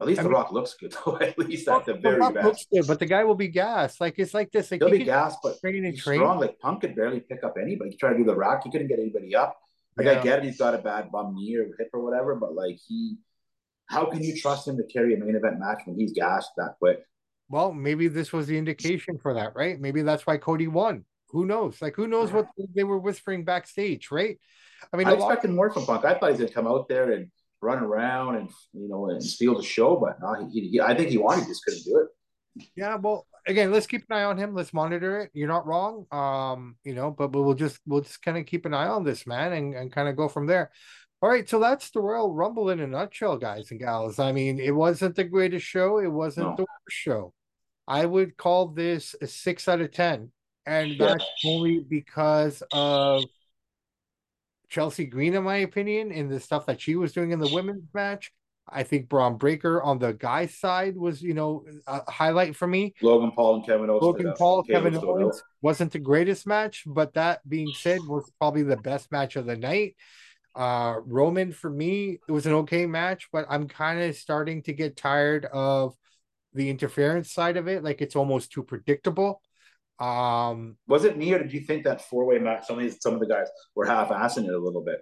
At 0.00 0.06
least 0.06 0.20
I 0.20 0.22
the 0.22 0.28
mean, 0.30 0.38
Rock 0.38 0.52
looks 0.52 0.74
good, 0.74 0.94
though. 1.04 1.18
At 1.18 1.38
least 1.38 1.68
at 1.68 1.84
the 1.84 1.94
very 1.94 2.24
the 2.24 2.32
best. 2.32 2.46
Looks 2.46 2.66
good, 2.72 2.86
but 2.86 2.98
the 2.98 3.06
guy 3.06 3.24
will 3.24 3.34
be 3.34 3.48
gassed. 3.48 4.00
Like 4.00 4.18
it's 4.18 4.32
like 4.32 4.50
this. 4.50 4.70
Like, 4.70 4.80
He'll 4.80 4.90
be 4.90 5.04
gassed, 5.04 5.38
but 5.42 5.60
train 5.60 5.84
and 5.84 5.96
train. 5.96 6.18
strong. 6.20 6.40
Like 6.40 6.58
Punk 6.58 6.80
could 6.80 6.96
barely 6.96 7.20
pick 7.20 7.44
up 7.44 7.56
anybody. 7.60 7.90
He 7.90 7.96
tried 7.96 8.12
to 8.12 8.18
do 8.18 8.24
the 8.24 8.34
Rock. 8.34 8.62
He 8.64 8.70
couldn't 8.70 8.88
get 8.88 8.98
anybody 8.98 9.36
up. 9.36 9.58
Like 9.96 10.06
yeah. 10.06 10.20
I 10.20 10.22
get 10.22 10.38
it. 10.38 10.44
He's 10.44 10.58
got 10.58 10.74
a 10.74 10.78
bad 10.78 11.10
bum 11.12 11.34
knee 11.34 11.56
or 11.56 11.66
hip 11.78 11.90
or 11.92 12.02
whatever, 12.02 12.34
but 12.34 12.54
like 12.54 12.78
he, 12.86 13.18
how 13.86 14.06
can 14.06 14.22
you 14.22 14.36
trust 14.40 14.66
him 14.66 14.76
to 14.78 14.84
carry 14.84 15.14
a 15.14 15.18
main 15.18 15.36
event 15.36 15.58
match 15.58 15.82
when 15.84 15.98
he's 15.98 16.12
gassed 16.12 16.50
that 16.56 16.76
quick? 16.78 17.00
Well, 17.48 17.72
maybe 17.72 18.08
this 18.08 18.32
was 18.32 18.46
the 18.46 18.56
indication 18.56 19.18
for 19.18 19.34
that, 19.34 19.56
right? 19.56 19.80
Maybe 19.80 20.02
that's 20.02 20.26
why 20.26 20.36
Cody 20.38 20.68
won 20.68 21.04
who 21.32 21.46
knows? 21.46 21.80
Like, 21.80 21.96
who 21.96 22.06
knows 22.06 22.32
what 22.32 22.48
they 22.74 22.84
were 22.84 22.98
whispering 22.98 23.44
backstage, 23.44 24.10
right? 24.10 24.38
I 24.92 24.96
mean, 24.96 25.06
I 25.06 25.12
expected 25.12 25.50
more 25.50 25.70
from 25.70 25.86
Punk. 25.86 26.04
I 26.04 26.14
thought 26.14 26.26
he 26.26 26.30
was 26.30 26.38
going 26.38 26.48
to 26.48 26.54
come 26.54 26.66
out 26.66 26.88
there 26.88 27.12
and 27.12 27.30
run 27.62 27.82
around 27.82 28.36
and 28.36 28.50
you 28.72 28.88
know 28.88 29.10
and 29.10 29.22
steal 29.22 29.56
the 29.56 29.62
show, 29.62 29.96
but 29.96 30.20
no, 30.20 30.48
he, 30.50 30.68
he, 30.68 30.80
I 30.80 30.94
think 30.96 31.10
he 31.10 31.18
wanted, 31.18 31.46
just 31.46 31.64
couldn't 31.64 31.84
do 31.84 31.98
it. 31.98 32.66
Yeah, 32.76 32.96
well, 32.96 33.26
again, 33.46 33.70
let's 33.70 33.86
keep 33.86 34.04
an 34.08 34.16
eye 34.16 34.24
on 34.24 34.36
him. 34.36 34.54
Let's 34.54 34.74
monitor 34.74 35.20
it. 35.20 35.30
You're 35.32 35.48
not 35.48 35.66
wrong, 35.66 36.06
um, 36.10 36.76
you 36.84 36.94
know, 36.94 37.10
but, 37.10 37.28
but 37.28 37.42
we'll 37.42 37.54
just 37.54 37.78
we'll 37.86 38.00
just 38.02 38.22
kind 38.22 38.38
of 38.38 38.46
keep 38.46 38.66
an 38.66 38.74
eye 38.74 38.88
on 38.88 39.04
this 39.04 39.26
man 39.26 39.52
and, 39.52 39.74
and 39.74 39.92
kind 39.92 40.08
of 40.08 40.16
go 40.16 40.28
from 40.28 40.46
there. 40.46 40.70
All 41.22 41.28
right, 41.28 41.48
so 41.48 41.58
that's 41.58 41.90
the 41.90 42.00
Royal 42.00 42.32
Rumble 42.32 42.70
in 42.70 42.80
a 42.80 42.86
nutshell, 42.86 43.36
guys 43.36 43.70
and 43.70 43.78
gals. 43.78 44.18
I 44.18 44.32
mean, 44.32 44.58
it 44.58 44.74
wasn't 44.74 45.16
the 45.16 45.24
greatest 45.24 45.66
show. 45.66 45.98
It 45.98 46.10
wasn't 46.10 46.48
no. 46.48 46.56
the 46.56 46.62
worst 46.62 46.96
show. 46.96 47.34
I 47.86 48.06
would 48.06 48.36
call 48.36 48.68
this 48.68 49.14
a 49.20 49.26
six 49.26 49.68
out 49.68 49.82
of 49.82 49.92
ten 49.92 50.30
and 50.66 50.98
that's 50.98 51.24
only 51.44 51.80
because 51.80 52.62
of 52.72 53.24
Chelsea 54.70 55.04
Green, 55.04 55.34
in 55.34 55.42
my 55.42 55.58
opinion, 55.58 56.12
in 56.12 56.28
the 56.28 56.40
stuff 56.40 56.66
that 56.66 56.80
she 56.80 56.96
was 56.96 57.12
doing 57.12 57.32
in 57.32 57.40
the 57.40 57.52
women's 57.52 57.92
match. 57.92 58.32
I 58.72 58.84
think 58.84 59.08
Bron 59.08 59.36
Breakker 59.36 59.82
on 59.82 59.98
the 59.98 60.12
guys' 60.12 60.56
side 60.56 60.96
was, 60.96 61.20
you 61.20 61.34
know, 61.34 61.64
a 61.88 62.08
highlight 62.08 62.54
for 62.54 62.68
me. 62.68 62.94
Logan 63.02 63.32
Paul 63.32 63.56
and 63.56 63.66
Kevin 63.66 63.90
Owens. 63.90 64.02
Logan 64.02 64.32
Paul, 64.38 64.62
Kevin 64.62 64.96
Owens 64.96 65.42
wasn't 65.60 65.92
the 65.92 65.98
greatest 65.98 66.46
match, 66.46 66.84
but 66.86 67.14
that 67.14 67.46
being 67.48 67.72
said, 67.74 68.00
was 68.06 68.30
probably 68.38 68.62
the 68.62 68.76
best 68.76 69.10
match 69.10 69.34
of 69.34 69.46
the 69.46 69.56
night. 69.56 69.96
Uh, 70.54 70.96
Roman 71.04 71.52
for 71.52 71.70
me, 71.70 72.18
it 72.28 72.32
was 72.32 72.46
an 72.46 72.52
okay 72.52 72.86
match, 72.86 73.28
but 73.32 73.46
I'm 73.48 73.66
kind 73.66 74.00
of 74.02 74.14
starting 74.16 74.62
to 74.64 74.72
get 74.72 74.96
tired 74.96 75.46
of 75.46 75.94
the 76.52 76.70
interference 76.70 77.32
side 77.32 77.56
of 77.56 77.68
it. 77.68 77.82
Like 77.82 78.00
it's 78.00 78.16
almost 78.16 78.52
too 78.52 78.62
predictable. 78.62 79.42
Um, 80.00 80.78
was 80.88 81.04
it 81.04 81.18
me 81.18 81.32
or 81.34 81.38
did 81.38 81.52
you 81.52 81.60
think 81.60 81.84
that 81.84 82.00
four 82.02 82.24
way 82.24 82.38
match? 82.38 82.66
Some 82.66 82.78
of 82.78 82.82
these, 82.82 82.96
some 83.00 83.14
of 83.14 83.20
the 83.20 83.26
guys 83.26 83.48
were 83.74 83.84
half 83.84 84.08
assing 84.08 84.44
it 84.44 84.54
a 84.54 84.58
little 84.58 84.82
bit. 84.82 85.00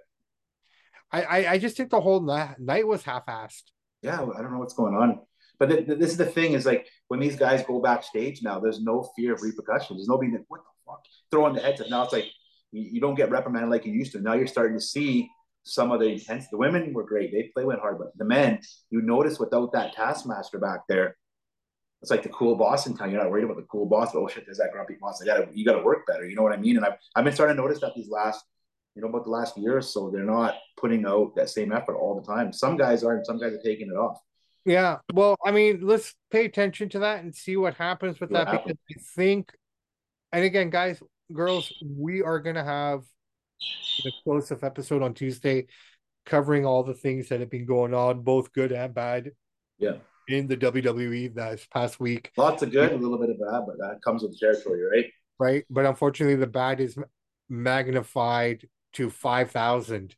I, 1.11 1.21
I, 1.23 1.51
I 1.53 1.57
just 1.57 1.77
think 1.77 1.89
the 1.89 2.01
whole 2.01 2.21
night 2.21 2.85
was 2.85 3.03
half 3.03 3.25
assed. 3.25 3.63
Yeah, 4.01 4.21
I 4.21 4.41
don't 4.41 4.51
know 4.51 4.59
what's 4.59 4.73
going 4.73 4.95
on. 4.95 5.21
But 5.57 5.87
this 5.87 6.11
is 6.11 6.17
the 6.17 6.25
thing: 6.25 6.53
is 6.53 6.65
like 6.65 6.87
when 7.09 7.19
these 7.19 7.35
guys 7.35 7.63
go 7.63 7.81
backstage 7.81 8.41
now, 8.41 8.59
there's 8.59 8.81
no 8.81 9.09
fear 9.15 9.33
of 9.33 9.41
repercussions. 9.41 9.99
There's 9.99 10.07
nobody 10.07 10.31
that 10.31 10.45
what 10.47 10.61
the 10.61 10.91
fuck 10.91 11.03
throwing 11.31 11.53
the 11.53 11.61
heads 11.61 11.81
up. 11.81 11.89
Now 11.89 12.03
it's 12.03 12.13
like 12.13 12.27
you, 12.71 12.89
you 12.93 13.01
don't 13.01 13.15
get 13.15 13.29
reprimanded 13.29 13.69
like 13.69 13.85
you 13.85 13.91
used 13.91 14.13
to. 14.13 14.21
Now 14.21 14.35
you're 14.35 14.47
starting 14.47 14.77
to 14.77 14.83
see 14.83 15.29
some 15.63 15.91
of 15.91 15.99
the 15.99 16.07
intense. 16.07 16.47
The 16.49 16.57
women 16.57 16.93
were 16.93 17.03
great; 17.03 17.33
they 17.33 17.51
play 17.53 17.65
went 17.65 17.81
hard, 17.81 17.97
but 17.99 18.17
the 18.17 18.23
men, 18.23 18.59
you 18.89 19.01
notice 19.01 19.37
without 19.37 19.73
that 19.73 19.93
taskmaster 19.93 20.59
back 20.59 20.81
there, 20.87 21.17
it's 22.01 22.11
like 22.11 22.23
the 22.23 22.29
cool 22.29 22.55
boss 22.55 22.87
in 22.87 22.95
town. 22.95 23.11
You're 23.11 23.21
not 23.21 23.29
worried 23.29 23.43
about 23.43 23.57
the 23.57 23.63
cool 23.63 23.85
boss, 23.85 24.13
but 24.13 24.19
oh 24.19 24.27
shit, 24.27 24.45
there's 24.45 24.57
that 24.59 24.71
grumpy 24.71 24.95
boss. 24.99 25.21
I 25.21 25.25
gotta 25.25 25.49
you 25.53 25.65
gotta 25.65 25.83
work 25.83 26.07
better. 26.07 26.27
You 26.27 26.35
know 26.35 26.43
what 26.43 26.53
I 26.53 26.57
mean? 26.57 26.77
And 26.77 26.85
I've 26.85 26.93
I've 27.15 27.23
been 27.25 27.33
starting 27.33 27.57
to 27.57 27.61
notice 27.61 27.81
that 27.81 27.93
these 27.95 28.09
last, 28.09 28.45
you 28.95 29.01
know, 29.01 29.09
about 29.09 29.25
the 29.25 29.31
last 29.31 29.57
year 29.57 29.77
or 29.77 29.81
so, 29.81 30.09
they're 30.09 30.23
not 30.23 30.55
putting 30.77 31.05
out 31.05 31.35
that 31.35 31.49
same 31.49 31.73
effort 31.73 31.97
all 31.97 32.19
the 32.19 32.25
time. 32.25 32.53
Some 32.53 32.77
guys 32.77 33.03
are, 33.03 33.17
and 33.17 33.25
some 33.25 33.39
guys 33.39 33.53
are 33.53 33.61
taking 33.61 33.89
it 33.89 33.97
off. 33.97 34.19
Yeah. 34.65 34.97
Well, 35.13 35.35
I 35.45 35.51
mean, 35.51 35.81
let's 35.81 36.15
pay 36.31 36.45
attention 36.45 36.89
to 36.89 36.99
that 36.99 37.23
and 37.23 37.35
see 37.35 37.57
what 37.57 37.73
happens 37.73 38.19
with 38.19 38.31
what 38.31 38.45
that 38.45 38.53
happens. 38.53 38.77
because 38.87 39.03
I 39.03 39.21
think 39.21 39.51
and 40.31 40.43
again, 40.45 40.69
guys, 40.69 41.01
girls, 41.33 41.73
we 41.83 42.21
are 42.21 42.39
gonna 42.39 42.63
have 42.63 42.99
an 43.59 44.05
explosive 44.05 44.63
episode 44.63 45.01
on 45.01 45.13
Tuesday 45.13 45.67
covering 46.25 46.65
all 46.65 46.83
the 46.83 46.93
things 46.93 47.27
that 47.27 47.41
have 47.41 47.49
been 47.49 47.65
going 47.65 47.93
on, 47.93 48.21
both 48.21 48.53
good 48.53 48.71
and 48.71 48.93
bad. 48.93 49.31
Yeah 49.79 49.95
in 50.29 50.47
the 50.47 50.57
WWE 50.57 51.33
this 51.33 51.67
past 51.73 51.99
week. 51.99 52.31
Lots 52.37 52.61
of 52.61 52.71
good, 52.71 52.91
a 52.91 52.95
little 52.95 53.17
bit 53.17 53.31
of 53.31 53.39
bad, 53.39 53.61
but 53.65 53.77
that 53.79 53.99
comes 54.03 54.21
with 54.21 54.31
the 54.31 54.37
territory, 54.37 54.81
right? 54.83 55.05
Right, 55.39 55.65
but 55.69 55.85
unfortunately, 55.85 56.35
the 56.35 56.47
bad 56.47 56.79
is 56.79 56.97
magnified 57.49 58.67
to 58.93 59.09
five 59.09 59.51
thousand, 59.51 60.15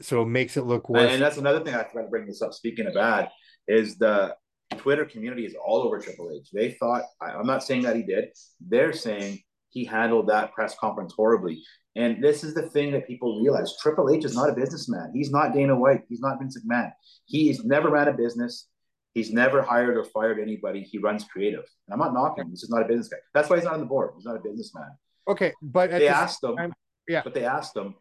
so 0.00 0.22
it 0.22 0.26
makes 0.26 0.56
it 0.56 0.62
look 0.62 0.88
worse. 0.88 1.10
And 1.10 1.20
that's 1.20 1.38
another 1.38 1.64
thing 1.64 1.74
I 1.74 1.84
forgot 1.84 2.02
to 2.02 2.08
bring 2.08 2.26
this 2.26 2.42
up. 2.42 2.52
Speaking 2.52 2.86
of 2.86 2.94
bad, 2.94 3.30
is 3.66 3.96
the 3.96 4.36
Twitter 4.76 5.04
community 5.04 5.44
is 5.44 5.54
all 5.54 5.82
over 5.82 5.98
Triple 5.98 6.30
H. 6.34 6.48
They 6.52 6.72
thought 6.72 7.02
I'm 7.20 7.46
not 7.46 7.62
saying 7.62 7.82
that 7.82 7.96
he 7.96 8.02
did. 8.02 8.26
They're 8.60 8.92
saying 8.92 9.40
he 9.70 9.84
handled 9.84 10.28
that 10.28 10.52
press 10.52 10.76
conference 10.78 11.14
horribly. 11.16 11.62
And 11.94 12.22
this 12.22 12.42
is 12.42 12.54
the 12.54 12.70
thing 12.70 12.92
that 12.92 13.06
people 13.06 13.42
realize: 13.42 13.74
Triple 13.80 14.10
H 14.10 14.24
is 14.24 14.34
not 14.34 14.48
a 14.48 14.54
businessman. 14.54 15.12
He's 15.14 15.30
not 15.30 15.52
Dana 15.52 15.76
White. 15.76 16.02
He's 16.08 16.20
not 16.20 16.38
Vince 16.38 16.58
McMahon. 16.58 16.90
He's 17.26 17.64
never 17.64 17.90
ran 17.90 18.08
a 18.08 18.12
business. 18.12 18.68
He's 19.14 19.32
never 19.32 19.60
hired 19.60 19.96
or 19.96 20.04
fired 20.04 20.38
anybody. 20.38 20.82
He 20.82 20.98
runs 20.98 21.24
creative. 21.24 21.64
And 21.86 21.92
I'm 21.92 21.98
not 21.98 22.14
knocking 22.14 22.44
him. 22.44 22.50
He's 22.50 22.60
just 22.60 22.72
not 22.72 22.82
a 22.82 22.86
business 22.86 23.08
guy. 23.08 23.18
That's 23.34 23.50
why 23.50 23.56
he's 23.56 23.64
not 23.64 23.74
on 23.74 23.80
the 23.80 23.86
board. 23.86 24.12
He's 24.16 24.24
not 24.24 24.36
a 24.36 24.40
businessman. 24.40 24.90
Okay, 25.28 25.52
but 25.60 25.90
they 25.90 26.08
asked 26.08 26.42
him. 26.42 26.56
Time, 26.56 26.72
yeah, 27.06 27.22
but 27.22 27.34
they 27.34 27.44
asked 27.44 27.76
him 27.76 27.94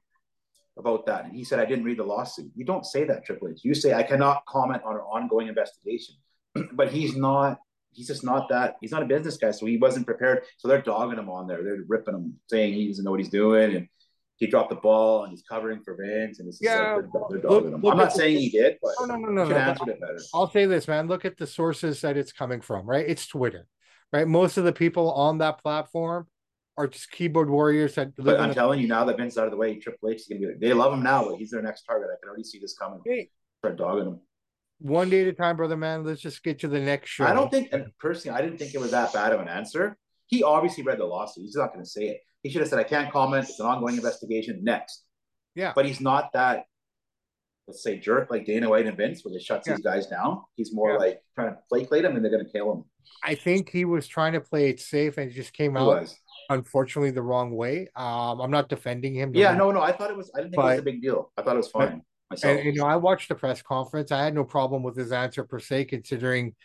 about 0.78 1.06
that, 1.06 1.26
and 1.26 1.36
he 1.36 1.44
said, 1.44 1.60
"I 1.60 1.66
didn't 1.66 1.86
read 1.86 1.98
the 1.98 2.04
lawsuit." 2.04 2.52
You 2.56 2.66
don't 2.66 2.86
say 2.86 3.04
that, 3.04 3.26
Triple 3.26 3.50
H. 3.50 3.64
You 3.64 3.74
say, 3.74 3.94
"I 3.94 4.04
cannot 4.04 4.46
comment 4.48 4.82
on 4.84 4.96
an 4.96 5.02
ongoing 5.02 5.48
investigation." 5.48 6.16
but 6.74 6.92
he's 6.92 7.16
not. 7.16 7.60
He's 7.94 8.08
just 8.08 8.24
not 8.24 8.48
that. 8.50 8.78
He's 8.80 8.92
not 8.92 9.04
a 9.04 9.06
business 9.06 9.38
guy, 9.38 9.52
so 9.52 9.66
he 9.66 9.78
wasn't 9.78 10.06
prepared. 10.06 10.44
So 10.58 10.68
they're 10.68 10.82
dogging 10.82 11.20
him 11.20 11.30
on 11.30 11.48
there. 11.48 11.62
They're 11.64 11.84
ripping 11.88 12.16
him, 12.16 12.40
saying 12.48 12.74
he 12.74 12.88
doesn't 12.88 13.04
know 13.04 13.12
what 13.12 13.20
he's 13.20 13.30
doing, 13.30 13.76
and 13.76 13.88
he 14.42 14.48
dropped 14.48 14.72
the 14.72 14.76
ball 14.76 15.24
and 15.24 15.32
he's 15.32 15.44
covering 15.44 15.82
for 15.86 15.96
Vince 15.96 16.40
and 16.40 16.50
it's 16.50 16.58
yeah, 16.60 16.96
like 16.96 17.06
they're 17.30 17.42
look, 17.42 17.64
look 17.64 17.94
I'm 17.94 17.98
not 17.98 18.12
saying 18.12 18.40
he 18.40 18.50
did, 18.50 18.78
but 18.82 18.92
no, 19.02 19.16
no, 19.16 19.28
no, 19.28 19.44
no, 19.44 19.50
no 19.50 19.56
answered 19.56 19.90
it 19.90 20.02
better. 20.02 20.20
I'll 20.34 20.50
say 20.50 20.66
this, 20.66 20.88
man. 20.88 21.08
Look 21.08 21.26
at 21.26 21.38
the 21.38 21.46
sources 21.46 22.02
that 22.02 22.18
it's 22.18 22.34
coming 22.34 22.60
from, 22.60 22.88
right? 22.88 23.06
It's 23.08 23.28
Twitter, 23.28 23.68
right? 24.12 24.28
Most 24.28 24.58
of 24.58 24.64
the 24.64 24.74
people 24.74 25.12
on 25.12 25.38
that 25.38 25.62
platform 25.62 26.26
are 26.76 26.88
just 26.88 27.12
keyboard 27.12 27.52
warriors 27.52 27.94
that. 27.96 28.16
But 28.16 28.40
I'm 28.40 28.52
telling 28.52 28.80
you 28.80 28.88
now 28.88 29.06
that 29.06 29.18
Vince 29.18 29.38
out 29.38 29.46
of 29.46 29.52
the 29.52 29.58
way, 29.58 29.78
Triple 29.78 30.10
H 30.10 30.22
is 30.22 30.28
gonna 30.28 30.40
be. 30.40 30.48
Like, 30.48 30.60
they 30.60 30.74
love 30.74 30.92
him 30.92 31.04
now, 31.04 31.30
but 31.30 31.38
he's 31.38 31.52
their 31.52 31.62
next 31.62 31.84
target. 31.84 32.10
I 32.12 32.18
can 32.20 32.28
already 32.28 32.44
see 32.44 32.58
this 32.60 32.76
coming. 32.76 33.00
Hey. 33.06 33.30
Start 33.60 33.78
dogging 33.78 34.08
him. 34.08 34.20
One 34.80 35.12
day 35.12 35.22
at 35.22 35.28
a 35.28 35.34
time, 35.34 35.56
brother 35.56 35.78
man. 35.78 36.04
Let's 36.04 36.20
just 36.20 36.42
get 36.42 36.58
to 36.62 36.68
the 36.68 36.80
next 36.80 37.12
show. 37.12 37.26
I 37.26 37.34
don't 37.36 37.52
think, 37.52 37.70
and 37.74 37.92
personally, 38.00 38.36
I 38.36 38.42
didn't 38.42 38.58
think 38.58 38.74
it 38.74 38.82
was 38.82 38.90
that 38.90 39.14
bad 39.14 39.34
of 39.34 39.40
an 39.40 39.48
answer 39.48 39.96
he 40.32 40.42
obviously 40.42 40.84
read 40.84 40.98
the 40.98 41.06
lawsuit. 41.06 41.44
He's 41.44 41.56
not 41.56 41.72
going 41.74 41.84
to 41.84 41.90
say 41.90 42.08
it. 42.08 42.22
He 42.42 42.50
should 42.50 42.62
have 42.62 42.70
said, 42.70 42.80
"I 42.80 42.84
can't 42.84 43.12
comment. 43.12 43.48
It's 43.48 43.60
an 43.60 43.68
ongoing 43.68 43.96
investigation." 43.96 44.64
Next. 44.64 45.04
Yeah. 45.54 45.74
But 45.76 45.86
he's 45.86 46.02
not 46.02 46.32
that. 46.34 46.66
Let's 47.68 47.84
say 47.84 48.00
jerk 48.00 48.32
like 48.32 48.46
Dana 48.46 48.70
White 48.70 48.88
and 48.88 48.98
Vince, 48.98 49.24
where 49.24 49.34
they 49.34 49.40
shuts 49.40 49.68
yeah. 49.68 49.76
these 49.76 49.84
guys 49.84 50.08
down. 50.08 50.42
He's 50.56 50.74
more 50.74 50.94
yeah. 50.94 50.98
like 50.98 51.22
trying 51.36 51.50
to 51.50 51.58
play 51.70 51.86
placate 51.86 52.04
them, 52.04 52.16
and 52.16 52.26
they're 52.26 52.32
going 52.32 52.46
to 52.46 52.52
kill 52.52 52.72
him. 52.72 52.86
I 53.24 53.36
think 53.36 53.70
he 53.70 53.86
was 53.86 54.08
trying 54.08 54.34
to 54.34 54.42
play 54.42 54.70
it 54.70 54.80
safe, 54.80 55.18
and 55.18 55.30
it 55.30 55.34
just 55.34 55.54
came 55.54 55.74
he 55.74 55.82
out. 55.82 56.02
Was 56.02 56.18
unfortunately 56.50 57.12
the 57.12 57.22
wrong 57.22 57.52
way. 57.52 57.88
Um, 57.96 58.42
I'm 58.42 58.52
not 58.52 58.70
defending 58.70 59.14
him. 59.14 59.36
Yeah, 59.36 59.54
no, 59.54 59.72
no. 59.72 59.82
I 59.82 59.92
thought 59.92 60.10
it 60.10 60.18
was. 60.18 60.32
I 60.34 60.40
didn't 60.40 60.52
think 60.52 60.62
but, 60.62 60.68
it 60.68 60.72
was 60.72 60.80
a 60.80 60.84
big 60.84 61.02
deal. 61.02 61.32
I 61.38 61.42
thought 61.44 61.56
it 61.56 61.58
was 61.58 61.70
fine. 61.70 62.02
Myself. 62.30 62.58
And 62.58 62.66
you 62.66 62.74
know, 62.74 62.88
I 62.88 62.96
watched 62.96 63.28
the 63.30 63.36
press 63.36 63.62
conference. 63.62 64.12
I 64.12 64.24
had 64.24 64.34
no 64.34 64.46
problem 64.46 64.84
with 64.84 64.96
his 64.96 65.12
answer 65.12 65.44
per 65.44 65.60
se, 65.60 65.86
considering 65.86 66.56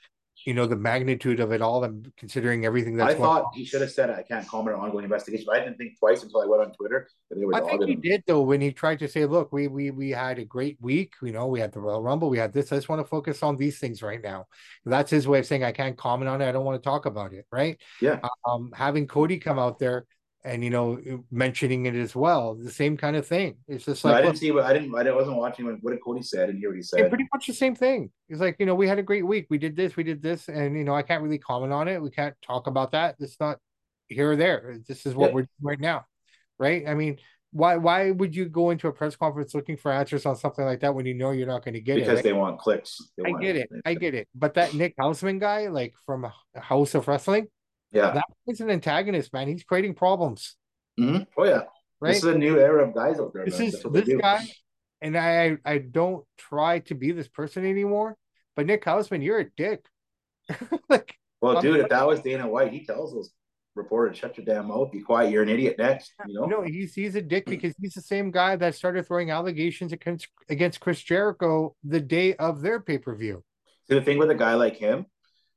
you 0.47 0.55
know 0.55 0.65
the 0.65 0.77
magnitude 0.77 1.41
of 1.41 1.51
it 1.51 1.61
all 1.61 1.83
and 1.83 2.11
considering 2.17 2.65
everything 2.65 2.97
that's 2.97 3.15
I 3.15 3.19
thought 3.19 3.51
he 3.53 3.65
should 3.65 3.81
have 3.81 3.91
said 3.91 4.11
I 4.11 4.23
can't 4.23 4.47
comment 4.47 4.77
on 4.77 4.85
ongoing 4.85 5.05
investigation. 5.05 5.45
But 5.47 5.57
I 5.57 5.65
didn't 5.65 5.77
think 5.77 5.99
twice 5.99 6.23
until 6.23 6.41
I 6.41 6.47
went 6.47 6.63
on 6.63 6.73
Twitter 6.73 7.09
they 7.31 7.45
were 7.45 7.55
I 7.55 7.61
think 7.61 7.85
he 7.85 7.97
did 7.97 8.23
though 8.29 8.43
when 8.43 8.61
he 8.61 8.73
tried 8.73 9.01
to 9.01 9.09
say, 9.09 9.27
look, 9.27 9.53
we 9.53 9.67
we 9.67 9.91
we 9.91 10.11
had 10.11 10.39
a 10.39 10.45
great 10.45 10.79
week. 10.81 11.15
You 11.21 11.33
know, 11.33 11.49
we 11.49 11.59
had 11.59 11.73
the 11.73 11.81
Royal 11.81 12.01
Rumble, 12.01 12.31
we 12.31 12.39
had 12.39 12.53
this. 12.53 12.71
I 12.71 12.77
just 12.77 12.89
want 12.89 13.01
to 13.01 13.09
focus 13.09 13.43
on 13.43 13.57
these 13.57 13.81
things 13.81 14.03
right 14.03 14.23
now. 14.23 14.47
That's 14.85 15.11
his 15.11 15.27
way 15.27 15.41
of 15.41 15.47
saying 15.47 15.65
I 15.65 15.73
can't 15.73 15.99
comment 15.99 16.29
on 16.29 16.41
it. 16.41 16.49
I 16.49 16.53
don't 16.53 16.65
want 16.65 16.81
to 16.81 16.89
talk 16.89 17.07
about 17.07 17.33
it. 17.33 17.45
Right. 17.51 17.81
Yeah. 18.01 18.21
Um 18.49 18.71
having 18.73 19.09
Cody 19.09 19.39
come 19.39 19.59
out 19.59 19.81
there 19.81 20.07
and 20.47 20.63
you 20.63 20.71
know 20.71 20.99
mentioning 21.31 21.87
it 21.87 21.95
as 21.95 22.15
well 22.15 22.55
the 22.55 22.71
same 22.71 22.97
kind 22.97 23.17
of 23.17 23.27
thing 23.27 23.57
it's 23.67 23.85
just 23.85 24.05
like 24.05 24.13
no, 24.13 24.19
i 24.19 24.23
didn't 24.23 24.39
see 24.39 24.53
what 24.53 24.65
i 24.65 24.73
didn't 24.73 24.95
i 24.95 25.11
wasn't 25.13 25.37
watching 25.37 25.67
what, 25.67 25.91
did 25.91 26.01
cody 26.03 26.23
said 26.23 26.49
and 26.49 26.59
hear 26.59 26.71
what 26.71 26.77
he 26.77 26.83
said 26.83 27.09
pretty 27.09 27.27
much 27.35 27.47
the 27.47 27.53
same 27.53 27.75
thing 27.75 28.11
it's 28.29 28.41
like 28.41 28.57
you 28.61 28.65
know 28.65 28.75
we 28.75 28.87
had 28.87 28.99
a 28.99 29.03
great 29.03 29.27
week 29.27 29.47
we 29.51 29.59
did 29.59 29.75
this 29.75 29.97
we 29.97 30.05
did 30.05 30.23
this 30.23 30.49
and 30.49 30.77
you 30.77 30.85
know 30.85 30.95
i 30.95 31.03
can't 31.03 31.23
really 31.23 31.39
comment 31.39 31.73
on 31.73 31.89
it 31.89 32.01
we 32.01 32.11
can't 32.11 32.35
talk 32.43 32.69
about 32.69 32.93
that 32.93 33.17
it's 33.19 33.39
not 33.41 33.59
here 34.09 34.31
or 34.31 34.37
there 34.37 34.79
this 34.87 35.05
is 35.05 35.15
what 35.15 35.31
yeah. 35.31 35.35
we're 35.35 35.41
doing 35.41 35.49
right 35.63 35.81
now 35.81 36.05
right 36.59 36.89
i 36.89 36.95
mean 36.95 37.19
why 37.51 37.77
why 37.77 38.11
would 38.13 38.37
you 38.37 38.49
go 38.49 38.71
into 38.71 38.87
a 38.87 38.93
press 38.93 39.17
conference 39.17 39.55
looking 39.55 39.77
for 39.77 39.91
answers 39.91 40.27
on 40.27 40.37
something 40.37 40.65
like 40.65 40.81
that 40.81 40.95
when 40.95 41.07
you 41.07 41.15
know 41.15 41.33
you're 41.33 41.47
not 41.47 41.65
going 41.65 41.75
to 41.75 41.81
get 41.81 41.97
because 41.97 42.09
it? 42.09 42.13
Because 42.13 42.25
they 42.25 42.33
want 42.33 42.59
clicks. 42.59 43.01
They 43.17 43.25
I 43.29 43.31
want 43.31 43.43
get 43.43 43.57
it. 43.57 43.71
I 43.85 43.95
get 43.95 44.15
it. 44.15 44.29
But 44.35 44.55
that 44.55 44.75
Nick 44.75 44.95
Hausman 44.99 45.41
guy, 45.41 45.69
like 45.69 45.95
from 46.05 46.27
Haus 46.55 46.95
of 46.95 47.09
Wrestling, 47.09 47.47
yeah, 47.97 48.11
that 48.13 48.25
is 48.47 48.61
an 48.61 48.71
antagonist, 48.71 49.33
man. 49.33 49.49
He's 49.49 49.65
creating 49.65 49.95
problems. 49.95 50.57
Mm-hmm. 50.99 51.23
Oh 51.39 51.45
yeah, 51.45 51.63
right. 52.01 52.15
This 52.15 52.19
is 52.19 52.35
a 52.35 52.39
new 52.39 52.59
era 52.59 52.87
of 52.87 52.95
guys 52.95 53.19
out 53.19 53.33
there. 53.33 53.45
This 53.45 53.59
man. 53.59 53.69
is 53.69 53.83
this 53.91 54.09
guy, 54.21 54.47
and 55.01 55.17
I 55.17 55.57
I 55.65 55.79
don't 55.79 56.25
try 56.39 56.81
to 56.81 56.95
be 56.95 57.13
this 57.13 57.29
person 57.29 57.65
anymore. 57.65 58.17
But 58.55 58.67
Nick 58.67 58.85
Hausman, 58.85 59.23
you're 59.23 59.41
a 59.41 59.51
dick. 59.57 59.85
like, 60.89 61.15
well, 61.41 61.59
I'm, 61.59 61.63
dude, 61.63 61.81
if 61.81 61.89
that 61.91 62.07
was 62.07 62.21
Dana 62.21 62.49
White, 62.49 62.73
he 62.73 62.87
tells 62.87 63.13
those 63.13 63.31
reporters, 63.75 64.17
"Shut 64.17 64.37
your 64.39 64.47
damn 64.47 64.69
mouth, 64.69 64.91
be 64.91 65.01
quiet, 65.01 65.31
you're 65.31 65.43
an 65.43 65.49
idiot." 65.49 65.77
Next, 65.79 66.13
you 66.27 66.41
know. 66.41 66.47
No, 66.47 66.63
he's 66.63 66.95
he's 66.95 67.15
a 67.15 67.23
dick 67.23 67.47
because 67.47 67.75
he's 67.81 67.95
the 67.95 68.01
same 68.01 68.31
guy 68.31 68.57
that 68.57 68.75
started 68.75 69.07
throwing 69.07 69.31
allegations 69.31 69.93
against 69.93 70.29
against 70.49 70.81
Chris 70.81 71.03
Jericho 71.03 71.75
the 71.85 72.01
day 72.01 72.35
of 72.35 72.63
their 72.63 72.81
pay 72.81 72.99
per 72.99 73.15
view. 73.15 73.45
So 73.89 73.95
the 73.95 74.03
thing 74.03 74.19
with 74.19 74.31
a 74.31 74.35
guy 74.35 74.55
like 74.55 74.77
him, 74.77 75.07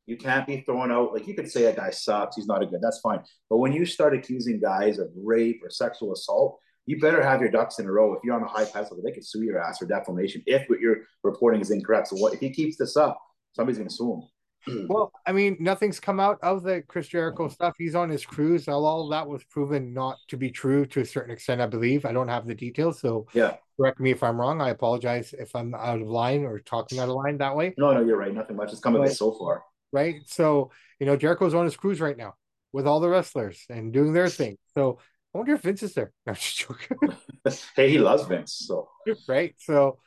you 0.09 0.17
can't 0.17 0.47
be 0.47 0.61
throwing 0.61 0.91
out 0.91 1.13
like 1.13 1.27
you 1.27 1.35
could 1.35 1.49
say 1.49 1.65
a 1.65 1.75
guy 1.75 1.91
sucks, 1.91 2.35
he's 2.35 2.47
not 2.47 2.63
a 2.63 2.65
good. 2.65 2.81
That's 2.81 2.99
fine. 2.99 3.19
But 3.47 3.57
when 3.57 3.73
you 3.73 3.85
start 3.85 4.15
accusing 4.15 4.59
guys 4.59 4.97
of 4.97 5.09
rape 5.15 5.61
or 5.63 5.69
sexual 5.69 6.13
assault, 6.13 6.57
you 6.87 6.99
better 6.99 7.21
have 7.21 7.41
your 7.41 7.51
ducks 7.51 7.77
in 7.77 7.85
a 7.85 7.91
row. 7.91 8.13
If 8.13 8.23
you're 8.23 8.35
on 8.35 8.41
a 8.41 8.47
high 8.47 8.65
pedestal, 8.65 8.99
they 9.03 9.11
could 9.11 9.25
sue 9.25 9.43
your 9.43 9.61
ass 9.61 9.77
for 9.77 9.85
defamation 9.85 10.41
if 10.47 10.67
what 10.67 10.79
you're 10.79 11.01
reporting 11.23 11.61
is 11.61 11.69
incorrect. 11.69 12.07
So 12.07 12.15
what 12.15 12.33
if 12.33 12.39
he 12.39 12.49
keeps 12.49 12.75
this 12.75 12.97
up? 12.97 13.21
Somebody's 13.53 13.77
going 13.77 13.89
to 13.89 13.95
sue 13.95 14.13
him. 14.13 14.23
Hmm. 14.67 14.87
well, 14.89 15.11
I 15.25 15.31
mean, 15.31 15.55
nothing's 15.59 15.99
come 15.99 16.19
out 16.19 16.39
of 16.41 16.63
the 16.63 16.81
Chris 16.87 17.07
Jericho 17.07 17.47
stuff. 17.47 17.75
He's 17.77 17.95
on 17.95 18.09
his 18.09 18.25
cruise. 18.25 18.67
All 18.67 19.03
of 19.03 19.11
that 19.11 19.27
was 19.27 19.43
proven 19.45 19.93
not 19.93 20.17
to 20.29 20.37
be 20.37 20.49
true 20.49 20.85
to 20.87 21.01
a 21.01 21.05
certain 21.05 21.31
extent, 21.31 21.61
I 21.61 21.67
believe. 21.67 22.03
I 22.03 22.11
don't 22.11 22.27
have 22.27 22.45
the 22.45 22.55
details, 22.55 22.99
so 22.99 23.25
yeah, 23.33 23.55
correct 23.79 24.01
me 24.01 24.11
if 24.11 24.21
I'm 24.21 24.37
wrong. 24.37 24.59
I 24.59 24.71
apologize 24.71 25.33
if 25.37 25.55
I'm 25.55 25.73
out 25.75 26.01
of 26.01 26.07
line 26.07 26.43
or 26.43 26.59
talking 26.59 26.99
out 26.99 27.07
of 27.07 27.15
line 27.15 27.37
that 27.37 27.55
way. 27.55 27.73
No, 27.77 27.93
no, 27.93 28.03
you're 28.03 28.17
right. 28.17 28.33
Nothing 28.33 28.57
much 28.57 28.71
has 28.71 28.81
come 28.81 28.97
of 28.97 29.05
it 29.05 29.15
so 29.15 29.31
far 29.31 29.63
right? 29.91 30.21
So, 30.27 30.71
you 30.99 31.05
know, 31.05 31.15
Jericho's 31.15 31.53
on 31.53 31.65
his 31.65 31.77
cruise 31.77 32.01
right 32.01 32.17
now 32.17 32.35
with 32.73 32.87
all 32.87 32.99
the 32.99 33.09
wrestlers 33.09 33.65
and 33.69 33.93
doing 33.93 34.13
their 34.13 34.29
thing. 34.29 34.57
So 34.75 34.99
I 35.33 35.37
wonder 35.37 35.53
if 35.53 35.61
Vince 35.61 35.83
is 35.83 35.93
there. 35.93 36.11
No, 36.25 36.33
just 36.33 36.59
joking. 36.59 36.97
hey, 37.75 37.89
he 37.89 37.99
loves 37.99 38.25
Vince. 38.25 38.63
So 38.67 38.89
right. 39.27 39.55
So 39.57 39.99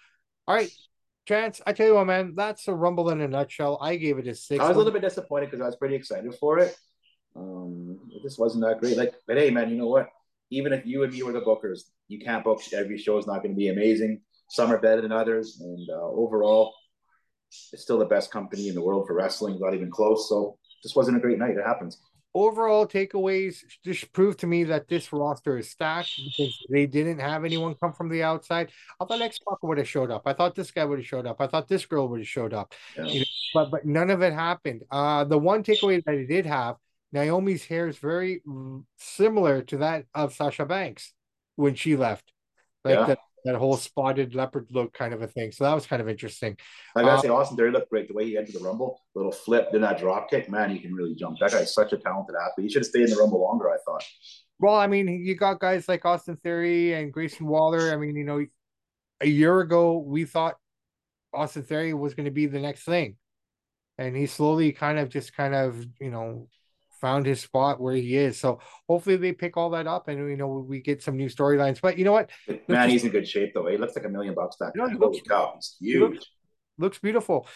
all 0.47 0.55
right. 0.55 0.71
Chance, 1.27 1.61
I 1.65 1.73
tell 1.73 1.87
you 1.87 1.95
what, 1.95 2.07
man, 2.07 2.35
that's 2.35 2.67
a 2.67 2.75
rumble 2.75 3.11
in 3.11 3.21
a 3.21 3.29
nutshell. 3.29 3.79
I 3.81 3.95
gave 3.95 4.19
it 4.19 4.27
a 4.27 4.35
six. 4.35 4.61
I 4.61 4.67
was 4.67 4.75
a 4.75 4.79
little 4.79 4.93
bit 4.93 5.03
disappointed 5.03 5.47
because 5.47 5.61
I 5.61 5.67
was 5.67 5.77
pretty 5.77 5.95
excited 5.95 6.35
for 6.35 6.59
it. 6.59 6.77
Um, 7.37 8.01
it 8.11 8.23
just 8.23 8.41
wasn't 8.41 8.65
that 8.65 8.81
great. 8.81 8.97
Like, 8.97 9.15
but 9.27 9.37
hey, 9.37 9.51
man, 9.51 9.71
you 9.71 9.77
know 9.77 9.87
what? 9.87 10.09
Even 10.51 10.73
if 10.73 10.85
you 10.85 11.05
and 11.05 11.13
me 11.13 11.23
were 11.23 11.33
the 11.33 11.41
bookers, 11.41 11.83
you 12.09 12.19
can't 12.19 12.43
book 12.43 12.61
every 12.73 12.99
show 12.99 13.19
is 13.19 13.27
not 13.27 13.43
going 13.43 13.55
to 13.55 13.57
be 13.57 13.69
amazing. 13.69 14.21
Some 14.49 14.73
are 14.73 14.79
better 14.79 15.01
than 15.01 15.13
others, 15.13 15.61
and 15.61 15.89
uh, 15.89 16.03
overall, 16.03 16.75
it's 17.73 17.83
still 17.83 17.99
the 17.99 18.05
best 18.07 18.31
company 18.31 18.69
in 18.69 18.75
the 18.75 18.83
world 18.83 19.07
for 19.07 19.15
wrestling, 19.15 19.59
not 19.61 19.75
even 19.75 19.91
close. 19.91 20.29
So 20.29 20.59
this 20.83 20.95
wasn't 20.95 21.17
a 21.17 21.21
great 21.21 21.39
night. 21.39 21.57
It 21.57 21.65
happens. 21.65 22.01
Overall 22.35 22.87
takeaways 22.87 23.59
just 23.85 24.11
proved 24.15 24.39
to 24.41 24.47
me 24.47 24.65
that 24.65 24.89
this 24.89 25.13
roster 25.13 25.59
is 25.59 25.69
stacked 25.69 26.13
because 26.17 26.67
they 26.71 26.87
didn't 26.87 27.19
have 27.19 27.45
anyone 27.45 27.75
come 27.75 27.93
from 27.93 28.09
the 28.09 28.23
outside. 28.23 28.71
I 28.99 29.05
thought 29.05 29.21
X 29.21 29.39
Pac 29.47 29.63
would 29.63 29.77
have 29.77 29.89
showed 29.89 30.11
up. 30.11 30.23
I 30.25 30.33
thought 30.33 30.55
this 30.55 30.71
guy 30.71 30.87
would 30.87 30.99
have 30.99 31.07
showed 31.07 31.27
up. 31.27 31.43
I 31.43 31.47
thought 31.47 31.69
this 31.69 31.85
girl 31.85 32.09
would 32.09 32.21
have 32.21 32.29
showed 32.29 32.55
up. 32.55 32.73
Yeah. 32.97 33.05
You 33.05 33.21
know, 33.21 33.27
but 33.53 33.71
but 33.71 33.85
none 33.85 34.09
of 34.09 34.23
it 34.23 34.33
happened. 34.33 34.83
Uh, 34.91 35.25
the 35.25 35.37
one 35.37 35.63
takeaway 35.63 36.03
that 36.03 36.11
I 36.11 36.25
did 36.25 36.47
have, 36.47 36.77
Naomi's 37.13 37.67
hair 37.67 37.87
is 37.87 37.99
very 37.99 38.41
similar 38.97 39.61
to 39.65 39.77
that 39.79 40.07
of 40.15 40.33
Sasha 40.33 40.65
Banks 40.65 41.13
when 41.57 41.75
she 41.75 41.97
left. 41.97 42.33
Like 42.83 42.95
yeah. 42.95 43.07
the, 43.09 43.19
that 43.45 43.57
whole 43.57 43.77
spotted 43.77 44.35
leopard 44.35 44.67
look 44.71 44.93
kind 44.93 45.13
of 45.13 45.23
a 45.23 45.27
thing. 45.27 45.53
So 45.53 45.65
that 45.65 45.75
was 45.75 45.87
kind 45.87 46.01
of 46.01 46.09
interesting. 46.09 46.57
I 46.95 47.03
gotta 47.03 47.15
um, 47.15 47.21
say, 47.21 47.29
Austin 47.29 47.57
Theory 47.57 47.73
looked 47.73 47.91
great. 47.91 48.09
The 48.09 48.15
way 48.15 48.27
he 48.27 48.37
entered 48.37 48.55
the 48.55 48.61
Rumble, 48.61 49.01
little 49.15 49.33
flip, 49.33 49.69
then 49.73 49.81
that 49.81 49.99
drop 49.99 50.31
kick, 50.31 50.49
man, 50.49 50.71
he 50.71 50.79
can 50.79 50.95
really 50.95 51.15
jump. 51.15 51.39
That 51.41 51.53
guy's 51.53 51.75
such 51.75 51.93
a 51.93 51.97
talented 51.97 52.37
athlete. 52.37 52.67
He 52.67 52.73
should 52.73 52.83
have 52.83 52.87
stayed 52.87 53.05
in 53.05 53.11
the 53.11 53.17
Rumble 53.17 53.43
longer, 53.43 53.71
I 53.71 53.77
thought. 53.85 54.05
Well, 54.59 54.75
I 54.75 54.87
mean, 54.87 55.09
you 55.09 55.35
got 55.35 55.61
guys 55.61 55.89
like 55.89 56.05
Austin 56.05 56.37
Theory 56.37 56.95
and 56.95 57.13
Grayson 57.13 57.47
Waller. 57.47 57.93
I 57.93 57.97
mean, 57.97 58.15
you 58.15 58.25
know, 58.25 58.45
a 59.21 59.27
year 59.27 59.61
ago 59.61 59.99
we 59.99 60.25
thought 60.25 60.57
Austin 61.33 61.63
Theory 61.63 61.95
was 61.95 62.15
going 62.15 62.27
to 62.27 62.31
be 62.31 62.47
the 62.47 62.61
next 62.61 62.85
thing, 62.85 63.17
and 63.99 64.17
he 64.17 64.27
slowly 64.27 64.73
kind 64.73 64.99
of 64.99 65.09
just 65.09 65.35
kind 65.35 65.55
of 65.55 65.85
you 66.01 66.11
know 66.11 66.49
found 67.03 67.27
his 67.27 67.41
spot 67.41 67.81
where 67.81 67.95
he 67.95 68.17
is. 68.17 68.41
So 68.41 68.61
hopefully 68.89 69.17
they 69.17 69.33
pick 69.33 69.59
all 69.59 69.71
that 69.71 69.87
up 69.87 70.09
and 70.09 70.31
you 70.31 70.37
know 70.37 70.65
we 70.67 70.81
get 70.81 71.03
some 71.03 71.17
new 71.17 71.27
storylines. 71.27 71.81
But 71.83 71.99
you 71.99 72.05
know 72.07 72.13
what? 72.13 72.31
Man, 72.69 72.89
he's 72.89 73.05
in 73.05 73.11
good 73.11 73.29
shape 73.29 73.53
though. 73.53 73.67
He 73.67 73.77
looks 73.77 73.95
like 73.95 74.07
a 74.07 74.09
million 74.09 74.35
bucks 74.35 74.57
back. 74.57 74.73
You 74.75 74.89
know, 74.89 74.99
looks, 74.99 75.19
cow, 75.29 75.53
he's 75.57 75.77
huge. 75.79 76.01
Looks, 76.01 76.27
looks, 76.79 76.99
beautiful. 77.01 77.47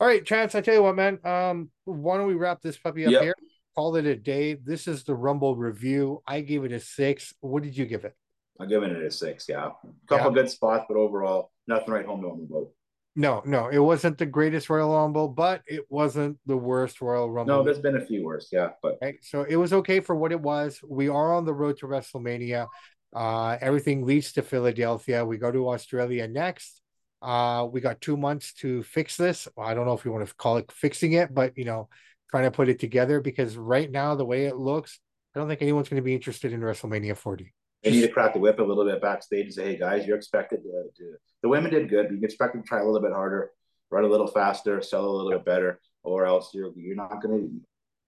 All 0.00 0.06
right, 0.06 0.24
Chance. 0.24 0.54
I 0.54 0.60
tell 0.62 0.74
you 0.74 0.82
what, 0.82 0.96
man. 0.96 1.18
Um, 1.26 1.70
why 1.84 2.16
don't 2.16 2.26
we 2.26 2.34
wrap 2.34 2.62
this 2.62 2.78
puppy 2.78 3.04
up 3.04 3.12
yep. 3.12 3.22
here? 3.22 3.34
Call 3.74 3.96
it 3.96 4.06
a 4.06 4.16
day. 4.16 4.54
This 4.54 4.86
is 4.86 5.02
the 5.02 5.14
Rumble 5.14 5.56
review. 5.56 6.22
I 6.26 6.40
gave 6.40 6.64
it 6.64 6.72
a 6.72 6.80
six. 6.80 7.34
What 7.40 7.64
did 7.64 7.76
you 7.76 7.86
give 7.86 8.04
it? 8.04 8.14
I'm 8.60 8.68
giving 8.68 8.90
it 8.90 9.02
a 9.02 9.10
six. 9.10 9.46
Yeah, 9.48 9.66
a 9.66 10.06
couple 10.06 10.30
yeah. 10.30 10.42
good 10.42 10.50
spots, 10.50 10.84
but 10.88 10.96
overall, 10.96 11.50
nothing 11.66 11.92
right 11.92 12.06
home 12.06 12.22
to 12.22 12.28
home 12.28 12.46
about. 12.48 12.68
No, 13.16 13.42
no, 13.44 13.68
it 13.68 13.78
wasn't 13.78 14.18
the 14.18 14.26
greatest 14.26 14.68
Royal 14.68 14.92
Rumble, 14.92 15.28
but 15.28 15.62
it 15.66 15.84
wasn't 15.88 16.38
the 16.46 16.56
worst 16.56 17.00
Royal 17.00 17.30
Rumble. 17.30 17.58
No, 17.58 17.62
there's 17.62 17.78
been 17.78 17.96
a 17.96 18.04
few 18.04 18.24
worse, 18.24 18.48
yeah, 18.50 18.70
but 18.82 18.98
right? 19.00 19.16
so 19.22 19.44
it 19.44 19.54
was 19.54 19.72
okay 19.72 20.00
for 20.00 20.16
what 20.16 20.32
it 20.32 20.40
was. 20.40 20.80
We 20.82 21.08
are 21.08 21.34
on 21.34 21.44
the 21.44 21.54
road 21.54 21.78
to 21.78 21.86
WrestleMania. 21.86 22.66
Uh, 23.14 23.56
everything 23.60 24.04
leads 24.04 24.32
to 24.32 24.42
Philadelphia. 24.42 25.24
We 25.24 25.38
go 25.38 25.52
to 25.52 25.68
Australia 25.68 26.26
next. 26.26 26.80
Uh, 27.22 27.68
we 27.70 27.80
got 27.80 28.00
two 28.00 28.16
months 28.16 28.52
to 28.54 28.82
fix 28.82 29.16
this. 29.16 29.46
Well, 29.56 29.66
I 29.66 29.74
don't 29.74 29.86
know 29.86 29.94
if 29.94 30.04
you 30.04 30.10
want 30.10 30.26
to 30.28 30.34
call 30.34 30.56
it 30.56 30.72
fixing 30.72 31.12
it, 31.12 31.32
but 31.32 31.56
you 31.56 31.64
know, 31.64 31.88
trying 32.30 32.44
to 32.44 32.50
put 32.50 32.68
it 32.68 32.80
together 32.80 33.20
because 33.20 33.56
right 33.56 33.90
now 33.90 34.16
the 34.16 34.24
way 34.24 34.46
it 34.46 34.56
looks, 34.56 34.98
I 35.34 35.38
don't 35.38 35.48
think 35.48 35.62
anyone's 35.62 35.88
going 35.88 36.02
to 36.02 36.04
be 36.04 36.14
interested 36.14 36.52
in 36.52 36.60
WrestleMania 36.60 37.16
40. 37.16 37.54
They 37.84 37.90
need 37.90 38.00
to 38.00 38.08
crack 38.08 38.32
the 38.32 38.40
whip 38.40 38.58
a 38.58 38.62
little 38.62 38.84
bit 38.84 39.00
backstage 39.00 39.44
and 39.44 39.54
say, 39.54 39.64
"Hey 39.64 39.78
guys, 39.78 40.06
you're 40.06 40.16
expected 40.16 40.62
to." 40.62 40.84
to 40.96 41.16
the 41.42 41.48
women 41.50 41.70
did 41.70 41.90
good, 41.90 42.06
but 42.06 42.12
you 42.12 42.18
can 42.18 42.24
expect 42.24 42.54
them 42.54 42.62
to 42.62 42.66
try 42.66 42.80
a 42.80 42.84
little 42.84 43.02
bit 43.02 43.12
harder, 43.12 43.50
run 43.90 44.04
a 44.04 44.08
little 44.08 44.26
faster, 44.26 44.80
sell 44.80 45.04
a 45.04 45.10
little 45.10 45.30
bit 45.30 45.44
better, 45.44 45.78
or 46.02 46.24
else 46.24 46.54
you're 46.54 46.72
you're 46.74 46.96
not 46.96 47.22
going 47.22 47.38
to, 47.38 47.60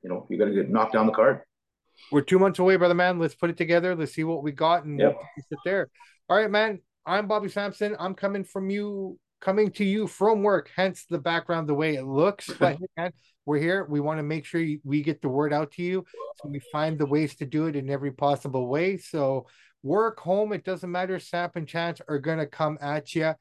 you 0.03 0.09
know, 0.09 0.27
you're 0.31 0.39
going 0.39 0.51
to 0.51 0.57
get 0.57 0.71
knocked 0.71 0.95
down 0.95 1.07
the 1.07 1.13
card. 1.13 1.43
We're 2.11 2.23
two 2.23 2.39
months 2.39 2.59
away, 2.59 2.77
brother 2.77 2.95
man. 2.95 3.19
Let's 3.19 3.35
put 3.35 3.51
it 3.51 3.59
together. 3.59 3.95
Let's 3.95 4.15
see 4.15 4.25
what 4.25 4.43
we 4.43 4.53
got 4.53 4.85
and 4.85 4.99
yep. 4.99 5.17
we'll 5.17 5.45
sit 5.51 5.59
there. 5.65 5.89
All 6.29 6.37
right, 6.37 6.51
man. 6.51 6.81
I'm 7.05 7.29
Bobby 7.29 7.49
Sampson. 7.49 7.95
I'm 7.99 8.15
coming 8.15 8.43
from 8.43 8.69
you, 8.69 9.19
coming 9.41 9.71
to 9.73 9.85
you 9.85 10.07
from 10.07 10.43
work. 10.43 10.71
Hence 10.75 11.05
the 11.09 11.19
background, 11.19 11.69
the 11.69 11.75
way 11.75 11.95
it 11.95 12.05
looks. 12.05 12.51
But 12.59 12.79
man, 12.97 13.13
we're 13.45 13.59
here. 13.59 13.87
We 13.89 14.01
want 14.01 14.19
to 14.19 14.25
make 14.25 14.45
sure 14.45 14.65
we 14.85 15.03
get 15.03 15.23
the 15.23 15.29
word 15.29 15.53
out 15.53 15.73
to 15.73 15.83
you. 15.83 16.05
So 16.43 16.49
we 16.49 16.61
find 16.73 16.99
the 16.99 17.07
ways 17.07 17.37
to 17.37 17.47
do 17.47 17.67
it 17.67 17.77
in 17.77 17.91
every 17.91 18.13
possible 18.13 18.69
way. 18.69 18.99
So 18.99 19.47
work, 19.83 20.19
home, 20.21 20.53
it 20.53 20.65
doesn't 20.65 20.91
matter. 20.91 21.19
Samp 21.19 21.57
and 21.57 21.69
Chance 21.69 22.01
are 22.09 22.19
going 22.19 22.39
to 22.39 22.47
come 22.47 22.79
at 22.81 23.15
you. 23.15 23.35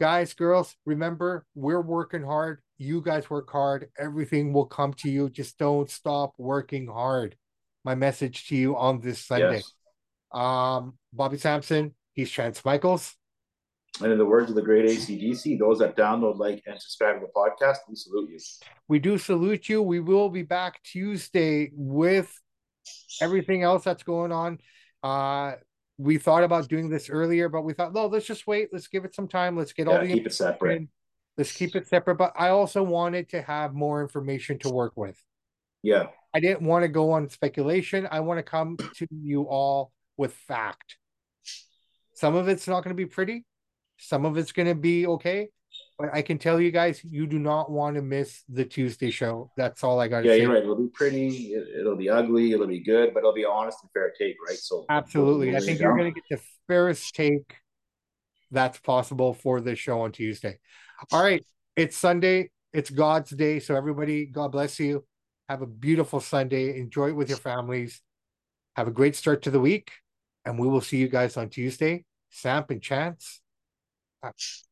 Guys, 0.00 0.32
girls, 0.34 0.76
remember, 0.86 1.44
we're 1.56 1.80
working 1.82 2.22
hard. 2.22 2.60
You 2.78 3.02
guys 3.02 3.28
work 3.28 3.50
hard. 3.50 3.88
Everything 3.98 4.52
will 4.52 4.66
come 4.66 4.94
to 4.94 5.10
you. 5.10 5.28
Just 5.28 5.58
don't 5.58 5.90
stop 5.90 6.34
working 6.38 6.86
hard. 6.86 7.36
my 7.84 7.96
message 7.96 8.46
to 8.48 8.56
you 8.56 8.76
on 8.76 9.00
this 9.00 9.24
Sunday. 9.24 9.56
Yes. 9.56 9.72
Um, 10.30 10.98
Bobby 11.12 11.38
Sampson, 11.38 11.94
he's 12.12 12.30
Chance 12.30 12.64
Michaels. 12.64 13.17
And 14.00 14.12
in 14.12 14.18
the 14.18 14.24
words 14.24 14.48
of 14.48 14.56
the 14.56 14.62
great 14.62 14.88
ACDC, 14.88 15.58
those 15.58 15.78
that 15.80 15.96
download, 15.96 16.38
like, 16.38 16.62
and 16.66 16.80
subscribe 16.80 17.20
to 17.20 17.26
the 17.26 17.32
podcast, 17.32 17.78
we 17.88 17.96
salute 17.96 18.30
you. 18.30 18.38
We 18.86 18.98
do 18.98 19.18
salute 19.18 19.68
you. 19.68 19.82
We 19.82 20.00
will 20.00 20.28
be 20.28 20.42
back 20.42 20.82
Tuesday 20.84 21.70
with 21.74 22.32
everything 23.20 23.62
else 23.62 23.84
that's 23.84 24.04
going 24.04 24.30
on. 24.30 24.58
Uh, 25.02 25.54
we 25.96 26.16
thought 26.18 26.44
about 26.44 26.68
doing 26.68 26.88
this 26.88 27.10
earlier, 27.10 27.48
but 27.48 27.62
we 27.62 27.72
thought, 27.72 27.92
no, 27.92 28.06
let's 28.06 28.26
just 28.26 28.46
wait. 28.46 28.68
Let's 28.72 28.86
give 28.86 29.04
it 29.04 29.14
some 29.14 29.26
time. 29.26 29.56
Let's 29.56 29.72
get 29.72 29.88
Yeah, 29.88 29.94
all 29.94 30.00
the 30.00 30.12
keep 30.12 30.26
it 30.26 30.34
separate. 30.34 30.88
Let's 31.36 31.52
keep 31.52 31.74
it 31.74 31.88
separate. 31.88 32.16
But 32.16 32.32
I 32.36 32.50
also 32.50 32.82
wanted 32.82 33.30
to 33.30 33.42
have 33.42 33.74
more 33.74 34.00
information 34.00 34.58
to 34.60 34.70
work 34.70 34.96
with. 34.96 35.20
Yeah. 35.82 36.06
I 36.32 36.40
didn't 36.40 36.62
want 36.62 36.84
to 36.84 36.88
go 36.88 37.12
on 37.12 37.28
speculation. 37.30 38.06
I 38.10 38.20
want 38.20 38.38
to 38.38 38.42
come 38.42 38.76
to 38.96 39.08
you 39.10 39.42
all 39.42 39.92
with 40.16 40.34
fact. 40.34 40.96
Some 42.14 42.34
of 42.34 42.48
it's 42.48 42.68
not 42.68 42.84
going 42.84 42.96
to 42.96 43.00
be 43.00 43.06
pretty. 43.06 43.44
Some 43.98 44.24
of 44.24 44.36
it's 44.38 44.52
going 44.52 44.68
to 44.68 44.74
be 44.74 45.06
okay. 45.06 45.48
But 45.98 46.14
I 46.14 46.22
can 46.22 46.38
tell 46.38 46.60
you 46.60 46.70
guys, 46.70 47.02
you 47.04 47.26
do 47.26 47.38
not 47.40 47.70
want 47.70 47.96
to 47.96 48.02
miss 48.02 48.44
the 48.48 48.64
Tuesday 48.64 49.10
show. 49.10 49.50
That's 49.56 49.82
all 49.82 49.98
I 49.98 50.06
got 50.06 50.20
to 50.20 50.26
Yeah, 50.28 50.34
say. 50.34 50.42
you're 50.42 50.52
right. 50.52 50.62
It'll 50.62 50.76
be 50.76 50.88
pretty. 50.88 51.54
It, 51.54 51.84
will 51.84 51.96
be 51.96 52.08
ugly. 52.08 52.52
It'll 52.52 52.68
be 52.68 52.78
good, 52.80 53.12
but 53.12 53.20
it'll 53.20 53.34
be 53.34 53.44
honest 53.44 53.78
and 53.82 53.90
fair 53.90 54.12
take, 54.16 54.36
right? 54.46 54.56
So 54.56 54.86
Absolutely. 54.88 55.56
I 55.56 55.60
think 55.60 55.80
you 55.80 55.86
you're 55.86 55.96
going 55.96 56.14
to 56.14 56.20
get 56.20 56.38
the 56.38 56.40
fairest 56.68 57.14
take 57.14 57.56
that's 58.50 58.78
possible 58.78 59.34
for 59.34 59.60
this 59.60 59.78
show 59.78 60.00
on 60.02 60.12
Tuesday. 60.12 60.58
All 61.12 61.22
right. 61.22 61.44
It's 61.76 61.96
Sunday. 61.96 62.50
It's 62.72 62.90
God's 62.90 63.30
day. 63.30 63.60
So, 63.60 63.74
everybody, 63.74 64.26
God 64.26 64.52
bless 64.52 64.78
you. 64.78 65.04
Have 65.48 65.62
a 65.62 65.66
beautiful 65.66 66.20
Sunday. 66.20 66.78
Enjoy 66.78 67.08
it 67.08 67.16
with 67.16 67.28
your 67.28 67.38
families. 67.38 68.00
Have 68.76 68.88
a 68.88 68.92
great 68.92 69.16
start 69.16 69.42
to 69.42 69.50
the 69.50 69.60
week. 69.60 69.90
And 70.44 70.58
we 70.58 70.68
will 70.68 70.80
see 70.80 70.98
you 70.98 71.08
guys 71.08 71.36
on 71.36 71.48
Tuesday. 71.48 72.04
Samp 72.30 72.70
and 72.70 72.82
Chance. 72.82 73.40
Out. 74.22 74.67